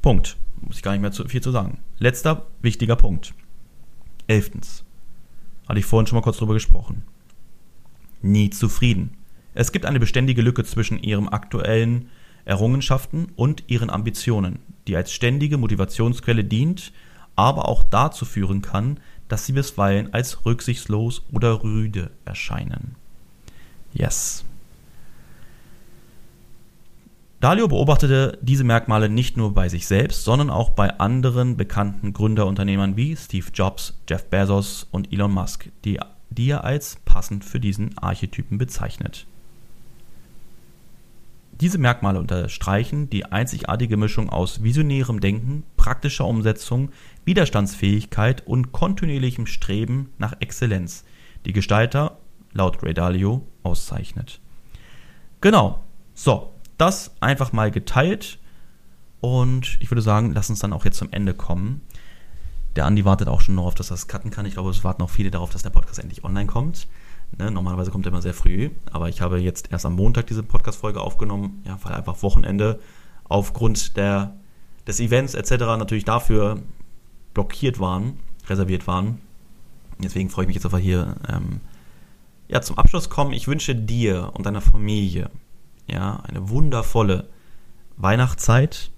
Punkt. 0.00 0.36
Muss 0.60 0.76
ich 0.76 0.82
gar 0.82 0.92
nicht 0.92 1.00
mehr 1.00 1.12
zu 1.12 1.26
viel 1.26 1.40
zu 1.40 1.50
sagen. 1.50 1.78
Letzter 1.98 2.46
wichtiger 2.60 2.96
Punkt. 2.96 3.34
Elftens. 4.26 4.84
Hatte 5.72 5.80
ich 5.80 5.86
vorhin 5.86 6.06
schon 6.06 6.16
mal 6.16 6.22
kurz 6.22 6.36
drüber 6.36 6.52
gesprochen. 6.52 7.02
Nie 8.20 8.50
zufrieden. 8.50 9.16
Es 9.54 9.72
gibt 9.72 9.86
eine 9.86 10.00
beständige 10.00 10.42
Lücke 10.42 10.64
zwischen 10.64 11.02
ihrem 11.02 11.30
aktuellen 11.30 12.10
Errungenschaften 12.44 13.28
und 13.36 13.64
ihren 13.68 13.88
Ambitionen, 13.88 14.58
die 14.86 14.94
als 14.96 15.14
ständige 15.14 15.56
Motivationsquelle 15.56 16.44
dient, 16.44 16.92
aber 17.36 17.70
auch 17.70 17.84
dazu 17.84 18.26
führen 18.26 18.60
kann, 18.60 19.00
dass 19.28 19.46
sie 19.46 19.54
bisweilen 19.54 20.12
als 20.12 20.44
rücksichtslos 20.44 21.22
oder 21.32 21.62
rüde 21.62 22.10
erscheinen. 22.26 22.94
Yes. 23.94 24.44
Dalio 27.42 27.66
beobachtete 27.66 28.38
diese 28.40 28.62
Merkmale 28.62 29.08
nicht 29.08 29.36
nur 29.36 29.52
bei 29.52 29.68
sich 29.68 29.88
selbst, 29.88 30.22
sondern 30.22 30.48
auch 30.48 30.70
bei 30.70 31.00
anderen 31.00 31.56
bekannten 31.56 32.12
Gründerunternehmern 32.12 32.96
wie 32.96 33.16
Steve 33.16 33.46
Jobs, 33.52 34.00
Jeff 34.08 34.26
Bezos 34.26 34.86
und 34.92 35.12
Elon 35.12 35.32
Musk, 35.32 35.68
die, 35.84 35.98
die 36.30 36.50
er 36.50 36.62
als 36.62 36.98
passend 37.04 37.44
für 37.44 37.58
diesen 37.58 37.98
Archetypen 37.98 38.58
bezeichnet. 38.58 39.26
Diese 41.50 41.78
Merkmale 41.78 42.20
unterstreichen 42.20 43.10
die 43.10 43.24
einzigartige 43.24 43.96
Mischung 43.96 44.30
aus 44.30 44.62
visionärem 44.62 45.18
Denken, 45.18 45.64
praktischer 45.76 46.26
Umsetzung, 46.26 46.90
Widerstandsfähigkeit 47.24 48.46
und 48.46 48.70
kontinuierlichem 48.70 49.46
Streben 49.46 50.10
nach 50.16 50.34
Exzellenz, 50.38 51.04
die 51.44 51.52
Gestalter 51.52 52.18
laut 52.52 52.84
Ray 52.84 52.94
Dalio 52.94 53.44
auszeichnet. 53.64 54.38
Genau. 55.40 55.82
So, 56.14 56.51
das 56.82 57.12
einfach 57.20 57.52
mal 57.52 57.70
geteilt 57.70 58.40
und 59.20 59.78
ich 59.80 59.88
würde 59.90 60.02
sagen, 60.02 60.32
lass 60.34 60.50
uns 60.50 60.58
dann 60.58 60.72
auch 60.72 60.84
jetzt 60.84 60.98
zum 60.98 61.12
Ende 61.12 61.32
kommen. 61.32 61.80
Der 62.74 62.86
Andi 62.86 63.04
wartet 63.04 63.28
auch 63.28 63.40
schon 63.40 63.54
darauf, 63.54 63.76
dass 63.76 63.90
er 63.90 63.94
das 63.94 64.08
cutten 64.08 64.32
kann. 64.32 64.46
Ich 64.46 64.54
glaube, 64.54 64.70
es 64.70 64.82
warten 64.82 65.00
auch 65.02 65.10
viele 65.10 65.30
darauf, 65.30 65.50
dass 65.50 65.62
der 65.62 65.70
Podcast 65.70 66.00
endlich 66.00 66.24
online 66.24 66.46
kommt. 66.46 66.88
Ne, 67.38 67.52
normalerweise 67.52 67.92
kommt 67.92 68.04
er 68.04 68.10
immer 68.10 68.20
sehr 68.20 68.34
früh, 68.34 68.70
aber 68.90 69.08
ich 69.08 69.20
habe 69.20 69.38
jetzt 69.38 69.70
erst 69.70 69.86
am 69.86 69.94
Montag 69.94 70.26
diese 70.26 70.42
Podcast-Folge 70.42 71.00
aufgenommen, 71.00 71.62
ja, 71.64 71.78
weil 71.82 71.92
einfach 71.92 72.22
Wochenende 72.22 72.80
aufgrund 73.24 73.96
der, 73.96 74.34
des 74.86 74.98
Events 74.98 75.34
etc. 75.34 75.52
natürlich 75.78 76.04
dafür 76.04 76.60
blockiert 77.32 77.78
waren, 77.78 78.18
reserviert 78.48 78.88
waren. 78.88 79.20
Deswegen 80.00 80.30
freue 80.30 80.44
ich 80.44 80.48
mich 80.48 80.56
jetzt 80.56 80.66
einfach 80.66 80.78
hier 80.78 81.14
ähm, 81.28 81.60
ja, 82.48 82.60
zum 82.60 82.76
Abschluss 82.76 83.08
kommen. 83.08 83.32
Ich 83.32 83.46
wünsche 83.46 83.76
dir 83.76 84.32
und 84.34 84.46
deiner 84.46 84.60
Familie 84.60 85.30
ja, 85.86 86.20
eine 86.26 86.48
wundervolle 86.48 87.28
Weihnachtszeit. 87.96 88.90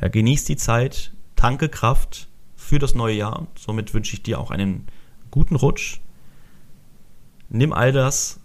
Ja, 0.00 0.08
genieß 0.08 0.44
die 0.44 0.56
Zeit, 0.56 1.12
tanke 1.36 1.68
Kraft 1.68 2.28
für 2.54 2.78
das 2.78 2.94
neue 2.94 3.14
Jahr. 3.14 3.46
Somit 3.56 3.94
wünsche 3.94 4.14
ich 4.14 4.22
dir 4.22 4.38
auch 4.38 4.50
einen 4.50 4.86
guten 5.30 5.56
Rutsch 5.56 6.00
nimm 7.48 7.72
all 7.72 7.92
das 7.92 8.40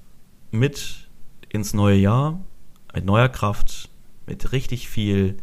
mit 0.52 1.10
ins 1.50 1.74
neue 1.74 1.98
Jahr, 1.98 2.40
mit 2.94 3.06
neuer 3.06 3.30
Kraft, 3.30 3.90
mit 4.28 4.52
richtig 4.52 4.90
viel 4.90 5.38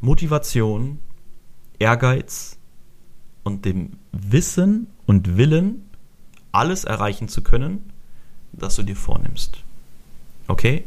Motivation, 0.00 0.98
Ehrgeiz 1.78 2.58
und 3.44 3.64
dem 3.64 3.98
Wissen 4.12 4.88
und 5.06 5.36
Willen, 5.36 5.88
alles 6.52 6.84
erreichen 6.84 7.28
zu 7.28 7.42
können, 7.42 7.92
das 8.52 8.76
du 8.76 8.82
dir 8.82 8.96
vornimmst. 8.96 9.62
Okay? 10.46 10.84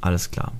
Alles 0.00 0.30
klar. 0.30 0.52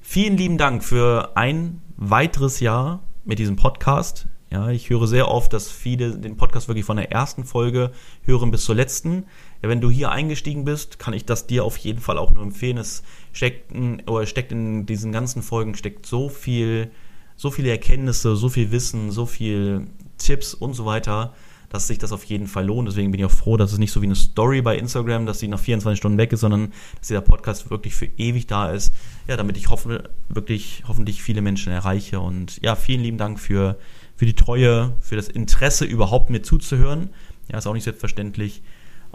Vielen 0.00 0.36
lieben 0.36 0.58
Dank 0.58 0.84
für 0.84 1.36
ein 1.36 1.80
weiteres 1.96 2.60
Jahr 2.60 3.02
mit 3.24 3.38
diesem 3.38 3.56
Podcast. 3.56 4.26
Ja, 4.50 4.68
ich 4.68 4.90
höre 4.90 5.06
sehr 5.06 5.28
oft, 5.28 5.52
dass 5.52 5.70
viele 5.70 6.18
den 6.18 6.36
Podcast 6.36 6.68
wirklich 6.68 6.84
von 6.84 6.98
der 6.98 7.10
ersten 7.10 7.44
Folge 7.44 7.90
hören 8.22 8.50
bis 8.50 8.64
zur 8.64 8.74
letzten. 8.74 9.24
Ja, 9.62 9.68
wenn 9.68 9.80
du 9.80 9.90
hier 9.90 10.10
eingestiegen 10.10 10.64
bist, 10.64 10.98
kann 10.98 11.14
ich 11.14 11.24
das 11.24 11.46
dir 11.46 11.64
auf 11.64 11.76
jeden 11.78 12.00
Fall 12.00 12.18
auch 12.18 12.32
nur 12.32 12.42
empfehlen. 12.42 12.76
Es 12.76 13.02
steckt 13.32 13.72
in, 13.72 14.02
oder 14.06 14.26
steckt 14.26 14.52
in 14.52 14.86
diesen 14.86 15.10
ganzen 15.10 15.42
Folgen 15.42 15.74
steckt 15.74 16.06
so 16.06 16.28
viel, 16.28 16.90
so 17.36 17.50
viele 17.50 17.70
Erkenntnisse, 17.70 18.36
so 18.36 18.48
viel 18.48 18.70
Wissen, 18.70 19.10
so 19.10 19.26
viel 19.26 19.86
Tipps 20.18 20.54
und 20.54 20.74
so 20.74 20.84
weiter, 20.84 21.34
dass 21.74 21.88
sich 21.88 21.98
das 21.98 22.12
auf 22.12 22.22
jeden 22.24 22.46
Fall 22.46 22.66
lohnt. 22.66 22.86
Deswegen 22.86 23.10
bin 23.10 23.18
ich 23.18 23.26
auch 23.26 23.32
froh, 23.32 23.56
dass 23.56 23.72
es 23.72 23.78
nicht 23.78 23.90
so 23.90 24.00
wie 24.00 24.06
eine 24.06 24.14
Story 24.14 24.62
bei 24.62 24.78
Instagram, 24.78 25.26
dass 25.26 25.40
sie 25.40 25.48
nach 25.48 25.58
24 25.58 25.98
Stunden 25.98 26.18
weg 26.18 26.32
ist, 26.32 26.40
sondern 26.40 26.72
dass 27.00 27.08
dieser 27.08 27.20
Podcast 27.20 27.68
wirklich 27.68 27.96
für 27.96 28.06
ewig 28.16 28.46
da 28.46 28.70
ist. 28.70 28.92
Ja, 29.26 29.36
damit 29.36 29.56
ich 29.56 29.70
hoffe, 29.70 30.10
wirklich 30.28 30.84
hoffentlich 30.86 31.20
viele 31.20 31.42
Menschen 31.42 31.72
erreiche. 31.72 32.20
Und 32.20 32.62
ja, 32.62 32.76
vielen 32.76 33.02
lieben 33.02 33.18
Dank 33.18 33.40
für 33.40 33.76
für 34.14 34.24
die 34.24 34.36
Treue, 34.36 34.92
für 35.00 35.16
das 35.16 35.26
Interesse 35.26 35.84
überhaupt 35.84 36.30
mir 36.30 36.42
zuzuhören. 36.42 37.10
Ja, 37.50 37.58
ist 37.58 37.66
auch 37.66 37.74
nicht 37.74 37.82
selbstverständlich. 37.82 38.62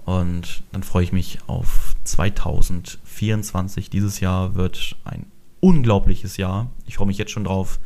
Und 0.03 0.63
dann 0.73 0.83
freue 0.83 1.05
ich 1.05 1.13
mich 1.13 1.39
auf 1.47 1.95
2024. 2.03 3.89
Dieses 3.89 4.19
Jahr 4.19 4.55
wird 4.55 4.97
ein 5.05 5.27
unglaubliches 5.61 6.35
Jahr. 6.35 6.69
Ich 6.85 6.97
freue 6.97 7.07
mich 7.07 7.17
jetzt 7.17 7.31
schon 7.31 7.45
drauf. 7.45 7.79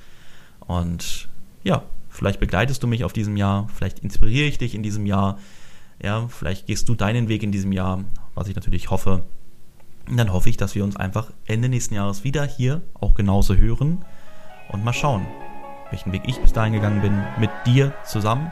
Und 0.62 1.30
ja, 1.64 1.84
vielleicht 2.14 2.40
begleitest 2.40 2.82
du 2.82 2.88
mich 2.88 3.04
auf 3.04 3.12
diesem 3.12 3.36
Jahr, 3.36 3.68
vielleicht 3.74 4.00
inspiriere 4.00 4.48
ich 4.48 4.58
dich 4.58 4.76
in 4.76 4.84
diesem 4.84 5.06
Jahr. 5.06 5.38
Ja, 6.02 6.28
vielleicht 6.28 6.68
gehst 6.68 6.88
du 6.88 6.96
deinen 6.96 7.28
Weg 7.28 7.44
in 7.44 7.52
diesem 7.52 7.72
Jahr, 7.72 8.04
was 8.36 8.48
ich 8.48 8.56
natürlich 8.56 8.90
hoffe. 8.90 9.24
Und 10.08 10.18
dann 10.18 10.32
hoffe 10.32 10.50
ich, 10.50 10.58
dass 10.58 10.76
wir 10.76 10.84
uns 10.84 10.96
einfach 10.96 11.32
Ende 11.46 11.70
nächsten 11.70 11.96
Jahres 11.96 12.24
wieder 12.24 12.46
hier 12.46 12.82
auch 13.00 13.14
genauso 13.14 13.56
hören 13.56 14.04
und 14.70 14.84
mal 14.84 14.94
schauen, 14.94 15.26
welchen 15.92 16.12
Weg 16.12 16.24
ich 16.26 16.40
bis 16.40 16.54
dahin 16.54 16.74
gegangen 16.74 17.02
bin, 17.02 17.24
mit 17.40 17.50
dir 17.66 17.94
zusammen. 18.06 18.52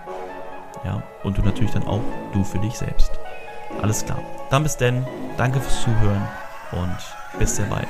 Ja, 0.84 1.04
und 1.24 1.38
du 1.38 1.42
natürlich 1.42 1.72
dann 1.72 1.84
auch 1.84 2.02
du 2.34 2.44
für 2.44 2.60
dich 2.60 2.74
selbst. 2.74 3.12
Alles 3.82 4.06
klar. 4.06 4.22
Dann 4.50 4.64
bis 4.64 4.78
denn. 4.78 5.06
Danke 5.38 5.60
fürs 5.60 5.84
Zuhören 5.84 6.28
und 6.72 6.98
bis 7.40 7.56
sehr 7.56 7.66
bald. 7.66 7.90